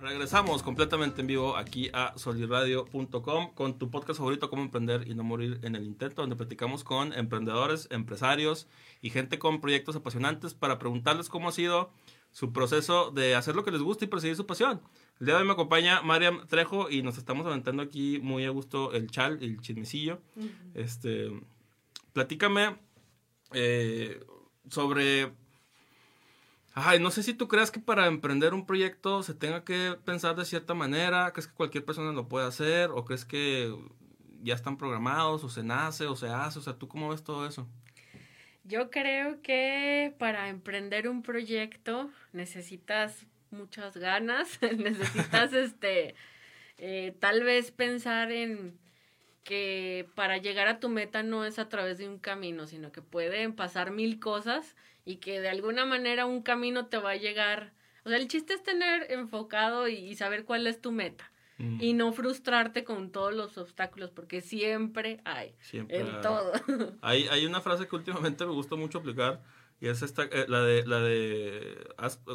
Regresamos 0.00 0.62
completamente 0.62 1.20
en 1.20 1.26
vivo 1.26 1.58
aquí 1.58 1.90
a 1.92 2.14
soliradio.com 2.16 3.52
con 3.52 3.78
tu 3.78 3.90
podcast 3.90 4.18
favorito, 4.18 4.48
Cómo 4.48 4.62
Emprender 4.62 5.06
y 5.06 5.14
No 5.14 5.24
Morir 5.24 5.60
en 5.62 5.76
el 5.76 5.84
Intento, 5.84 6.22
donde 6.22 6.36
platicamos 6.36 6.84
con 6.84 7.12
emprendedores, 7.12 7.86
empresarios 7.90 8.66
y 9.02 9.10
gente 9.10 9.38
con 9.38 9.60
proyectos 9.60 9.96
apasionantes 9.96 10.54
para 10.54 10.78
preguntarles 10.78 11.28
cómo 11.28 11.50
ha 11.50 11.52
sido 11.52 11.90
su 12.30 12.50
proceso 12.50 13.10
de 13.10 13.34
hacer 13.34 13.54
lo 13.54 13.62
que 13.62 13.72
les 13.72 13.82
gusta 13.82 14.06
y 14.06 14.08
perseguir 14.08 14.36
su 14.36 14.46
pasión. 14.46 14.80
El 15.18 15.26
día 15.26 15.34
de 15.34 15.42
hoy 15.42 15.46
me 15.46 15.52
acompaña 15.52 16.00
Mariam 16.00 16.46
Trejo 16.46 16.88
y 16.88 17.02
nos 17.02 17.18
estamos 17.18 17.44
aventando 17.44 17.82
aquí 17.82 18.20
muy 18.22 18.46
a 18.46 18.50
gusto 18.50 18.92
el 18.94 19.10
chal, 19.10 19.38
el 19.42 19.60
chismecillo. 19.60 20.22
este, 20.72 21.30
platícame 22.14 22.78
eh, 23.52 24.24
sobre... 24.70 25.39
Ay, 26.72 27.00
no 27.00 27.10
sé 27.10 27.22
si 27.22 27.34
tú 27.34 27.48
crees 27.48 27.70
que 27.70 27.80
para 27.80 28.06
emprender 28.06 28.54
un 28.54 28.64
proyecto 28.64 29.22
se 29.22 29.34
tenga 29.34 29.64
que 29.64 29.96
pensar 30.04 30.36
de 30.36 30.44
cierta 30.44 30.74
manera, 30.74 31.32
crees 31.32 31.48
que 31.48 31.54
cualquier 31.54 31.84
persona 31.84 32.12
lo 32.12 32.28
puede 32.28 32.46
hacer 32.46 32.90
o 32.90 33.04
crees 33.04 33.24
que 33.24 33.74
ya 34.42 34.54
están 34.54 34.76
programados 34.76 35.42
o 35.42 35.48
se 35.48 35.64
nace 35.64 36.06
o 36.06 36.16
se 36.16 36.28
hace, 36.28 36.58
o 36.60 36.62
sea, 36.62 36.74
¿tú 36.74 36.88
cómo 36.88 37.10
ves 37.10 37.24
todo 37.24 37.46
eso? 37.46 37.68
Yo 38.64 38.90
creo 38.90 39.42
que 39.42 40.14
para 40.18 40.48
emprender 40.48 41.08
un 41.08 41.22
proyecto 41.22 42.10
necesitas 42.32 43.26
muchas 43.50 43.96
ganas, 43.96 44.60
necesitas 44.78 45.52
este, 45.52 46.14
eh, 46.78 47.16
tal 47.18 47.42
vez 47.42 47.72
pensar 47.72 48.30
en 48.30 48.78
que 49.42 50.08
para 50.14 50.38
llegar 50.38 50.68
a 50.68 50.78
tu 50.78 50.88
meta 50.88 51.22
no 51.24 51.44
es 51.44 51.58
a 51.58 51.68
través 51.68 51.98
de 51.98 52.08
un 52.08 52.18
camino, 52.18 52.66
sino 52.66 52.92
que 52.92 53.02
pueden 53.02 53.54
pasar 53.54 53.90
mil 53.90 54.20
cosas 54.20 54.76
y 55.10 55.16
que 55.16 55.40
de 55.40 55.48
alguna 55.48 55.84
manera 55.84 56.24
un 56.24 56.42
camino 56.42 56.86
te 56.86 56.98
va 56.98 57.10
a 57.10 57.16
llegar. 57.16 57.72
O 58.04 58.08
sea, 58.08 58.18
el 58.18 58.28
chiste 58.28 58.54
es 58.54 58.62
tener 58.62 59.10
enfocado 59.10 59.88
y 59.88 60.14
saber 60.14 60.44
cuál 60.44 60.66
es 60.66 60.80
tu 60.80 60.92
meta 60.92 61.30
y 61.78 61.92
no 61.92 62.10
frustrarte 62.14 62.84
con 62.84 63.10
todos 63.10 63.34
los 63.34 63.58
obstáculos, 63.58 64.10
porque 64.10 64.40
siempre 64.40 65.20
hay. 65.26 65.54
Siempre 65.60 65.98
en 65.98 66.22
todo. 66.22 66.52
Hay, 67.02 67.28
hay 67.28 67.44
una 67.44 67.60
frase 67.60 67.86
que 67.86 67.94
últimamente 67.96 68.46
me 68.46 68.52
gusta 68.52 68.76
mucho 68.76 68.96
aplicar. 68.96 69.42
Y 69.80 69.88
es 69.88 70.02
esta, 70.02 70.24
eh, 70.24 70.44
la 70.46 70.62
de, 70.62 70.86
la 70.86 71.00
de, 71.00 71.88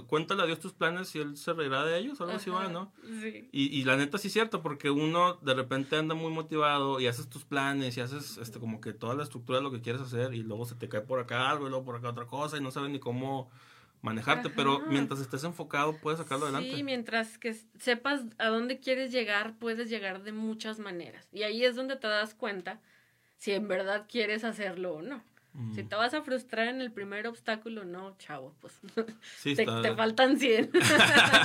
cuéntale 0.08 0.42
a 0.42 0.46
Dios 0.48 0.60
tus 0.60 0.74
planes 0.74 1.16
y 1.16 1.20
Él 1.20 1.38
se 1.38 1.54
reirá 1.54 1.86
de 1.86 2.00
ellos, 2.00 2.20
algo 2.20 2.34
así 2.34 2.50
va, 2.50 2.70
¿no? 2.70 2.92
Sí. 3.22 3.48
Y, 3.52 3.66
y, 3.80 3.84
la 3.84 3.98
neta 3.98 4.18
sí 4.18 4.28
es 4.30 4.34
cierto, 4.34 4.64
porque 4.64 4.90
uno 4.90 5.36
de 5.36 5.54
repente 5.54 5.96
anda 5.96 6.16
muy 6.16 6.32
motivado 6.32 7.00
y 7.00 7.06
haces 7.06 7.30
tus 7.30 7.46
planes 7.46 7.98
y 7.98 8.02
haces 8.02 8.40
este 8.40 8.60
como 8.60 8.82
que 8.82 8.94
toda 8.94 9.14
la 9.14 9.22
estructura 9.22 9.60
de 9.60 9.64
lo 9.64 9.72
que 9.72 9.82
quieres 9.82 10.02
hacer 10.02 10.34
y 10.34 10.42
luego 10.42 10.66
se 10.66 10.74
te 10.74 10.90
cae 10.90 11.02
por 11.02 11.20
acá 11.20 11.52
algo 11.52 11.68
y 11.68 11.70
luego 11.70 11.86
por 11.86 11.98
acá 11.98 12.10
otra 12.10 12.26
cosa 12.26 12.58
y 12.58 12.62
no 12.62 12.72
sabes 12.72 12.90
ni 12.90 12.98
cómo 12.98 13.52
manejarte, 14.02 14.50
pero 14.50 14.82
mientras 14.88 15.20
estés 15.20 15.44
enfocado 15.44 15.98
puedes 15.98 16.20
sacarlo 16.20 16.46
adelante. 16.46 16.76
Sí, 16.76 16.84
mientras 16.84 17.38
que 17.38 17.56
sepas 17.80 18.22
a 18.38 18.48
dónde 18.48 18.80
quieres 18.80 19.12
llegar, 19.12 19.58
puedes 19.58 19.90
llegar 19.90 20.24
de 20.24 20.32
muchas 20.32 20.80
maneras. 20.80 21.28
Y 21.32 21.44
ahí 21.44 21.66
es 21.66 21.76
donde 21.76 21.96
te 21.96 22.08
das 22.08 22.34
cuenta 22.34 22.80
si 23.38 23.52
en 23.52 23.68
verdad 23.68 24.06
quieres 24.08 24.44
hacerlo 24.44 24.96
o 24.96 25.02
no. 25.02 25.24
Si 25.74 25.84
te 25.84 25.96
vas 25.96 26.14
a 26.14 26.22
frustrar 26.22 26.68
en 26.68 26.82
el 26.82 26.92
primer 26.92 27.28
obstáculo, 27.28 27.86
no, 27.86 28.18
chavo, 28.18 28.56
pues 28.60 28.80
te, 29.44 29.96
faltan 29.96 30.38
100. 30.38 30.72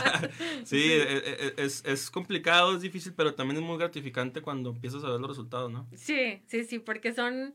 sí, 0.65 0.93
e, 0.93 1.03
e, 1.03 1.19
e, 1.27 1.55
es, 1.57 1.85
es, 1.85 2.11
complicado, 2.11 2.75
es 2.75 2.83
difícil, 2.83 3.13
pero 3.15 3.35
también 3.35 3.59
es 3.59 3.63
muy 3.63 3.79
gratificante 3.79 4.43
cuando 4.43 4.71
empiezas 4.71 5.05
a 5.05 5.11
ver 5.11 5.21
los 5.21 5.31
resultados, 5.31 5.71
¿no? 5.71 5.87
Sí, 5.95 6.43
sí, 6.47 6.65
sí, 6.65 6.79
porque 6.79 7.13
son, 7.13 7.55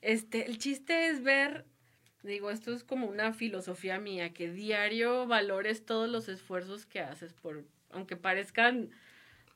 este, 0.00 0.46
el 0.46 0.58
chiste 0.58 1.08
es 1.08 1.22
ver 1.22 1.66
Digo, 2.22 2.50
esto 2.50 2.72
es 2.72 2.82
como 2.82 3.06
una 3.06 3.32
filosofía 3.32 4.00
mía, 4.00 4.32
que 4.32 4.50
diario 4.50 5.26
valores 5.26 5.86
todos 5.86 6.10
los 6.10 6.28
esfuerzos 6.28 6.84
que 6.84 7.00
haces, 7.00 7.32
por, 7.32 7.64
aunque 7.90 8.16
parezcan 8.16 8.90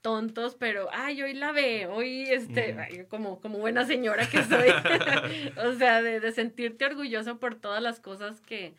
tontos, 0.03 0.57
pero, 0.57 0.89
ay, 0.93 1.23
hoy 1.23 1.33
la 1.33 1.53
ve, 1.53 1.87
hoy, 1.87 2.23
este, 2.23 3.07
como, 3.09 3.41
como 3.41 3.59
buena 3.59 3.87
señora 3.87 4.29
que 4.29 4.43
soy, 4.45 4.69
o 5.65 5.73
sea, 5.75 6.03
de, 6.03 6.21
de, 6.21 6.33
sentirte 6.33 6.85
orgulloso 6.85 7.39
por 7.39 7.55
todas 7.55 7.83
las 7.83 8.01
cosas 8.01 8.41
que, 8.41 8.75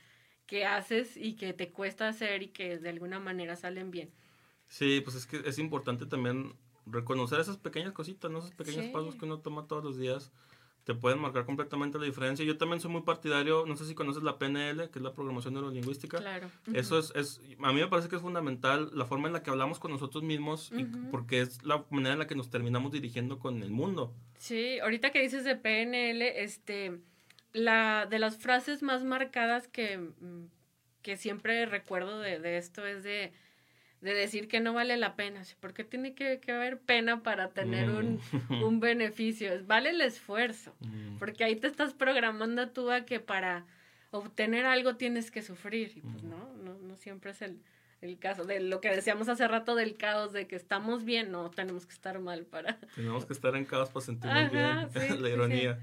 que 0.46 0.66
haces 0.66 1.18
y 1.18 1.36
que 1.36 1.54
te 1.54 1.72
cuesta 1.72 2.08
hacer 2.08 2.44
y 2.44 2.50
que 2.50 2.78
de 2.78 2.90
alguna 2.90 3.20
manera 3.20 3.56
salen 3.56 3.90
bien. 3.90 4.12
Sí, 4.68 5.02
pues 5.02 5.16
es 5.16 5.26
que 5.26 5.42
es 5.46 5.58
importante 5.60 6.06
también 6.06 6.54
reconocer 6.86 7.40
esas 7.40 7.58
pequeñas 7.58 7.94
cositas, 7.94 8.30
¿no? 8.30 8.40
Esos 8.40 8.52
pequeños 8.52 8.88
pasos 8.88 9.16
que 9.16 9.26
uno 9.26 9.40
toma 9.40 9.68
todos 9.68 9.84
los 9.84 9.98
días 9.98 10.32
te 10.84 10.94
pueden 10.94 11.20
marcar 11.20 11.46
completamente 11.46 11.98
la 11.98 12.06
diferencia. 12.06 12.44
Yo 12.44 12.58
también 12.58 12.82
soy 12.82 12.92
muy 12.92 13.02
partidario, 13.02 13.66
no 13.66 13.76
sé 13.76 13.86
si 13.86 13.96
conoces 13.96 14.24
la 14.24 14.38
PNL, 14.38 14.90
que 14.90 15.00
es 15.00 15.02
la 15.02 15.14
programación 15.14 15.54
neurolingüística. 15.54 16.18
Claro. 16.18 16.50
Eso 16.74 17.00
es, 17.00 17.12
es, 17.16 17.42
a 17.62 17.72
mí 17.72 17.80
me 17.80 17.88
parece 17.88 18.10
que 18.10 18.18
es 18.18 18.22
fundamental 18.22 18.90
la 18.94 19.06
forma 19.06 19.28
en 19.28 19.34
la 19.34 19.44
que 19.44 19.50
hablamos 19.50 19.80
con 19.80 19.92
nosotros 19.92 20.24
mismos, 20.24 20.72
porque 21.12 21.42
es 21.42 21.64
la 21.64 21.86
manera 21.90 22.14
en 22.14 22.20
la 22.20 22.28
que 22.28 22.36
nos 22.36 22.50
terminamos 22.50 22.92
dirigiendo 22.92 23.40
con 23.40 23.64
el 23.64 23.72
mundo. 23.72 24.14
Sí, 24.38 24.80
ahorita 24.80 25.12
que 25.12 25.22
dices 25.22 25.46
de 25.46 25.56
PNL, 25.56 26.22
este, 26.22 27.00
la, 27.54 28.06
de 28.10 28.20
las 28.20 28.38
frases 28.38 28.84
más 28.84 29.04
marcadas 29.06 29.70
que, 29.70 29.98
mm, 29.98 30.48
que 31.02 31.16
siempre 31.16 31.66
recuerdo 31.66 32.20
de, 32.20 32.40
de 32.40 32.58
esto 32.58 32.86
es 32.86 33.04
de 33.04 33.32
de 34.04 34.14
decir 34.14 34.48
que 34.48 34.60
no 34.60 34.74
vale 34.74 34.98
la 34.98 35.16
pena, 35.16 35.42
porque 35.60 35.84
tiene 35.84 36.14
que, 36.14 36.40
haber 36.50 36.78
pena 36.78 37.24
para 37.24 37.50
tener 37.50 37.90
un, 37.90 38.20
mm. 38.50 38.64
un, 38.64 38.80
beneficio, 38.80 39.50
vale 39.66 39.92
el 39.92 40.02
esfuerzo, 40.02 40.76
mm. 40.82 41.18
porque 41.18 41.44
ahí 41.46 41.56
te 41.56 41.68
estás 41.68 41.94
programando 41.94 42.70
tú 42.70 42.92
a 42.92 43.06
que 43.06 43.20
para 43.20 43.66
obtener 44.12 44.66
algo 44.66 44.98
tienes 44.98 45.32
que 45.32 45.42
sufrir, 45.42 45.94
y 45.96 46.02
pues 46.02 46.24
mm. 46.24 46.30
no, 46.30 46.54
no, 46.64 46.78
no 46.80 46.96
siempre 46.98 47.32
es 47.32 47.42
el, 47.42 47.60
el 48.02 48.20
caso 48.20 48.44
de 48.44 48.60
lo 48.60 48.82
que 48.82 48.90
decíamos 48.90 49.30
hace 49.30 49.48
rato 49.48 49.74
del 49.74 49.96
caos, 49.96 50.34
de 50.34 50.48
que 50.48 50.58
estamos 50.58 51.06
bien, 51.06 51.32
no 51.32 51.50
tenemos 51.50 51.86
que 51.86 51.94
estar 51.94 52.20
mal 52.20 52.44
para... 52.44 52.78
Tenemos 52.96 53.26
que 53.26 53.34
estar 53.34 53.56
en 53.56 53.64
caos 53.64 53.90
para 53.90 54.06
sentirnos 54.06 54.52
bien, 54.52 54.90
la 55.24 55.30
ironía. 55.30 55.76
Sí, 55.76 55.82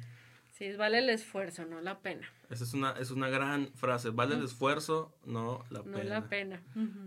vale 0.76 0.98
el 0.98 1.08
esfuerzo, 1.08 1.64
no 1.64 1.80
la 1.80 2.00
pena. 2.00 2.28
Esa 2.50 2.64
es 2.64 2.74
una, 2.74 2.92
es 2.92 3.10
una 3.10 3.28
gran 3.28 3.72
frase, 3.74 4.10
vale 4.10 4.34
el 4.34 4.44
esfuerzo, 4.44 5.14
no 5.24 5.64
la 5.70 5.82
pena. 5.82 5.98
No 5.98 6.04
la 6.04 6.28
pena. 6.28 6.62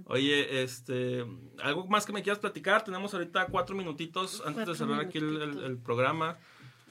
Oye, 0.05 0.63
este, 0.63 1.23
algo 1.61 1.85
más 1.87 2.05
que 2.05 2.13
me 2.13 2.23
quieras 2.23 2.39
platicar, 2.39 2.83
tenemos 2.83 3.13
ahorita 3.13 3.47
cuatro 3.47 3.75
minutitos 3.75 4.41
antes 4.45 4.67
de 4.67 4.75
cerrar 4.75 4.99
aquí 4.99 5.19
el, 5.19 5.77
programa. 5.83 6.37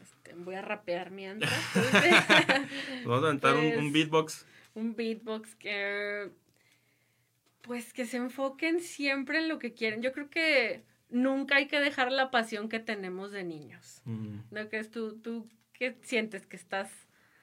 Este, 0.01 0.35
voy 0.35 0.55
a 0.55 0.63
rapear 0.63 1.11
mientras. 1.11 1.53
Vamos 3.05 3.25
a 3.25 3.27
aventar 3.27 3.57
un, 3.57 3.85
un, 3.85 3.93
beatbox. 3.93 4.47
Un 4.75 4.95
beatbox 4.95 5.57
que, 5.57 6.31
pues 7.63 7.93
que 7.93 8.07
se 8.07 8.19
enfoquen 8.19 8.81
siempre 8.81 9.39
en 9.39 9.49
lo 9.49 9.59
que 9.59 9.73
quieren. 9.73 10.01
Yo 10.01 10.13
creo 10.13 10.31
que 10.31 10.85
nunca 11.11 11.57
hay 11.57 11.67
que 11.67 11.81
dejar 11.81 12.11
la 12.11 12.31
pasión 12.31 12.69
que 12.69 12.81
tenemos 12.81 13.33
de 13.33 13.45
niños. 13.45 14.03
¿No 14.05 14.69
crees 14.69 14.91
tú? 14.91 15.19
¿Tú 15.21 15.49
¿Qué 15.73 15.99
sientes? 16.03 16.47
¿Que 16.47 16.57
estás 16.57 16.91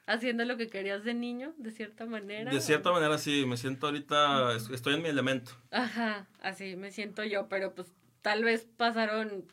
haciendo 0.06 0.44
lo 0.44 0.56
que 0.56 0.68
querías 0.68 1.04
de 1.04 1.14
niño, 1.14 1.54
de 1.56 1.70
cierta 1.70 2.06
manera? 2.06 2.50
De 2.50 2.60
cierta 2.60 2.90
manera, 2.92 3.18
sí. 3.18 3.44
Me 3.46 3.56
siento 3.56 3.86
ahorita, 3.86 4.56
estoy 4.72 4.94
en 4.94 5.02
mi 5.02 5.08
elemento. 5.08 5.52
Ajá, 5.70 6.28
así 6.40 6.76
me 6.76 6.90
siento 6.90 7.24
yo, 7.24 7.48
pero 7.48 7.74
pues 7.74 7.92
tal 8.22 8.44
vez 8.44 8.66
pasaron 8.76 9.44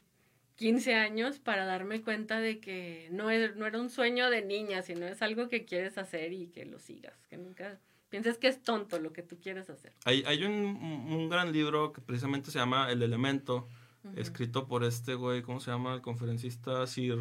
15 0.55 0.95
años 0.95 1.39
para 1.39 1.65
darme 1.65 2.01
cuenta 2.01 2.39
de 2.39 2.59
que 2.59 3.09
no, 3.11 3.29
es, 3.29 3.55
no 3.55 3.65
era 3.67 3.79
un 3.79 3.89
sueño 3.89 4.29
de 4.29 4.43
niña, 4.43 4.81
sino 4.81 5.05
es 5.05 5.21
algo 5.21 5.49
que 5.49 5.65
quieres 5.65 5.97
hacer 5.97 6.33
y 6.33 6.47
que 6.47 6.65
lo 6.65 6.79
sigas, 6.79 7.15
que 7.29 7.37
nunca 7.37 7.79
pienses 8.09 8.37
que 8.37 8.47
es 8.47 8.63
tonto 8.63 8.99
lo 8.99 9.13
que 9.13 9.21
tú 9.21 9.37
quieres 9.39 9.69
hacer. 9.69 9.93
Hay, 10.05 10.23
hay 10.25 10.43
un, 10.43 10.53
un 10.53 11.29
gran 11.29 11.51
libro 11.51 11.93
que 11.93 12.01
precisamente 12.01 12.51
se 12.51 12.59
llama 12.59 12.91
El 12.91 13.03
Elemento, 13.03 13.67
escrito 14.15 14.67
por 14.67 14.85
este 14.85 15.15
güey, 15.15 15.41
¿cómo 15.41 15.59
se 15.59 15.69
llama? 15.69 15.93
El 15.93 16.01
conferencista 16.01 16.87
Sir... 16.87 17.17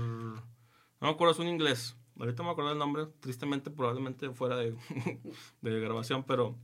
No 1.01 1.09
me 1.09 1.15
acuerdo, 1.15 1.33
es 1.33 1.39
un 1.39 1.49
inglés. 1.49 1.97
Ahorita 2.19 2.43
me 2.43 2.51
acuerdo 2.51 2.73
el 2.73 2.79
nombre, 2.79 3.07
tristemente, 3.21 3.71
probablemente 3.71 4.31
fuera 4.31 4.57
de, 4.57 4.75
de 5.61 5.81
grabación, 5.81 6.25
pero 6.25 6.57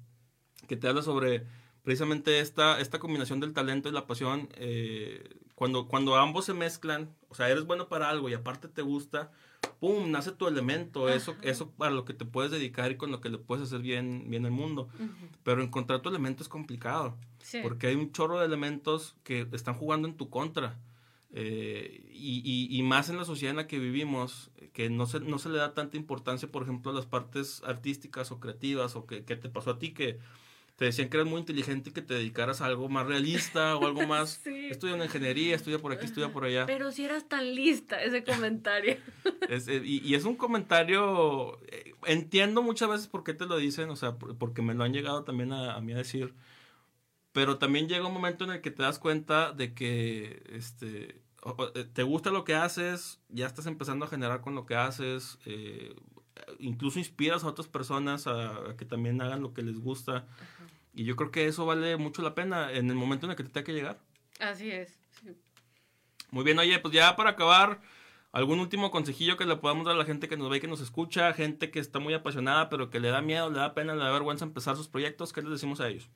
que 0.67 0.77
te 0.77 0.89
habla 0.89 1.03
sobre 1.03 1.47
precisamente 1.83 2.41
esta, 2.41 2.81
esta 2.81 2.99
combinación 2.99 3.41
del 3.41 3.53
talento 3.53 3.89
y 3.89 3.93
la 3.93 4.07
pasión. 4.07 4.49
Eh, 4.55 5.39
cuando, 5.55 5.87
cuando 5.89 6.17
ambos 6.17 6.47
se 6.47 6.55
mezclan, 6.55 7.15
o 7.29 7.35
sea, 7.35 7.49
eres 7.49 7.67
bueno 7.67 7.89
para 7.89 8.09
algo 8.09 8.29
y 8.29 8.35
aparte 8.35 8.69
te 8.69 8.83
gusta, 8.83 9.31
¡pum! 9.81 10.11
Nace 10.11 10.33
tu 10.33 10.49
elemento, 10.49 11.09
eso, 11.09 11.37
eso 11.43 11.71
para 11.71 11.91
lo 11.91 12.05
que 12.05 12.15
te 12.15 12.25
puedes 12.25 12.51
dedicar 12.51 12.91
y 12.91 12.97
con 12.97 13.11
lo 13.11 13.21
que 13.21 13.29
le 13.29 13.39
puedes 13.39 13.65
hacer 13.65 13.81
bien, 13.81 14.25
bien 14.29 14.45
el 14.45 14.53
mundo. 14.53 14.89
Pero 15.43 15.63
encontrar 15.63 16.01
tu 16.01 16.09
elemento 16.09 16.43
es 16.43 16.49
complicado, 16.49 17.17
porque 17.63 17.89
hay 17.89 17.95
un 17.95 18.13
chorro 18.13 18.39
de 18.39 18.47
elementos 18.47 19.17
que 19.23 19.47
están 19.53 19.75
jugando 19.75 20.09
en 20.09 20.17
tu 20.17 20.31
contra. 20.31 20.79
Eh, 21.35 22.05
y, 22.13 22.69
y, 22.71 22.83
más 22.83 23.09
en 23.09 23.17
la 23.17 23.25
sociedad 23.25 23.51
en 23.51 23.57
la 23.57 23.67
que 23.67 23.79
vivimos, 23.79 24.51
que 24.75 24.91
no 24.91 25.07
se, 25.07 25.21
no 25.21 25.39
se 25.39 25.49
le 25.49 25.59
da 25.59 25.73
tanta 25.73 25.97
importancia, 25.97 26.47
por 26.49 26.63
ejemplo, 26.63 26.93
a 26.93 26.95
las 26.95 27.07
partes 27.07 27.63
artísticas 27.65 28.31
o 28.33 28.39
creativas, 28.39 28.97
o 28.97 29.07
que, 29.07 29.25
que 29.25 29.37
te 29.37 29.49
pasó 29.49 29.71
a 29.71 29.79
ti, 29.79 29.93
que 29.93 30.19
te 30.77 30.87
decían 30.87 31.09
que 31.09 31.17
eras 31.17 31.29
muy 31.29 31.41
inteligente 31.41 31.91
y 31.91 31.93
que 31.93 32.03
te 32.03 32.15
dedicaras 32.15 32.61
a 32.61 32.67
algo 32.67 32.89
más 32.89 33.07
realista 33.07 33.77
o 33.77 33.87
algo 33.87 34.07
más. 34.07 34.41
sí. 34.45 34.67
Estudia 34.71 34.95
una 34.95 35.07
ingeniería, 35.07 35.55
estudia 35.55 35.79
por 35.79 35.93
aquí, 35.93 36.05
estudia 36.05 36.31
por 36.33 36.45
allá. 36.45 36.67
Pero 36.67 36.93
si 36.93 37.05
eras 37.05 37.27
tan 37.29 37.55
lista, 37.55 38.03
ese 38.03 38.25
comentario. 38.31 38.99
Eh, 39.49 39.83
y, 39.85 40.07
y, 40.07 40.15
es 40.15 40.25
un 40.25 40.37
comentario, 40.37 41.59
eh, 41.69 41.95
entiendo 42.07 42.63
muchas 42.63 42.91
veces 42.91 43.07
por 43.07 43.25
qué 43.25 43.33
te 43.33 43.47
lo 43.47 43.57
dicen, 43.57 43.89
o 43.89 43.97
sea, 43.97 44.17
porque 44.17 44.61
me 44.61 44.75
lo 44.75 44.85
han 44.85 44.93
llegado 44.93 45.25
también 45.25 45.53
a, 45.53 45.75
a 45.75 45.81
mí 45.81 45.95
a 45.95 45.97
decir 45.99 46.35
pero 47.33 47.59
también 47.59 47.89
llega 47.89 48.07
un 48.07 48.15
momento 48.15 48.45
en 48.45 48.51
el 48.51 48.61
que 48.61 48.71
te 48.71 48.83
das 48.83 48.99
cuenta 48.99 49.53
de 49.53 49.75
que 49.75 50.43
este, 50.51 51.23
eh, 51.75 51.85
te 51.93 52.03
gusta 52.03 52.31
lo 52.31 52.45
que 52.45 52.55
haces, 52.55 53.21
ya 53.29 53.47
estás 53.47 53.67
empezando 53.67 54.05
a 54.05 54.09
generar 54.09 54.41
con 54.41 54.55
lo 54.55 54.67
que 54.67 54.77
haces, 54.77 55.39
eh, 55.47 55.95
incluso 56.59 56.99
inspiras 56.99 57.45
a 57.45 57.49
otras 57.49 57.69
personas 57.69 58.27
a, 58.27 58.77
que 58.77 58.85
también 58.85 59.21
hagan 59.21 59.43
lo 59.43 59.55
que 59.55 59.63
les 59.63 59.79
gusta. 59.81 60.27
Y 60.95 61.05
yo 61.05 61.17
creo 61.17 61.31
que 61.31 61.47
eso 61.47 61.65
vale 61.65 61.97
mucho 61.97 62.23
la 62.23 62.35
pena 62.35 62.71
en 62.71 62.91
el 62.91 62.97
momento 62.97 63.27
en 63.27 63.31
el 63.31 63.37
que 63.37 63.45
te 63.45 63.51
tenga 63.51 63.65
que 63.65 63.73
llegar. 63.73 63.99
Así 64.39 64.71
es. 64.71 64.99
Muy 66.31 66.45
bien, 66.45 66.59
oye, 66.59 66.79
pues 66.79 66.95
ya 66.95 67.17
para 67.17 67.31
acabar, 67.31 67.81
¿Algún 68.33 68.61
último 68.61 68.91
consejillo 68.91 69.37
que 69.37 69.45
le 69.45 69.57
podamos 69.57 69.85
dar 69.85 69.95
a 69.95 69.99
la 69.99 70.07
gente 70.07 70.27
que 70.27 70.39
nos 70.39 70.49
ve 70.49 70.57
y 70.57 70.61
que 70.61 70.67
nos 70.67 70.81
escucha? 70.81 71.35
Gente 71.35 71.71
que 71.71 71.79
está 71.79 71.99
muy 71.99 72.15
apasionada, 72.15 72.71
pero 72.71 72.89
que 72.89 72.99
le 72.99 73.11
da 73.11 73.21
miedo, 73.21 73.51
le 73.51 73.59
da 73.59 73.75
pena, 73.75 73.95
le 73.95 74.03
da 74.03 74.11
vergüenza 74.11 74.47
empezar 74.47 74.75
sus 74.75 74.89
proyectos. 74.89 75.35
¿Qué 75.35 75.43
les 75.43 75.51
decimos 75.51 75.83
a 75.83 75.89
ellos? 75.89 76.09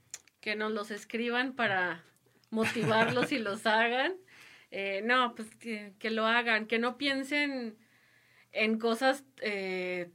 Que 0.47 0.55
nos 0.55 0.71
los 0.71 0.93
escriban 0.93 1.55
para 1.55 2.05
motivarlos 2.51 3.33
y 3.33 3.41
los 3.41 3.67
hagan. 3.67 4.15
Eh, 4.71 5.03
no, 5.05 5.35
pues 5.35 5.49
que, 5.57 6.11
lo 6.11 6.25
hagan, 6.25 6.67
que 6.67 6.79
no 6.79 6.97
piensen 6.97 7.77
en 8.53 8.79
cosas, 8.79 9.25
eh, 9.41 10.13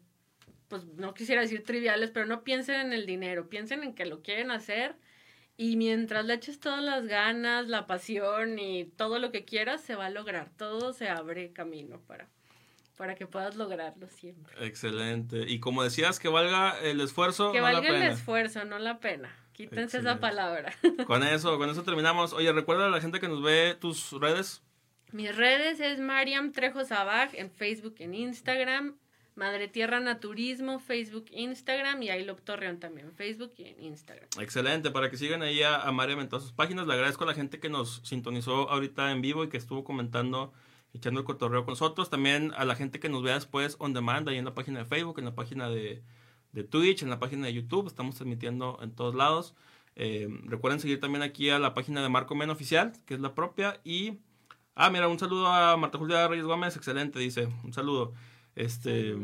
pues 0.69 0.85
no 0.85 1.13
quisiera 1.13 1.41
decir 1.41 1.65
triviales, 1.65 2.11
pero 2.11 2.27
no 2.27 2.45
piensen 2.45 2.79
en 2.79 2.93
el 2.93 3.05
dinero, 3.05 3.49
piensen 3.49 3.83
en 3.83 3.93
que 3.93 4.05
lo 4.05 4.21
quieren 4.21 4.51
hacer 4.51 4.95
y 5.57 5.75
mientras 5.75 6.23
le 6.23 6.35
eches 6.35 6.61
todas 6.61 6.81
las 6.81 7.07
ganas, 7.07 7.67
la 7.67 7.85
pasión 7.85 8.57
y 8.57 8.85
todo 8.85 9.19
lo 9.19 9.33
que 9.33 9.43
quieras, 9.43 9.81
se 9.81 9.95
va 9.95 10.05
a 10.05 10.09
lograr, 10.09 10.49
todo 10.55 10.93
se 10.93 11.09
abre 11.09 11.51
camino 11.51 11.99
para, 12.07 12.29
para 12.95 13.15
que 13.15 13.27
puedas 13.27 13.57
lograrlo 13.57 14.07
siempre. 14.07 14.65
Excelente. 14.65 15.43
Y 15.45 15.59
como 15.59 15.83
decías, 15.83 16.21
que 16.21 16.29
valga 16.29 16.79
el 16.79 17.01
esfuerzo. 17.01 17.51
Que 17.51 17.59
valga 17.59 17.89
el 17.89 18.03
esfuerzo, 18.03 18.63
no 18.63 18.79
la 18.79 19.01
pena. 19.01 19.35
Quítense 19.53 19.99
esa 19.99 20.19
palabra. 20.19 20.73
Con 21.05 21.23
eso, 21.23 21.57
con 21.57 21.69
eso 21.69 21.83
terminamos. 21.83 22.33
Oye, 22.33 22.51
recuerda 22.51 22.87
a 22.87 22.89
la 22.89 23.01
gente 23.01 23.19
que 23.19 23.27
nos 23.27 23.41
ve 23.41 23.75
tus 23.79 24.11
redes. 24.13 24.63
Mis 25.11 25.35
redes 25.35 25.79
es 25.79 25.99
Mariam 25.99 26.51
Trejo 26.51 26.85
Sabaj 26.85 27.31
en 27.33 27.51
Facebook, 27.51 27.95
en 27.99 28.13
Instagram. 28.13 28.95
Madre 29.35 29.69
Tierra 29.69 30.01
Naturismo, 30.01 30.79
Facebook, 30.79 31.25
Instagram 31.31 32.03
y 32.03 32.09
Ailop 32.09 32.41
Torreón 32.41 32.79
también, 32.79 33.13
Facebook 33.13 33.53
y 33.57 33.63
en 33.63 33.81
Instagram. 33.81 34.27
Excelente, 34.39 34.91
para 34.91 35.09
que 35.09 35.17
sigan 35.17 35.41
ahí 35.41 35.63
a, 35.63 35.81
a 35.81 35.91
Mariam 35.93 36.19
en 36.19 36.27
todas 36.27 36.43
sus 36.43 36.51
páginas. 36.51 36.85
Le 36.85 36.93
agradezco 36.93 37.23
a 37.23 37.27
la 37.27 37.33
gente 37.33 37.59
que 37.59 37.69
nos 37.69 38.01
sintonizó 38.03 38.69
ahorita 38.69 39.09
en 39.11 39.21
vivo 39.21 39.45
y 39.45 39.49
que 39.49 39.55
estuvo 39.55 39.85
comentando, 39.85 40.53
echando 40.93 41.21
el 41.21 41.25
cotorreo 41.25 41.63
con 41.63 41.71
nosotros. 41.71 42.09
También 42.09 42.51
a 42.57 42.65
la 42.65 42.75
gente 42.75 42.99
que 42.99 43.07
nos 43.07 43.23
vea 43.23 43.35
después 43.35 43.77
on 43.79 43.93
demand 43.93 44.27
ahí 44.27 44.37
en 44.37 44.45
la 44.45 44.53
página 44.53 44.79
de 44.79 44.85
Facebook, 44.85 45.19
en 45.19 45.25
la 45.25 45.33
página 45.33 45.69
de, 45.69 46.03
de 46.53 46.63
Twitch, 46.63 47.03
en 47.03 47.09
la 47.09 47.19
página 47.19 47.47
de 47.47 47.53
YouTube. 47.53 47.87
Estamos 47.87 48.15
transmitiendo 48.15 48.79
en 48.81 48.91
todos 48.91 49.15
lados. 49.15 49.55
Eh, 49.95 50.27
recuerden 50.45 50.79
seguir 50.79 50.99
también 50.99 51.21
aquí 51.21 51.49
a 51.49 51.59
la 51.59 51.73
página 51.73 52.01
de 52.01 52.09
Marco 52.09 52.35
Men 52.35 52.49
Oficial, 52.49 52.93
que 53.05 53.13
es 53.13 53.19
la 53.19 53.35
propia. 53.35 53.79
Y, 53.83 54.19
ah, 54.75 54.89
mira, 54.89 55.07
un 55.07 55.19
saludo 55.19 55.47
a 55.47 55.75
Marta 55.77 55.97
Julia 55.97 56.27
Reyes 56.27 56.45
Gómez, 56.45 56.75
excelente, 56.75 57.19
dice, 57.19 57.47
un 57.63 57.73
saludo. 57.73 58.13
Este, 58.55 59.15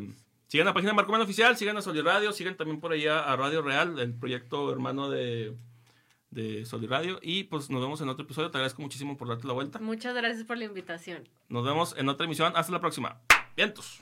sigan 0.48 0.66
la 0.66 0.74
página 0.74 0.92
de 0.92 0.96
Marco 0.96 1.12
Men 1.12 1.22
Oficial, 1.22 1.58
sigan 1.58 1.78
a 1.78 1.82
Soliradio, 1.82 2.32
sigan 2.32 2.56
también 2.56 2.80
por 2.80 2.92
allá 2.92 3.20
a 3.24 3.36
Radio 3.36 3.62
Real, 3.62 4.00
el 4.00 4.14
proyecto 4.14 4.72
hermano 4.72 5.10
de, 5.10 5.54
de 6.32 6.66
Soliradio. 6.66 7.20
Y 7.22 7.46
pues 7.46 7.70
nos 7.70 7.82
vemos 7.82 8.02
en 8.02 8.10
otro 8.10 8.26
episodio. 8.26 8.52
Te 8.52 8.58
agradezco 8.58 8.82
muchísimo 8.82 9.18
por 9.18 9.28
darte 9.28 9.48
la 9.48 9.54
vuelta. 9.54 9.80
Muchas 9.80 10.16
gracias 10.16 10.46
por 10.46 10.58
la 10.58 10.66
invitación. 10.66 11.28
Nos 11.50 11.66
vemos 11.66 11.96
en 11.98 12.10
otra 12.10 12.26
emisión. 12.26 12.54
Hasta 12.56 12.72
la 12.72 12.80
próxima. 12.80 13.22
Vientos. 13.56 14.02